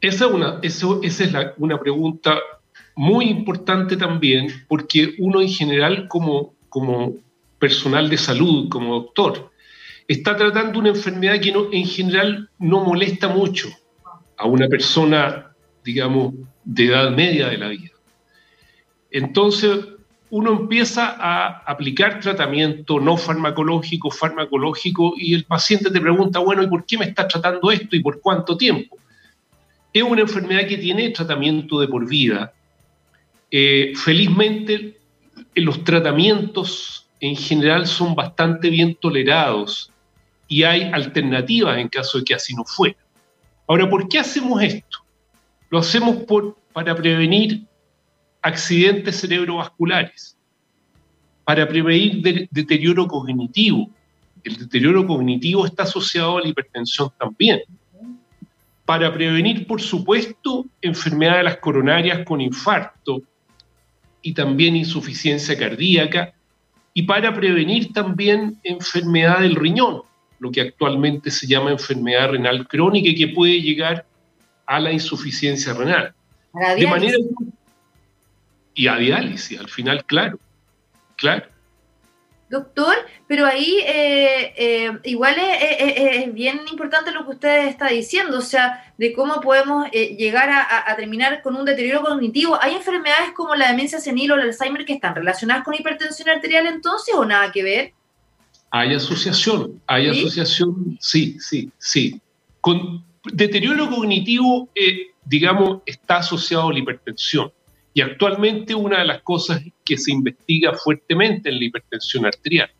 Esa 0.00 0.26
es 0.26 0.30
una, 0.30 0.60
eso, 0.62 1.00
esa 1.02 1.24
es 1.24 1.34
una 1.56 1.80
pregunta 1.80 2.38
muy 2.98 3.26
importante 3.26 3.96
también 3.96 4.48
porque 4.66 5.14
uno 5.18 5.40
en 5.40 5.48
general 5.48 6.08
como, 6.08 6.52
como 6.68 7.14
personal 7.60 8.10
de 8.10 8.18
salud, 8.18 8.68
como 8.68 8.94
doctor, 8.94 9.52
está 10.08 10.36
tratando 10.36 10.80
una 10.80 10.88
enfermedad 10.88 11.40
que 11.40 11.52
no, 11.52 11.68
en 11.70 11.86
general 11.86 12.50
no 12.58 12.82
molesta 12.82 13.28
mucho 13.28 13.68
a 14.36 14.46
una 14.46 14.66
persona, 14.66 15.54
digamos, 15.84 16.34
de 16.64 16.86
edad 16.86 17.12
media 17.12 17.48
de 17.50 17.58
la 17.58 17.68
vida. 17.68 17.90
Entonces, 19.12 19.78
uno 20.30 20.50
empieza 20.50 21.14
a 21.20 21.58
aplicar 21.70 22.18
tratamiento 22.18 22.98
no 22.98 23.16
farmacológico, 23.16 24.10
farmacológico, 24.10 25.14
y 25.16 25.34
el 25.34 25.44
paciente 25.44 25.92
te 25.92 26.00
pregunta, 26.00 26.40
bueno, 26.40 26.64
¿y 26.64 26.66
por 26.66 26.84
qué 26.84 26.98
me 26.98 27.04
está 27.04 27.28
tratando 27.28 27.70
esto 27.70 27.94
y 27.94 28.00
por 28.00 28.20
cuánto 28.20 28.56
tiempo? 28.56 28.96
Es 29.92 30.02
una 30.02 30.22
enfermedad 30.22 30.66
que 30.66 30.78
tiene 30.78 31.10
tratamiento 31.10 31.78
de 31.78 31.86
por 31.86 32.08
vida, 32.08 32.52
eh, 33.50 33.92
felizmente, 33.96 34.98
los 35.54 35.82
tratamientos 35.84 37.08
en 37.20 37.36
general 37.36 37.86
son 37.86 38.14
bastante 38.14 38.70
bien 38.70 38.94
tolerados 38.94 39.90
y 40.46 40.62
hay 40.62 40.82
alternativas 40.82 41.78
en 41.78 41.88
caso 41.88 42.18
de 42.18 42.24
que 42.24 42.34
así 42.34 42.54
no 42.54 42.64
fuera. 42.64 42.96
Ahora, 43.66 43.88
¿por 43.88 44.08
qué 44.08 44.18
hacemos 44.18 44.62
esto? 44.62 44.98
Lo 45.70 45.78
hacemos 45.78 46.16
para 46.72 46.94
prevenir 46.94 47.66
accidentes 48.40 49.20
cerebrovasculares, 49.20 50.36
para 51.44 51.68
prevenir 51.68 52.48
deterioro 52.50 53.06
cognitivo. 53.06 53.90
El 54.44 54.56
deterioro 54.56 55.06
cognitivo 55.06 55.66
está 55.66 55.82
asociado 55.82 56.38
a 56.38 56.40
la 56.40 56.48
hipertensión 56.48 57.10
también. 57.18 57.60
Para 58.86 59.12
prevenir, 59.12 59.66
por 59.66 59.82
supuesto, 59.82 60.64
enfermedades 60.80 61.58
coronarias 61.58 62.24
con 62.24 62.40
infarto, 62.40 63.22
y 64.22 64.34
también 64.34 64.76
insuficiencia 64.76 65.56
cardíaca, 65.56 66.34
y 66.94 67.02
para 67.02 67.34
prevenir 67.34 67.92
también 67.92 68.58
enfermedad 68.64 69.40
del 69.40 69.54
riñón, 69.54 70.02
lo 70.40 70.50
que 70.50 70.60
actualmente 70.60 71.30
se 71.30 71.46
llama 71.46 71.70
enfermedad 71.70 72.30
renal 72.30 72.66
crónica 72.66 73.08
y 73.08 73.14
que 73.14 73.28
puede 73.28 73.60
llegar 73.60 74.04
a 74.66 74.80
la 74.80 74.92
insuficiencia 74.92 75.72
renal. 75.74 76.14
De 76.76 76.86
manera 76.86 77.16
y 78.74 78.86
a 78.86 78.96
diálisis, 78.96 79.58
al 79.58 79.68
final, 79.68 80.04
claro, 80.04 80.38
claro. 81.16 81.46
Doctor, 82.50 82.94
pero 83.26 83.44
ahí 83.44 83.80
eh, 83.86 84.54
eh, 84.56 84.98
igual 85.04 85.36
es, 85.38 86.32
bien 86.32 86.60
importante 86.70 87.12
lo 87.12 87.26
que 87.26 87.32
usted 87.32 87.68
está 87.68 87.88
diciendo, 87.88 88.38
o 88.38 88.42
sea, 88.42 88.90
de 88.96 89.12
cómo 89.12 89.42
podemos 89.42 89.86
eh, 89.92 90.16
llegar 90.16 90.48
a, 90.50 90.96
terminar 90.96 91.42
con 91.42 91.56
un 91.56 91.66
deterioro 91.66 92.00
cognitivo. 92.02 92.58
¿Hay 92.60 92.74
enfermedades 92.74 93.32
como 93.36 93.54
la 93.54 93.68
demencia 93.70 94.00
senil 94.00 94.32
o 94.32 94.34
el 94.36 94.42
Alzheimer 94.42 94.86
que 94.86 94.94
están 94.94 95.14
relacionadas 95.14 95.62
con 95.62 95.74
hipertensión 95.74 96.30
arterial 96.30 96.66
entonces 96.66 97.14
o 97.14 97.24
nada 97.26 97.52
que 97.52 97.62
ver? 97.62 97.92
Hay 98.70 98.94
asociación, 98.94 99.82
hay 99.86 100.08
asociación, 100.08 100.96
sí, 101.00 101.36
sí, 101.40 101.70
sí. 101.76 102.18
Con 102.62 103.04
deterioro 103.24 103.90
cognitivo, 103.90 104.70
digamos, 105.26 105.80
está 105.84 106.18
asociado 106.18 106.70
a 106.70 106.72
la 106.72 106.78
hipertensión. 106.78 107.52
Y 107.92 108.00
actualmente 108.00 108.74
una 108.74 109.00
de 109.00 109.04
las 109.04 109.22
cosas 109.22 109.60
que 109.88 109.96
se 109.96 110.12
investiga 110.12 110.74
fuertemente 110.74 111.48
en 111.48 111.58
la 111.58 111.64
hipertensión 111.64 112.26
arterial. 112.26 112.70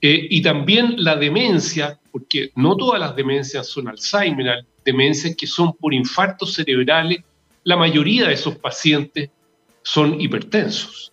Eh, 0.00 0.26
y 0.30 0.40
también 0.40 0.94
la 0.96 1.16
demencia, 1.16 1.98
porque 2.10 2.50
no 2.54 2.76
todas 2.76 2.98
las 2.98 3.14
demencias 3.14 3.66
son 3.66 3.88
Alzheimer, 3.88 4.48
hay 4.48 4.62
demencias 4.84 5.36
que 5.36 5.46
son 5.46 5.74
por 5.74 5.92
infartos 5.92 6.54
cerebrales, 6.54 7.18
la 7.62 7.76
mayoría 7.76 8.26
de 8.26 8.34
esos 8.34 8.56
pacientes 8.56 9.28
son 9.82 10.18
hipertensos, 10.18 11.12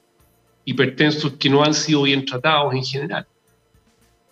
hipertensos 0.63 1.33
que 1.33 1.49
no 1.49 1.61
han 1.63 1.73
sido 1.73 2.03
bien 2.03 2.23
tratados 2.23 2.73
en 2.73 2.83
general. 2.83 3.27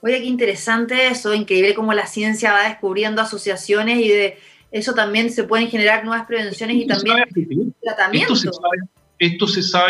Oye, 0.01 0.19
qué 0.19 0.25
interesante 0.25 1.07
eso, 1.07 1.33
increíble 1.33 1.73
cómo 1.73 1.93
la 1.93 2.05
ciencia 2.05 2.53
va 2.53 2.69
descubriendo 2.69 3.21
asociaciones 3.21 3.99
y 3.99 4.07
de 4.07 4.37
eso 4.71 4.93
también 4.93 5.29
se 5.29 5.43
pueden 5.43 5.69
generar 5.69 6.05
nuevas 6.05 6.25
prevenciones 6.25 6.77
y 6.77 6.87
también 6.87 7.73
tratamientos. 7.81 8.39
Esto 8.39 8.53
se 8.53 8.59
sabe, 8.61 8.92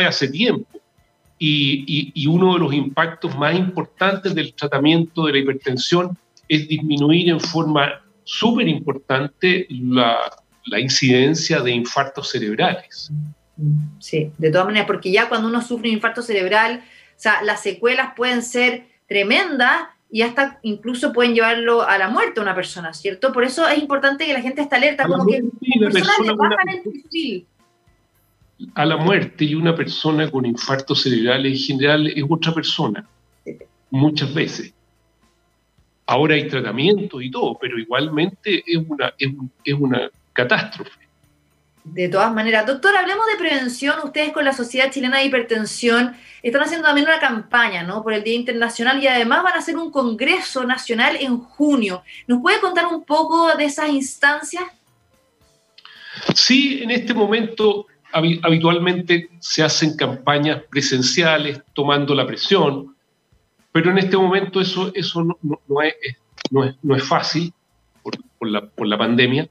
hace 0.08 0.28
tiempo. 0.28 0.68
Y, 1.40 2.26
uno 2.28 2.54
de 2.54 2.60
los 2.60 2.74
impactos 2.74 3.36
más 3.38 3.54
importantes 3.56 4.34
del 4.34 4.54
tratamiento 4.54 5.26
de 5.26 5.34
la 5.34 5.40
hipertensión 5.40 6.18
es 6.48 6.68
disminuir 6.68 7.30
en 7.30 7.40
forma 7.40 8.02
súper 8.24 8.68
importante 8.68 9.68
la, 9.70 10.18
la 10.66 10.80
incidencia 10.80 11.60
de 11.60 11.72
infartos 11.72 12.30
cerebrales. 12.30 13.12
Sí, 14.00 14.32
de 14.38 14.52
todas 14.52 14.68
maneras, 14.68 14.88
porque 14.88 15.12
ya 15.12 15.30
cuando 15.30 15.48
uno 15.48 15.62
sufre 15.62 15.90
un 15.90 15.96
infarto 15.96 16.22
cerebral, 16.22 16.84
o 16.84 17.20
sea, 17.20 17.44
las 17.44 17.62
secuelas 17.62 18.14
pueden 18.16 18.42
ser 18.42 18.88
tremendas 19.08 19.84
y 20.10 20.22
hasta 20.22 20.60
incluso 20.62 21.12
pueden 21.12 21.34
llevarlo 21.34 21.82
a 21.82 21.98
la 21.98 22.08
muerte 22.10 22.40
a 22.40 22.44
una 22.44 22.56
persona, 22.56 22.94
¿cierto? 22.94 23.34
Por 23.34 23.44
eso 23.44 23.68
es 23.68 23.80
importante 23.80 24.26
que 24.26 24.34
la 24.34 24.42
gente 24.42 24.62
esté 24.62 24.76
alerta, 24.76 25.08
como 25.08 25.26
que 25.26 25.42
personas 25.80 26.20
le 26.24 26.36
bajan 26.36 26.70
el 26.70 26.82
perfil. 26.82 27.48
A 28.76 28.86
la 28.86 28.98
muerte 28.98 29.46
y 29.46 29.56
una 29.56 29.76
persona 29.76 30.30
con 30.30 30.46
infarto 30.46 30.96
cerebral 30.96 31.46
en 31.46 31.58
general 31.58 32.08
es 32.08 32.24
otra 32.30 32.54
persona, 32.54 33.06
muchas 33.90 34.34
veces. 34.34 34.74
Ahora 36.06 36.36
hay 36.36 36.48
tratamiento 36.48 37.22
y 37.22 37.32
todo, 37.32 37.58
pero 37.60 37.80
igualmente 37.80 38.64
es 38.66 38.78
una, 38.88 39.14
es 39.18 39.74
una 39.74 40.10
catástrofe. 40.34 41.04
De 41.84 42.08
todas 42.08 42.34
maneras, 42.34 42.66
doctor, 42.66 42.96
hablemos 42.96 43.26
de 43.28 43.38
prevención. 43.38 43.96
Ustedes 44.04 44.32
con 44.32 44.46
la 44.46 44.54
Sociedad 44.54 44.90
Chilena 44.90 45.18
de 45.18 45.26
Hipertensión 45.26 46.16
están 46.42 46.62
haciendo 46.62 46.88
también 46.88 47.08
una 47.08 47.20
campaña, 47.20 47.84
¿no? 47.84 48.04
Por 48.04 48.14
el 48.14 48.24
Día 48.24 48.36
Internacional 48.36 49.04
y 49.04 49.08
además 49.08 49.44
van 49.44 49.56
a 49.56 49.60
hacer 49.60 49.76
un 49.78 49.92
congreso 49.92 50.64
nacional 50.64 51.18
en 51.20 51.40
junio. 51.40 52.04
¿Nos 52.26 52.42
puede 52.42 52.62
contar 52.62 52.86
un 52.88 53.04
poco 53.04 53.54
de 53.58 53.66
esas 53.66 53.90
instancias? 53.90 54.64
Sí, 56.34 56.82
en 56.82 56.92
este 56.92 57.14
momento 57.14 57.88
habitualmente 58.14 59.30
se 59.40 59.64
hacen 59.64 59.98
campañas 59.98 60.64
presenciales 60.70 61.62
tomando 61.74 62.14
la 62.14 62.26
presión, 62.26 62.96
pero 63.72 63.92
en 63.92 63.98
este 63.98 64.18
momento 64.18 64.62
eso, 64.62 64.92
eso 64.94 65.24
no, 65.24 65.38
es, 65.82 65.96
no, 66.52 66.96
es, 66.96 67.04
fácil 67.04 67.54
por, 68.04 68.50
la, 68.50 68.70
por 68.70 68.88
la 68.88 68.98
pandemia. 68.98 69.50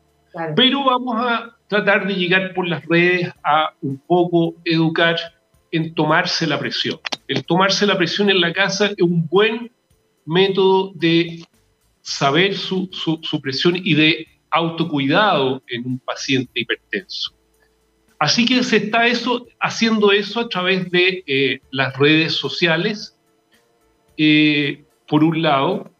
Pero 0.57 0.85
vamos 0.85 1.17
a 1.19 1.57
tratar 1.67 2.07
de 2.07 2.15
llegar 2.15 2.55
por 2.55 2.67
las 2.67 2.85
redes 2.87 3.33
a 3.43 3.75
un 3.83 3.99
poco 3.99 4.55
educar 4.65 5.17
en 5.71 5.95
tomarse 5.95 6.47
la 6.47 6.59
presión. 6.59 7.01
El 7.27 7.45
tomarse 7.45 7.87
la 7.87 7.97
presión 7.97 8.31
en 8.31 8.41
la 8.41 8.53
casa 8.53 8.87
es 8.87 9.03
un 9.03 9.27
buen 9.27 9.73
método 10.25 10.93
de 10.95 11.45
saber 12.03 12.55
su, 12.55 12.89
presión 13.43 13.77
y 13.77 13.95
de 13.95 14.27
autocuidado 14.51 15.63
en 15.69 15.87
un 15.87 15.99
paciente 15.99 16.61
hipertenso. 16.61 17.33
Así 18.23 18.45
que 18.45 18.63
se 18.63 18.77
está 18.77 19.09
eso, 19.09 19.49
haciendo 19.59 20.13
eso 20.13 20.39
a 20.39 20.49
través 20.49 20.89
de 20.93 21.25
eh, 21.27 21.61
las 21.73 21.97
redes 21.99 22.35
sociales, 22.35 23.19
eh, 24.17 24.85
por 25.09 25.25
un 25.25 25.43
lado, 25.43 25.91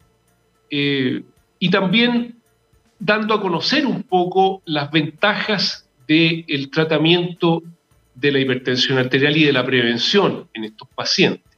eh, 0.69 1.21
y 1.59 1.69
también 1.69 2.37
dando 2.97 3.33
a 3.33 3.41
conocer 3.41 3.85
un 3.85 4.03
poco 4.03 4.61
las 4.63 4.89
ventajas 4.89 5.89
del 6.07 6.71
tratamiento 6.71 7.61
de 8.15 8.31
la 8.31 8.39
hipertensión 8.39 8.99
arterial 8.99 9.35
y 9.35 9.43
de 9.43 9.51
la 9.51 9.65
prevención 9.65 10.47
en 10.53 10.63
estos 10.63 10.87
pacientes. 10.95 11.52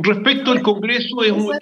Respecto 0.00 0.52
al 0.52 0.62
Congreso, 0.62 1.24
es 1.24 1.32
un... 1.32 1.52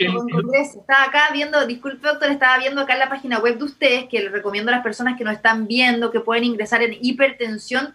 estaba 0.53 1.05
acá 1.05 1.31
viendo, 1.33 1.67
disculpe 1.67 2.07
doctor, 2.07 2.31
estaba 2.31 2.59
viendo 2.59 2.83
acá 2.83 2.93
en 2.93 2.99
la 2.99 3.09
página 3.09 3.39
web 3.39 3.57
de 3.57 3.65
ustedes, 3.65 4.05
que 4.11 4.21
les 4.21 4.31
recomiendo 4.31 4.71
a 4.71 4.75
las 4.75 4.83
personas 4.83 5.17
que 5.17 5.25
nos 5.25 5.35
están 5.35 5.67
viendo 5.67 6.11
que 6.11 6.21
pueden 6.21 6.45
ingresar 6.45 6.83
en 6.83 6.99
hipertensión.cl. 7.01 7.95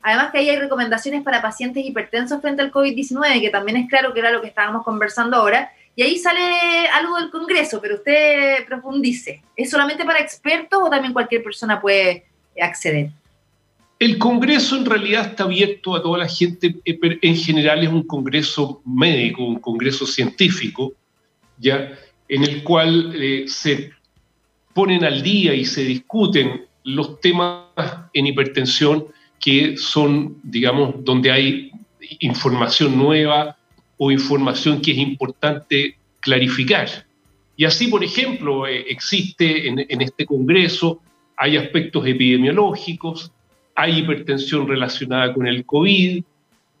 Además 0.00 0.32
que 0.32 0.38
ahí 0.38 0.48
hay 0.48 0.56
recomendaciones 0.56 1.22
para 1.22 1.42
pacientes 1.42 1.84
hipertensos 1.84 2.40
frente 2.40 2.62
al 2.62 2.72
COVID-19, 2.72 3.42
que 3.42 3.50
también 3.50 3.76
es 3.76 3.90
claro 3.90 4.14
que 4.14 4.20
era 4.20 4.30
lo 4.30 4.40
que 4.40 4.48
estábamos 4.48 4.84
conversando 4.84 5.36
ahora. 5.36 5.70
Y 5.94 6.02
ahí 6.02 6.16
sale 6.16 6.88
algo 6.94 7.18
del 7.18 7.30
Congreso, 7.30 7.78
pero 7.80 7.96
usted 7.96 8.64
profundice. 8.66 9.42
¿Es 9.54 9.68
solamente 9.68 10.06
para 10.06 10.20
expertos 10.20 10.80
o 10.82 10.88
también 10.88 11.12
cualquier 11.12 11.42
persona 11.42 11.78
puede 11.78 12.24
acceder? 12.58 13.10
El 14.02 14.18
Congreso 14.18 14.76
en 14.76 14.84
realidad 14.84 15.26
está 15.26 15.44
abierto 15.44 15.94
a 15.94 16.02
toda 16.02 16.18
la 16.18 16.28
gente, 16.28 16.74
eh, 16.84 16.98
en 17.22 17.36
general 17.36 17.84
es 17.84 17.88
un 17.88 18.02
Congreso 18.02 18.82
médico, 18.84 19.44
un 19.44 19.60
Congreso 19.60 20.08
científico, 20.08 20.94
¿ya? 21.56 21.96
en 22.28 22.42
el 22.42 22.64
cual 22.64 23.12
eh, 23.14 23.44
se 23.46 23.92
ponen 24.74 25.04
al 25.04 25.22
día 25.22 25.54
y 25.54 25.64
se 25.64 25.84
discuten 25.84 26.62
los 26.82 27.20
temas 27.20 27.66
en 28.12 28.26
hipertensión 28.26 29.06
que 29.38 29.76
son, 29.76 30.36
digamos, 30.42 30.96
donde 31.04 31.30
hay 31.30 31.70
información 32.18 32.98
nueva 32.98 33.56
o 33.98 34.10
información 34.10 34.82
que 34.82 34.90
es 34.90 34.98
importante 34.98 35.96
clarificar. 36.18 36.88
Y 37.56 37.66
así, 37.66 37.86
por 37.86 38.02
ejemplo, 38.02 38.66
eh, 38.66 38.84
existe 38.88 39.68
en, 39.68 39.86
en 39.88 40.00
este 40.00 40.26
Congreso, 40.26 41.00
hay 41.36 41.56
aspectos 41.56 42.04
epidemiológicos, 42.04 43.30
hay 43.74 43.98
hipertensión 43.98 44.68
relacionada 44.68 45.32
con 45.32 45.46
el 45.46 45.64
COVID, 45.64 46.22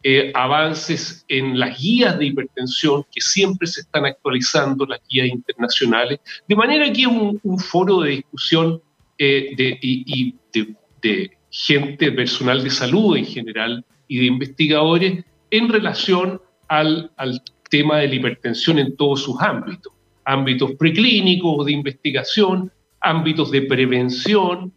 eh, 0.04 0.32
avances 0.34 1.24
en 1.28 1.60
las 1.60 1.80
guías 1.80 2.18
de 2.18 2.26
hipertensión 2.26 3.04
que 3.12 3.20
siempre 3.20 3.68
se 3.68 3.82
están 3.82 4.04
actualizando, 4.04 4.84
las 4.84 5.00
guías 5.08 5.28
internacionales, 5.28 6.18
de 6.48 6.56
manera 6.56 6.92
que 6.92 7.02
es 7.02 7.06
un, 7.06 7.58
foro 7.58 8.00
de 8.00 8.10
discusión 8.10 8.82
eh, 9.16 9.54
de, 9.56 11.30
gente, 11.50 12.12
personal 12.12 12.64
de 12.64 12.70
salud 12.70 13.16
en 13.16 13.26
general 13.26 13.84
y 14.08 14.18
de 14.18 14.24
investigadores 14.24 15.24
en 15.50 15.68
relación 15.68 16.40
al, 16.66 17.12
al 17.16 17.40
tema 17.70 17.98
de 17.98 18.08
la 18.08 18.14
hipertensión 18.16 18.80
en 18.80 18.96
todos 18.96 19.22
sus 19.22 19.40
ámbitos, 19.40 19.92
ámbitos 20.24 20.72
preclínicos 20.72 21.64
de 21.64 21.72
investigación, 21.72 22.72
ámbitos 23.00 23.52
de 23.52 23.62
prevención, 23.62 24.72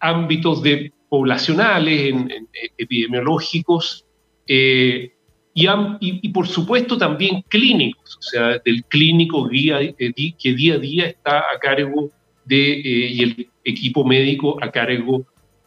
ámbitos 0.00 0.62
de 0.62 0.92
poblacionales, 1.08 2.10
en, 2.10 2.48
epidemiológicos, 2.78 4.04
eh, 4.46 5.12
y, 5.58 6.28
por 6.28 6.46
supuesto 6.46 6.98
también 6.98 7.42
clínicos, 7.48 8.18
o 8.18 8.22
sea, 8.22 8.58
del 8.58 8.84
clínico 8.84 9.48
guía, 9.48 9.80
eh, 9.80 9.94
que 10.38 10.52
día 10.52 10.74
a 10.74 10.78
día 10.78 11.06
está 11.06 11.38
a 11.38 11.58
cargo 11.58 12.10
de, 12.44 12.72
eh, 12.72 13.10
y 13.12 13.22
el 13.22 13.48
equipo 13.64 14.04
médico 14.04 14.58
a 14.62 14.70
cargo 14.70 15.24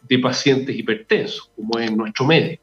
de 0.08 0.18
pacientes 0.20 0.76
hipertensos, 0.76 1.50
como 1.56 1.78
es 1.78 1.90
nuestro 1.90 2.24
médico. 2.26 2.62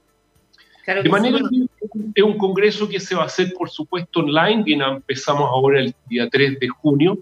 de 0.86 1.10
manera 1.10 1.40
que 1.50 1.68
es 2.16 2.24
un 2.24 2.38
congreso 2.38 2.88
que 2.88 3.00
se 3.00 3.14
va 3.14 3.24
a 3.24 3.26
hacer, 3.26 3.54
por 3.54 3.70
supuesto, 3.70 4.22
online, 4.22 4.64
bien 4.64 4.82
empezamos 4.82 5.50
ahora 5.50 5.82
el 5.82 5.94
día 6.10 6.30
3 6.30 6.60
de 6.60 6.68
junio, 6.70 7.20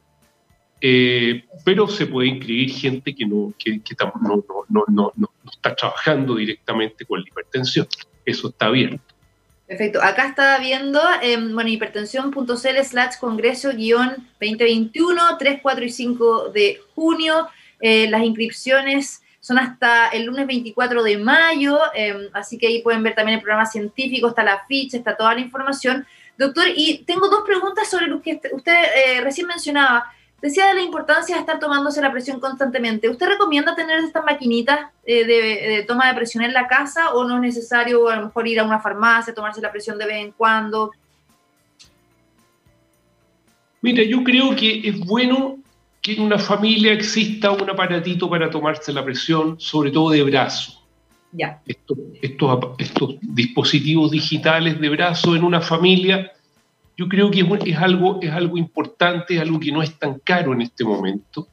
eh, 0.82 1.46
pero 1.64 1.88
se 1.88 2.06
puede 2.06 2.28
inscribir 2.28 2.70
gente 2.70 3.16
que, 3.16 3.26
no, 3.26 3.54
que, 3.58 3.82
no, 4.22 4.44
no, 4.70 4.84
no, 4.88 5.14
no, 5.16 5.30
está 5.52 5.76
trabajando 5.76 6.36
directamente 6.36 7.06
con 7.06 7.22
la 7.22 7.28
hipertensión. 7.28 7.88
Eso 8.26 8.50
está 8.50 8.68
abierto. 8.68 9.16
Perfecto. 9.68 10.02
Acá 10.04 10.28
está 10.28 10.60
viendo, 10.60 11.02
eh, 11.22 11.38
bueno, 11.38 11.70
hipertensión.cl 11.70 12.84
slash 12.84 13.18
congreso 13.20 13.72
guion 13.72 14.16
2021, 14.40 15.38
3, 15.40 15.60
4 15.62 15.86
y 15.86 15.90
5 15.90 16.50
de 16.50 16.82
junio. 16.94 17.48
Eh, 17.82 18.08
las 18.10 18.24
inscripciones 18.24 19.24
son 19.40 19.58
hasta 19.58 20.10
el 20.10 20.26
lunes 20.26 20.48
24 20.48 21.04
de 21.04 21.18
mayo, 21.18 21.80
em, 21.94 22.30
así 22.34 22.58
que 22.58 22.68
ahí 22.68 22.82
pueden 22.82 23.04
ver 23.04 23.14
también 23.14 23.38
el 23.38 23.44
programa 23.44 23.66
científico, 23.66 24.30
está 24.30 24.44
la 24.44 24.66
ficha, 24.68 24.98
está 24.98 25.16
toda 25.16 25.36
la 25.36 25.42
información. 25.42 26.06
Doctor, 26.38 26.66
y 26.76 27.04
tengo 27.06 27.28
dos 27.30 27.44
preguntas 27.46 27.90
sobre 27.90 28.08
lo 28.08 28.22
que 28.22 28.40
usted 28.52 28.74
eh, 28.74 29.22
recién 29.22 29.48
mencionaba. 29.48 30.12
Decía 30.46 30.68
de 30.68 30.76
la 30.76 30.84
importancia 30.84 31.34
de 31.34 31.40
estar 31.40 31.58
tomándose 31.58 32.00
la 32.04 32.12
presión 32.12 32.40
constantemente. 32.40 33.10
¿Usted 33.10 33.26
recomienda 33.26 33.74
tener 33.74 33.98
estas 33.98 34.24
maquinitas 34.24 34.92
eh, 35.04 35.26
de, 35.26 35.84
toma 35.88 36.08
de 36.08 36.14
presión 36.14 36.44
en 36.44 36.54
la 36.54 36.68
casa 36.68 37.16
o 37.16 37.24
no 37.24 37.38
es 37.38 37.42
necesario 37.42 38.08
a 38.10 38.18
lo 38.18 38.28
mejor 38.28 38.48
ir 38.48 38.60
a 38.60 38.64
una 38.64 38.80
farmacia, 38.80 39.34
tomarse 39.34 39.60
la 39.60 39.72
presión 39.72 39.98
de 39.98 40.06
vez 40.06 40.18
en 40.18 40.34
cuando? 40.34 40.92
Mire, 43.82 44.08
yo 44.08 44.24
creo 44.24 44.56
que 44.56 44.88
es 44.88 45.00
bueno 45.00 45.58
que 46.00 46.14
en 46.14 46.22
una 46.22 46.38
familia 46.38 46.94
exista 46.94 47.50
un 47.50 47.68
aparatito 47.68 48.30
para 48.30 48.48
tomarse 48.48 48.94
la 48.94 49.04
presión, 49.04 49.60
sobre 49.60 49.90
todo 49.90 50.12
de 50.12 50.22
brazo. 50.22 50.80
Ya. 51.32 51.60
Estos, 51.66 51.98
estos, 52.22 52.60
estos 52.78 53.16
dispositivos 53.20 54.12
digitales 54.12 54.80
de 54.80 54.90
brazo 54.90 55.36
en 55.36 55.44
una 55.44 55.60
familia 55.60 56.32
yo 56.98 57.10
creo 57.10 57.30
que 57.30 57.42
es, 57.42 57.78
algo, 57.78 58.20
es 58.22 58.32
algo 58.32 58.58
importante, 58.58 59.36
es 59.36 59.42
algo 59.42 59.60
que 59.60 59.72
no 59.72 59.82
es 59.82 59.98
tan 60.00 60.20
caro 60.20 60.54
en 60.54 60.62
este 60.62 60.84
momento 60.84 61.48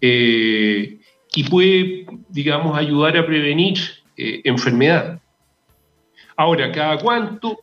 eh, 0.00 0.98
y 1.34 1.44
puede, 1.44 2.06
digamos, 2.28 2.76
ayudar 2.76 3.16
a 3.16 3.26
prevenir 3.26 3.78
eh, 4.16 4.40
enfermedad. 4.44 5.20
Ahora, 6.36 6.70
cada 6.70 6.98
cuánto, 6.98 7.58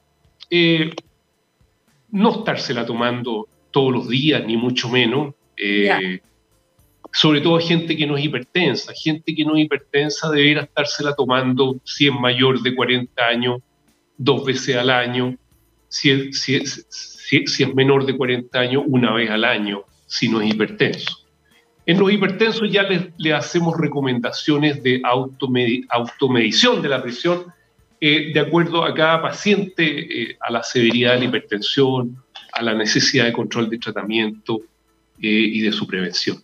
eh, 0.49 0.91
no 2.12 2.31
estársela 2.31 2.85
tomando 2.85 3.47
todos 3.71 3.93
los 3.93 4.09
días, 4.09 4.43
ni 4.45 4.57
mucho 4.57 4.89
menos, 4.89 5.35
sobre 7.12 7.41
todo 7.41 7.59
gente 7.59 7.97
que 7.97 8.07
no 8.07 8.17
es 8.17 8.25
hipertensa. 8.25 8.93
Gente 8.93 9.35
que 9.35 9.43
no 9.43 9.55
es 9.55 9.65
hipertensa 9.65 10.29
debería 10.29 10.63
estársela 10.63 11.13
tomando 11.15 11.79
si 11.83 12.07
es 12.07 12.13
mayor 12.13 12.62
de 12.62 12.73
40 12.75 13.25
años, 13.25 13.62
dos 14.17 14.45
veces 14.45 14.75
al 14.75 14.89
año, 14.89 15.35
si 15.89 16.12
es, 16.12 16.88
si, 17.19 17.38
es 17.38 17.75
menor 17.75 18.06
de 18.06 18.15
40 18.15 18.58
años, 18.58 18.84
una 18.88 19.12
vez 19.13 19.30
al 19.30 19.43
año, 19.43 19.84
si 20.08 20.30
no 20.30 20.39
es 20.39 20.49
hipertenso. 20.54 21.17
En 21.86 21.99
los 21.99 22.12
hipertensos 22.12 22.71
ya 22.71 22.88
le 23.17 23.34
hacemos 23.34 23.78
recomendaciones 23.78 24.82
de 24.84 25.02
automedición 25.89 26.82
de 26.82 26.89
la 26.89 27.02
presión 27.02 27.52
eh, 28.02 28.32
de 28.34 28.39
acuerdo 28.39 28.86
a 28.86 28.93
cada 28.93 29.21
paciente, 29.21 29.84
eh, 29.84 30.38
a 30.39 30.52
la 30.52 30.63
severidad 30.63 31.13
de 31.13 31.19
la 31.19 31.25
hipertensión, 31.25 32.23
a 32.54 32.62
la 32.62 32.73
necesidad 32.73 33.25
de 33.25 33.34
control 33.34 33.69
de 33.69 33.78
tratamiento 33.78 34.62
eh, 35.21 35.28
y 35.28 35.60
de 35.60 35.71
su 35.73 35.86
prevención. 35.86 36.41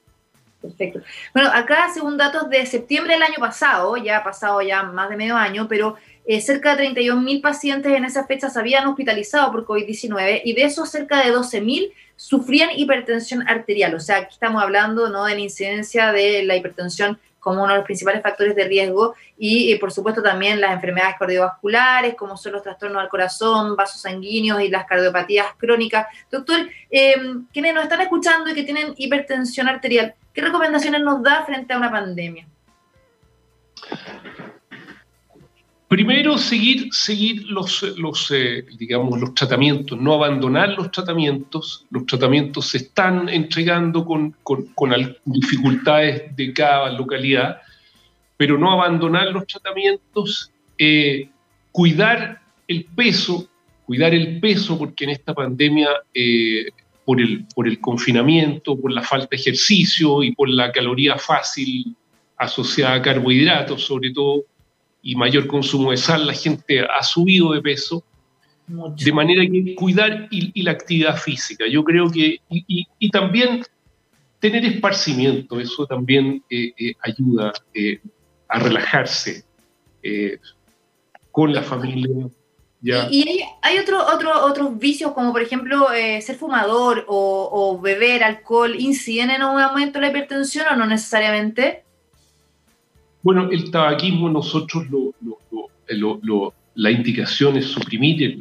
Perfecto. 0.62 1.00
Bueno, 1.34 1.50
acá 1.54 1.88
según 1.94 2.18
datos 2.18 2.50
de 2.50 2.66
septiembre 2.66 3.14
del 3.14 3.24
año 3.24 3.38
pasado, 3.40 3.96
ya 3.96 4.18
ha 4.18 4.24
pasado 4.24 4.62
ya 4.62 4.84
más 4.84 5.10
de 5.10 5.16
medio 5.16 5.38
año, 5.38 5.68
pero 5.70 5.96
eh, 6.28 6.42
cerca 6.42 6.76
de 6.76 6.90
31.000 6.90 7.42
pacientes 7.42 7.94
en 7.94 8.06
esa 8.06 8.26
fecha 8.26 8.50
se 8.50 8.60
habían 8.60 8.88
hospitalizado 8.88 9.52
por 9.52 9.66
COVID-19 9.66 10.42
y 10.44 10.54
de 10.54 10.64
esos 10.64 10.90
cerca 10.90 11.24
de 11.24 11.34
12.000 11.34 11.92
sufrían 12.16 12.70
hipertensión 12.76 13.48
arterial. 13.48 13.94
O 13.96 14.00
sea, 14.00 14.18
aquí 14.18 14.34
estamos 14.34 14.62
hablando 14.62 15.10
¿no? 15.10 15.26
de 15.26 15.36
la 15.36 15.42
incidencia 15.42 16.12
de 16.12 16.44
la 16.44 16.56
hipertensión 16.56 17.20
como 17.40 17.62
uno 17.62 17.74
de 17.74 17.78
los 17.78 17.86
principales 17.86 18.24
factores 18.24 18.56
de 18.56 18.64
riesgo 18.64 19.14
y, 19.38 19.76
por 19.76 19.92
supuesto 19.92 20.24
también 20.24 20.60
las 20.60 20.74
enfermedades 20.74 21.16
cardiovasculares 21.20 22.16
como 22.16 22.38
son 22.38 22.54
los 22.54 22.64
trastornos 22.64 23.00
al 23.00 23.08
corazón, 23.08 23.76
vasos 23.76 24.02
sanguíneos 24.02 24.62
y 24.62 24.70
las 24.70 24.88
cardiopatías 24.88 25.46
crónicas. 25.56 26.08
Doctor, 26.32 26.68
eh, 26.90 27.14
quienes 27.54 27.76
nos 27.76 27.84
están 27.84 28.02
escuchando 28.02 28.50
y 28.50 28.56
que 28.56 28.64
tienen 28.64 28.96
hipertensión 28.98 29.68
arterial, 29.68 30.16
¿qué 30.34 30.42
recomendaciones 30.42 31.02
nos 31.02 31.22
da 31.22 31.46
frente 31.46 31.72
a 31.76 31.78
una 31.78 31.92
pandemia? 31.92 32.48
Primero, 35.96 36.38
seguir, 36.38 36.90
seguir 36.92 37.46
los, 37.46 37.82
eh, 38.30 38.66
digamos, 38.78 39.18
los 39.18 39.34
tratamientos, 39.34 39.98
no 39.98 40.14
abandonar 40.16 40.72
los 40.72 40.92
tratamientos. 40.92 41.86
Los 41.90 42.06
tratamientos 42.06 42.68
se 42.68 42.80
están 42.80 43.30
entregando 43.30 44.04
con, 44.04 44.36
con, 44.44 44.94
dificultades 45.24 46.36
de 46.36 46.52
cada 46.52 46.92
localidad, 46.92 47.62
pero 48.36 48.58
no 48.58 48.74
abandonar 48.74 49.32
los 49.32 49.48
tratamientos, 49.48 50.52
eh, 50.78 51.30
cuidar 51.72 52.42
el 52.68 52.84
peso, 52.84 53.48
cuidar 53.86 54.14
el 54.14 54.42
peso, 54.42 54.78
porque 54.78 55.06
en 55.06 55.12
esta 55.12 55.34
pandemia, 55.34 55.88
eh, 56.14 56.72
por, 57.06 57.22
el, 57.22 57.46
por 57.56 57.70
el 57.70 57.80
confinamiento, 57.80 58.78
por 58.78 58.92
la 58.92 59.02
falta 59.02 59.30
de 59.32 59.38
ejercicio 59.38 60.24
y 60.24 60.34
por 60.34 60.50
la 60.50 60.74
caloría 60.74 61.18
fácil 61.18 61.96
asociada 62.36 62.96
a 62.96 63.02
carbohidratos, 63.02 63.86
sobre 63.86 64.12
todo, 64.12 64.44
y 65.06 65.16
mayor 65.16 65.46
consumo 65.46 65.92
de 65.92 65.98
sal, 65.98 66.26
la 66.26 66.34
gente 66.34 66.82
ha 66.82 67.04
subido 67.04 67.54
de 67.54 67.62
peso. 67.62 68.04
De 68.68 69.12
manera 69.12 69.44
que 69.44 69.76
cuidar 69.76 70.28
y, 70.32 70.64
la 70.64 70.72
actividad 70.72 71.16
física, 71.16 71.66
yo 71.70 71.84
creo 71.84 72.10
que, 72.10 72.42
y, 72.50 73.10
también 73.12 73.64
tener 74.40 74.66
esparcimiento, 74.66 75.60
eso 75.60 75.86
también 75.86 76.44
eh, 76.50 76.74
eh, 76.76 76.94
ayuda 77.04 77.54
eh, 77.76 78.00
a 78.50 78.58
relajarse 78.58 79.44
con 81.32 81.54
la 81.54 81.62
familia. 81.62 82.28
¿Ya? 82.82 83.08
¿Y, 83.12 83.44
hay 83.62 83.78
otro, 83.78 84.04
otro, 84.12 84.44
otros 84.44 84.80
vicios 84.80 85.12
como 85.12 85.32
por 85.32 85.44
ejemplo 85.44 85.90
ser 86.20 86.36
fumador 86.36 87.06
o, 87.08 87.50
o, 87.52 87.80
beber 87.80 88.24
alcohol, 88.24 88.74
inciden 88.76 89.30
en 89.30 89.44
un 89.44 89.62
aumento 89.62 90.00
de 90.00 90.08
la 90.08 90.10
hipertensión 90.10 90.66
o 90.72 90.76
no 90.76 90.88
necesariamente? 90.88 91.85
Bueno, 93.26 93.50
el 93.50 93.72
tabaquismo 93.72 94.30
nosotros 94.30 94.86
lo, 94.88 96.54
la 96.76 96.92
indicación 96.92 97.58
es 97.58 97.66
suprimir 97.66 98.38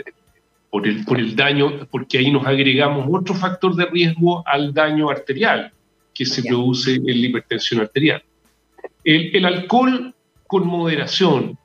por, 0.69 0.87
el, 0.87 1.07
por 1.07 1.19
el 1.19 1.35
daño, 1.35 1.87
porque 1.91 2.19
ahí 2.19 2.31
nos 2.31 2.47
agregamos 2.47 3.09
otro 3.11 3.35
factor 3.35 3.75
de 3.77 3.87
riesgo 3.87 4.47
al 4.47 4.75
daño 4.75 5.09
arterial 5.09 5.73
que 6.13 6.27
se 6.27 6.43
produce 6.43 6.97
en 6.97 7.07
la 7.07 7.27
hipertensión 7.29 7.81
arterial. 7.81 8.23
El, 9.03 9.47
alcohol 9.47 10.15
con 10.47 10.67
moderación, 10.67 11.57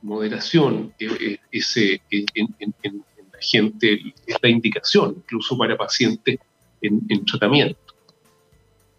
moderación, 0.00 0.94
ese, 1.50 2.00
en, 2.10 2.24
la 3.30 3.40
gente 3.42 4.00
es 4.26 4.36
la 4.40 4.48
indicación, 4.48 5.16
incluso 5.18 5.58
para 5.58 5.76
pacientes 5.76 6.38
en, 6.80 7.24
tratamiento. 7.26 7.78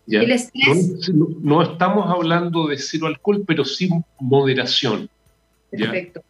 ¿El 0.08 0.32
estrés? 0.32 1.10
No, 1.14 1.62
estamos 1.62 2.10
hablando 2.10 2.68
de 2.68 2.78
cero 2.78 3.08
alcohol, 3.08 3.44
pero 3.46 3.66
sí 3.66 3.90
moderación. 4.20 5.10
Perfecto. 5.72 6.22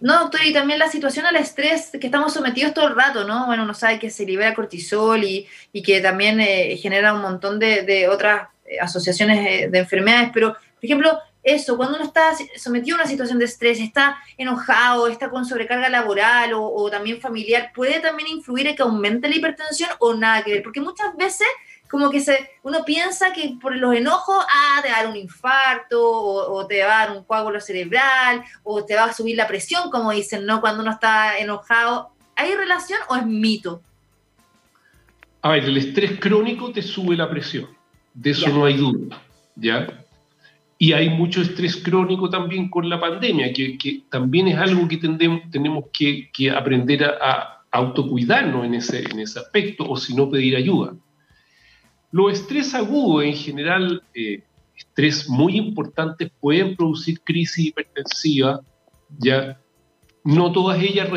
No, 0.00 0.20
doctor, 0.20 0.42
y 0.44 0.52
también 0.52 0.78
la 0.78 0.88
situación 0.88 1.26
al 1.26 1.34
estrés 1.36 1.90
que 2.00 2.06
estamos 2.06 2.32
sometidos 2.32 2.72
todo 2.72 2.86
el 2.86 2.94
rato, 2.94 3.24
¿no? 3.24 3.46
Bueno, 3.46 3.64
uno 3.64 3.74
sabe 3.74 3.98
que 3.98 4.10
se 4.10 4.24
libera 4.24 4.54
cortisol 4.54 5.24
y, 5.24 5.48
que 5.82 6.00
también 6.00 6.40
eh, 6.40 6.76
genera 6.76 7.12
un 7.12 7.22
montón 7.22 7.58
de, 7.58 8.08
otras 8.08 8.48
eh, 8.64 8.78
asociaciones 8.80 9.44
eh, 9.44 9.68
de 9.68 9.78
enfermedades, 9.78 10.30
pero, 10.32 10.52
por 10.52 10.84
ejemplo, 10.84 11.18
eso, 11.42 11.76
cuando 11.76 11.96
uno 11.96 12.04
está 12.04 12.30
sometido 12.56 12.96
a 12.96 13.00
una 13.00 13.10
situación 13.10 13.40
de 13.40 13.46
estrés, 13.46 13.80
está 13.80 14.18
enojado, 14.38 15.08
está 15.08 15.28
con 15.28 15.44
sobrecarga 15.44 15.88
laboral 15.88 16.52
o, 16.52 16.64
o 16.64 16.88
también 16.88 17.20
familiar, 17.20 17.72
¿puede 17.74 17.98
también 17.98 18.28
influir 18.28 18.68
en 18.68 18.76
que 18.76 18.82
aumente 18.82 19.28
la 19.28 19.34
hipertensión 19.34 19.90
o 19.98 20.14
nada 20.14 20.44
que 20.44 20.52
ver? 20.52 20.62
Porque 20.62 20.80
muchas 20.80 21.16
veces 21.16 21.48
como 21.92 22.08
que 22.08 22.20
se, 22.20 22.48
uno 22.62 22.86
piensa 22.86 23.34
que 23.34 23.58
por 23.60 23.76
los 23.76 23.94
enojos, 23.94 24.42
ah, 24.48 24.80
te 24.82 24.88
va 24.88 24.96
a 24.96 25.02
dar 25.02 25.10
un 25.10 25.16
infarto, 25.18 26.00
o, 26.00 26.66
te 26.66 26.82
va 26.82 27.02
a 27.02 27.06
dar 27.06 27.16
un 27.18 27.22
coágulo 27.22 27.60
cerebral, 27.60 28.42
o 28.62 28.82
te 28.82 28.94
va 28.94 29.04
a 29.04 29.12
subir 29.12 29.36
la 29.36 29.46
presión, 29.46 29.90
como 29.90 30.10
dicen, 30.10 30.46
¿no? 30.46 30.62
Cuando 30.62 30.80
uno 30.80 30.92
está 30.92 31.38
enojado. 31.38 32.08
¿Hay 32.34 32.54
relación 32.54 32.98
o 33.10 33.16
es 33.16 33.26
mito? 33.26 33.82
A 35.42 35.50
ver, 35.50 35.64
el 35.64 35.76
estrés 35.76 36.18
crónico 36.18 36.72
te 36.72 36.80
sube 36.80 37.14
la 37.14 37.28
presión, 37.28 37.68
de 38.14 38.30
eso 38.30 38.48
no 38.48 38.64
hay 38.64 38.78
duda, 38.78 39.22
¿ya? 39.54 39.86
Y 40.78 40.94
hay 40.94 41.10
mucho 41.10 41.42
estrés 41.42 41.76
crónico 41.76 42.30
también 42.30 42.70
con 42.70 42.88
la 42.88 42.98
pandemia, 42.98 43.52
que, 43.52 44.04
también 44.08 44.48
es 44.48 44.56
algo 44.56 44.88
que 44.88 44.96
tenemos 44.96 45.84
que, 45.92 46.50
aprender 46.56 47.04
a, 47.04 47.58
autocuidarnos 47.70 48.64
en 48.64 48.74
ese, 48.74 49.02
en 49.02 49.20
ese 49.20 49.40
aspecto, 49.40 49.84
o 49.86 49.94
si 49.98 50.14
no 50.14 50.30
pedir 50.30 50.56
ayuda. 50.56 50.94
Los 52.12 52.34
estrés 52.34 52.74
agudos, 52.74 53.24
en 53.24 53.34
general, 53.34 54.02
eh, 54.14 54.42
estrés 54.76 55.28
muy 55.28 55.56
importantes, 55.56 56.30
pueden 56.40 56.76
producir 56.76 57.20
crisis 57.22 57.66
hipertensiva, 57.66 58.60
ya 59.18 59.58
no 60.24 60.52
todas 60.52 60.80
ellas 60.80 61.08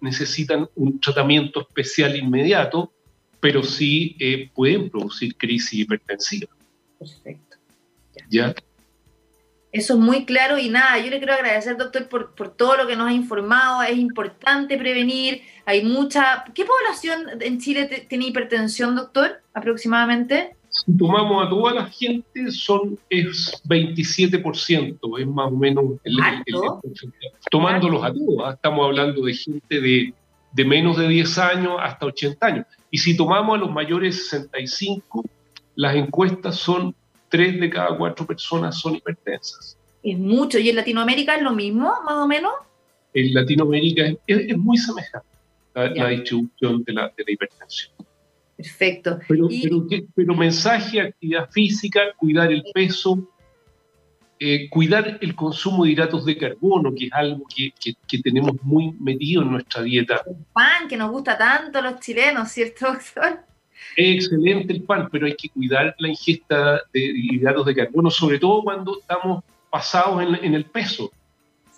necesitan 0.00 0.68
un 0.76 1.00
tratamiento 1.00 1.62
especial 1.62 2.16
inmediato, 2.16 2.92
pero 3.40 3.62
sí 3.62 4.16
eh, 4.20 4.50
pueden 4.54 4.88
producir 4.88 5.36
crisis 5.36 5.80
hipertensiva. 5.80 6.48
Perfecto. 6.98 7.56
¿Ya? 8.30 8.54
Eso 9.72 9.94
es 9.94 10.00
muy 10.00 10.26
claro 10.26 10.58
y 10.58 10.68
nada, 10.68 10.98
yo 10.98 11.10
le 11.10 11.16
quiero 11.16 11.32
agradecer, 11.32 11.78
doctor, 11.78 12.06
por, 12.06 12.34
por, 12.34 12.50
todo 12.50 12.76
lo 12.76 12.86
que 12.86 12.94
nos 12.94 13.08
ha 13.08 13.12
informado. 13.12 13.82
Es 13.82 13.96
importante 13.96 14.76
prevenir. 14.76 15.40
Hay 15.64 15.82
mucha... 15.82 16.44
¿Qué 16.54 16.66
población 16.66 17.40
en 17.40 17.58
Chile 17.58 18.06
tiene 18.06 18.26
hipertensión, 18.26 18.94
doctor, 18.94 19.40
aproximadamente? 19.54 20.54
Si 20.68 20.94
tomamos 20.96 21.46
a 21.46 21.48
toda 21.48 21.72
la 21.72 21.86
gente, 21.86 22.50
son, 22.50 22.98
es 23.08 23.62
27%, 23.66 25.20
es 25.20 25.26
más 25.26 25.46
o 25.46 25.56
menos 25.56 25.84
el, 26.04 26.16
Tomándolos 27.50 28.04
a 28.04 28.12
todos, 28.12 28.44
¿ah? 28.44 28.52
estamos 28.52 28.84
hablando 28.86 29.22
de 29.22 29.34
gente 29.34 29.80
de, 29.80 30.14
de 30.52 30.64
menos 30.64 30.98
de 30.98 31.08
10 31.08 31.38
años 31.38 31.76
hasta 31.80 32.06
80 32.06 32.46
años. 32.46 32.66
Y 32.90 32.98
si 32.98 33.16
tomamos 33.16 33.56
a 33.56 33.60
los 33.60 33.70
mayores 33.70 34.28
65, 34.28 35.24
las 35.76 35.94
encuestas 35.94 36.56
son 36.56 36.94
tres 37.32 37.58
de 37.58 37.70
cada 37.70 37.96
cuatro 37.96 38.26
personas 38.26 38.78
son 38.78 38.96
hipertensas. 38.96 39.78
Es 40.02 40.18
mucho. 40.18 40.58
¿Y 40.58 40.68
en 40.68 40.76
Latinoamérica 40.76 41.34
es 41.34 41.42
lo 41.42 41.52
mismo, 41.52 41.90
más 42.04 42.14
o 42.14 42.28
menos? 42.28 42.52
En 43.14 43.32
Latinoamérica 43.32 44.12
es, 44.26 44.56
muy 44.58 44.76
semejante 44.76 45.26
la, 45.74 46.08
distribución 46.08 46.84
de 46.84 46.92
la, 46.92 47.10
hipertensión. 47.26 47.92
Perfecto. 48.54 49.18
Pero, 49.26 49.48
pero, 50.14 50.34
mensaje, 50.34 51.00
actividad 51.00 51.48
física, 51.50 52.00
cuidar 52.18 52.52
el 52.52 52.64
peso, 52.74 53.26
eh, 54.38 54.68
cuidar 54.68 55.18
el 55.22 55.34
consumo 55.34 55.84
de 55.84 55.92
hidratos 55.92 56.26
de 56.26 56.36
carbono, 56.36 56.94
que 56.94 57.06
es 57.06 57.12
algo 57.14 57.44
que, 57.54 57.72
que, 57.80 58.18
tenemos 58.18 58.62
muy 58.62 58.92
metido 59.00 59.40
en 59.40 59.52
nuestra 59.52 59.82
dieta. 59.82 60.22
El 60.26 60.36
pan 60.52 60.86
que 60.86 60.98
nos 60.98 61.10
gusta 61.10 61.38
tanto 61.38 61.78
a 61.78 61.82
los 61.82 61.98
chilenos, 61.98 62.50
¿cierto, 62.50 62.92
doctor? 62.92 63.51
Es 63.96 64.24
excelente 64.24 64.72
el 64.72 64.82
pan, 64.82 65.08
pero 65.10 65.26
hay 65.26 65.34
que 65.34 65.48
cuidar 65.48 65.94
la 65.98 66.08
ingesta 66.08 66.80
de 66.92 67.00
hidratos 67.00 67.66
de 67.66 67.74
carbono, 67.74 68.10
sobre 68.10 68.38
todo 68.38 68.62
cuando 68.62 68.98
estamos 69.00 69.44
pasados 69.70 70.22
en, 70.22 70.54
el 70.54 70.64
peso. 70.66 71.10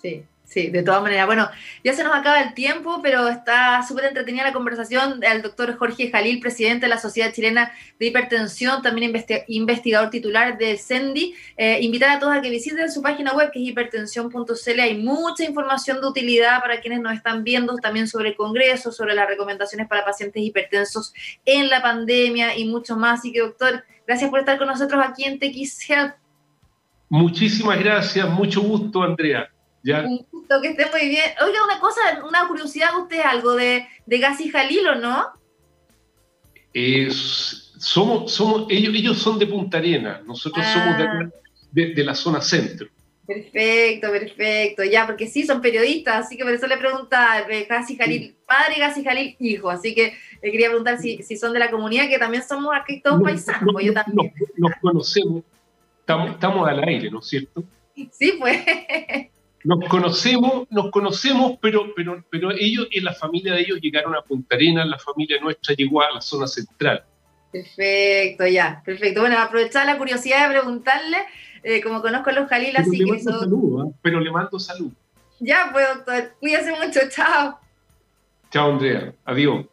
Sí. 0.01 0.23
Sí, 0.45 0.67
de 0.67 0.83
todas 0.83 1.01
maneras. 1.01 1.25
Bueno, 1.25 1.49
ya 1.83 1.93
se 1.93 2.03
nos 2.03 2.13
acaba 2.13 2.39
el 2.39 2.53
tiempo, 2.53 2.99
pero 3.01 3.27
está 3.27 3.83
súper 3.85 4.05
entretenida 4.05 4.43
la 4.43 4.53
conversación 4.53 5.19
del 5.19 5.41
doctor 5.41 5.75
Jorge 5.75 6.11
Jalil, 6.11 6.39
presidente 6.39 6.85
de 6.85 6.89
la 6.89 6.99
Sociedad 6.99 7.33
Chilena 7.33 7.71
de 7.99 8.05
Hipertensión, 8.05 8.83
también 8.83 9.11
investigador 9.47 10.11
titular 10.11 10.57
de 10.59 10.77
CENDI. 10.77 11.33
Eh, 11.57 11.79
invitar 11.81 12.11
a 12.11 12.19
todos 12.19 12.35
a 12.35 12.41
que 12.41 12.51
visiten 12.51 12.91
su 12.91 13.01
página 13.01 13.33
web, 13.33 13.49
que 13.51 13.59
es 13.59 13.69
hipertensión.cl. 13.69 14.79
Hay 14.79 14.97
mucha 15.01 15.43
información 15.43 15.99
de 15.99 16.07
utilidad 16.07 16.61
para 16.61 16.79
quienes 16.79 17.01
nos 17.01 17.13
están 17.13 17.43
viendo, 17.43 17.75
también 17.77 18.07
sobre 18.07 18.29
el 18.29 18.35
Congreso, 18.35 18.91
sobre 18.91 19.15
las 19.15 19.27
recomendaciones 19.27 19.87
para 19.87 20.05
pacientes 20.05 20.43
hipertensos 20.43 21.11
en 21.43 21.69
la 21.69 21.81
pandemia 21.81 22.55
y 22.55 22.65
mucho 22.65 22.95
más. 22.95 23.19
Así 23.19 23.31
que, 23.31 23.39
doctor, 23.39 23.83
gracias 24.05 24.29
por 24.29 24.41
estar 24.41 24.59
con 24.59 24.67
nosotros 24.67 25.03
aquí 25.03 25.23
en 25.23 25.39
TX 25.39 25.89
Health. 25.89 26.13
Muchísimas 27.09 27.79
gracias, 27.79 28.29
mucho 28.29 28.61
gusto, 28.61 29.01
Andrea. 29.01 29.49
Un 29.85 30.25
gusto, 30.45 30.61
que 30.61 30.69
esté 30.69 30.85
muy 30.91 31.09
bien. 31.09 31.31
Oiga, 31.43 31.63
una 31.63 31.79
cosa, 31.79 32.01
una 32.27 32.47
curiosidad, 32.47 32.97
usted 32.99 33.21
algo 33.21 33.55
de, 33.55 33.87
de 34.05 34.17
Gazi 34.19 34.49
Jalil, 34.49 34.87
¿o 34.87 34.95
no? 34.95 35.27
somos, 37.07 38.33
somos, 38.33 38.65
ellos, 38.69 38.93
ellos 38.93 39.17
son 39.17 39.39
de 39.39 39.47
Punta 39.47 39.77
Arena, 39.77 40.21
nosotros 40.25 40.65
somos 40.65 40.97
de, 41.71 41.93
de, 41.93 42.03
la 42.03 42.13
zona 42.13 42.41
centro. 42.41 42.87
Perfecto, 43.25 44.11
perfecto. 44.11 44.83
Ya, 44.83 45.05
porque 45.05 45.27
sí, 45.27 45.45
son 45.45 45.61
periodistas, 45.61 46.25
así 46.25 46.35
que 46.35 46.43
por 46.43 46.51
eso 46.51 46.67
le 46.67 46.77
preguntaba, 46.77 47.45
Gassi 47.69 47.95
Jalil, 47.95 48.35
padre, 48.45 48.75
Gassi 48.77 49.05
Jalil, 49.05 49.35
hijo. 49.39 49.69
Así 49.69 49.95
que 49.95 50.13
le 50.41 50.51
quería 50.51 50.67
preguntar 50.67 50.99
si, 50.99 51.23
si, 51.23 51.37
son 51.37 51.53
de 51.53 51.59
la 51.59 51.71
comunidad, 51.71 52.09
que 52.09 52.19
también 52.19 52.43
somos 52.43 52.75
aquí 52.75 53.01
todos 53.01 53.21
paisanos. 53.23 53.69
pues 53.71 53.85
yo 53.85 53.93
también. 53.93 54.33
Nos, 54.57 54.71
conocemos, 54.81 55.43
estamos, 56.01 56.31
estamos 56.31 56.67
al 56.67 56.83
aire, 56.83 57.09
¿no 57.09 57.19
es 57.19 57.27
cierto? 57.27 57.63
Sí, 58.11 58.33
pues. 58.37 58.61
Nos 59.65 59.89
conocemos, 59.89 60.67
nos 60.69 60.91
conocemos, 60.91 61.57
pero, 61.59 61.91
pero, 61.95 62.23
pero 62.29 62.51
ellos 62.51 62.87
y 62.91 63.01
la 63.01 63.13
familia 63.13 63.55
de 63.55 63.61
ellos 63.61 63.79
llegaron 63.81 64.15
a 64.15 64.21
Punta 64.21 64.55
Arenas, 64.55 64.87
la 64.87 64.99
familia 64.99 65.39
nuestra 65.41 65.73
llegó 65.73 66.03
a 66.03 66.11
la 66.11 66.21
zona 66.21 66.45
central. 66.45 67.03
Perfecto, 67.51 68.45
ya, 68.45 68.83
perfecto. 68.85 69.21
Bueno, 69.21 69.39
aprovechar 69.39 69.87
la 69.87 69.97
curiosidad 69.97 70.47
de 70.47 70.55
preguntarle, 70.55 71.17
eh, 71.63 71.81
como 71.81 72.01
conozco 72.01 72.29
a 72.29 72.33
los 72.33 72.47
Jalil, 72.47 72.77
así 72.77 73.03
que 73.03 73.15
eso... 73.15 73.39
salud, 73.39 73.85
¿eh? 73.85 73.93
Pero 74.03 74.19
le 74.19 74.29
mando 74.29 74.59
salud. 74.59 74.91
Ya, 75.39 75.69
pues, 75.71 75.87
doctor, 75.95 76.35
cuídese 76.39 76.71
mucho, 76.71 76.99
chao. 77.09 77.59
Chao, 78.51 78.71
Andrea, 78.71 79.13
adiós. 79.25 79.65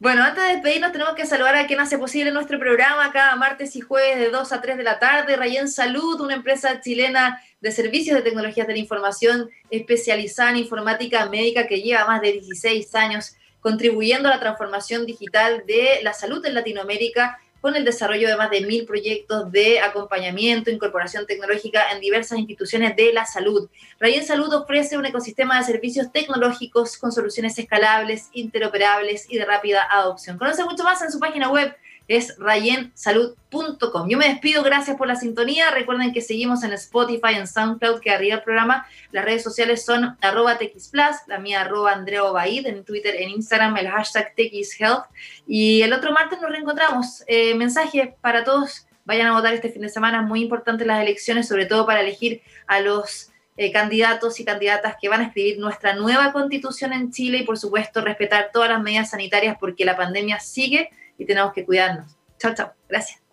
Bueno, 0.00 0.24
antes 0.24 0.42
de 0.42 0.54
despedirnos 0.54 0.92
tenemos 0.92 1.14
que 1.14 1.24
saludar 1.24 1.54
a 1.54 1.66
quien 1.66 1.80
hace 1.80 1.96
posible 1.96 2.32
nuestro 2.32 2.58
programa 2.58 3.12
cada 3.12 3.36
martes 3.36 3.76
y 3.76 3.80
jueves 3.80 4.18
de 4.18 4.28
2 4.28 4.52
a 4.52 4.60
3 4.60 4.76
de 4.76 4.82
la 4.82 4.98
tarde. 4.98 5.36
Rayen 5.36 5.68
Salud, 5.68 6.20
una 6.20 6.34
empresa 6.34 6.80
chilena 6.80 7.40
de 7.60 7.70
servicios 7.70 8.16
de 8.16 8.22
tecnologías 8.22 8.66
de 8.66 8.72
la 8.72 8.80
información 8.80 9.48
especializada 9.70 10.50
en 10.50 10.56
informática 10.56 11.28
médica 11.30 11.68
que 11.68 11.80
lleva 11.80 12.06
más 12.06 12.20
de 12.20 12.32
16 12.32 12.94
años 12.96 13.36
contribuyendo 13.60 14.28
a 14.28 14.32
la 14.32 14.40
transformación 14.40 15.06
digital 15.06 15.64
de 15.66 16.00
la 16.02 16.12
salud 16.12 16.44
en 16.44 16.54
Latinoamérica 16.54 17.38
con 17.64 17.76
el 17.76 17.84
desarrollo 17.86 18.28
de 18.28 18.36
más 18.36 18.50
de 18.50 18.60
mil 18.60 18.84
proyectos 18.84 19.50
de 19.50 19.80
acompañamiento, 19.80 20.70
incorporación 20.70 21.26
tecnológica 21.26 21.92
en 21.92 22.00
diversas 22.02 22.38
instituciones 22.38 22.94
de 22.94 23.10
la 23.14 23.24
salud. 23.24 23.70
Rayen 23.98 24.22
Salud 24.22 24.52
ofrece 24.52 24.98
un 24.98 25.06
ecosistema 25.06 25.56
de 25.56 25.64
servicios 25.64 26.12
tecnológicos 26.12 26.98
con 26.98 27.10
soluciones 27.10 27.58
escalables, 27.58 28.28
interoperables 28.34 29.24
y 29.30 29.38
de 29.38 29.46
rápida 29.46 29.82
adopción. 29.90 30.36
Conoce 30.36 30.62
mucho 30.64 30.84
más 30.84 31.00
en 31.00 31.10
su 31.10 31.18
página 31.18 31.48
web 31.48 31.74
es 32.08 32.36
rayensalud.com. 32.38 34.08
Yo 34.08 34.18
me 34.18 34.28
despido, 34.28 34.62
gracias 34.62 34.96
por 34.96 35.06
la 35.06 35.16
sintonía. 35.16 35.70
Recuerden 35.70 36.12
que 36.12 36.20
seguimos 36.20 36.62
en 36.62 36.72
Spotify, 36.72 37.34
en 37.36 37.46
SoundCloud, 37.46 38.00
que 38.00 38.10
arriba 38.10 38.36
el 38.36 38.42
programa. 38.42 38.86
Las 39.10 39.24
redes 39.24 39.42
sociales 39.42 39.84
son 39.84 40.16
arroba 40.20 40.58
TXPlus, 40.58 41.16
la 41.26 41.38
mía 41.38 41.62
arroba 41.62 41.92
Andrea 41.92 42.24
Obaid, 42.24 42.66
en 42.66 42.84
Twitter, 42.84 43.14
en 43.16 43.30
Instagram, 43.30 43.76
el 43.78 43.88
hashtag 43.88 44.34
TXHealth. 44.34 45.04
Y 45.46 45.82
el 45.82 45.92
otro 45.92 46.12
martes 46.12 46.40
nos 46.40 46.50
reencontramos. 46.50 47.24
Eh, 47.26 47.54
mensaje 47.54 48.16
para 48.20 48.44
todos, 48.44 48.86
vayan 49.04 49.28
a 49.28 49.32
votar 49.32 49.54
este 49.54 49.70
fin 49.70 49.82
de 49.82 49.88
semana, 49.88 50.22
muy 50.22 50.42
importante 50.42 50.84
las 50.84 51.02
elecciones, 51.02 51.48
sobre 51.48 51.66
todo 51.66 51.86
para 51.86 52.00
elegir 52.00 52.42
a 52.66 52.80
los 52.80 53.30
eh, 53.56 53.70
candidatos 53.70 54.40
y 54.40 54.44
candidatas 54.44 54.96
que 55.00 55.08
van 55.08 55.20
a 55.20 55.26
escribir 55.26 55.58
nuestra 55.58 55.94
nueva 55.94 56.32
constitución 56.32 56.92
en 56.92 57.12
Chile 57.12 57.38
y 57.38 57.44
por 57.44 57.56
supuesto 57.56 58.00
respetar 58.00 58.50
todas 58.52 58.68
las 58.68 58.82
medidas 58.82 59.10
sanitarias 59.10 59.56
porque 59.60 59.84
la 59.84 59.96
pandemia 59.96 60.40
sigue 60.40 60.90
y 61.18 61.24
tenemos 61.24 61.52
que 61.52 61.64
cuidarnos. 61.64 62.16
Chao, 62.38 62.54
chao. 62.54 62.72
Gracias. 62.88 63.23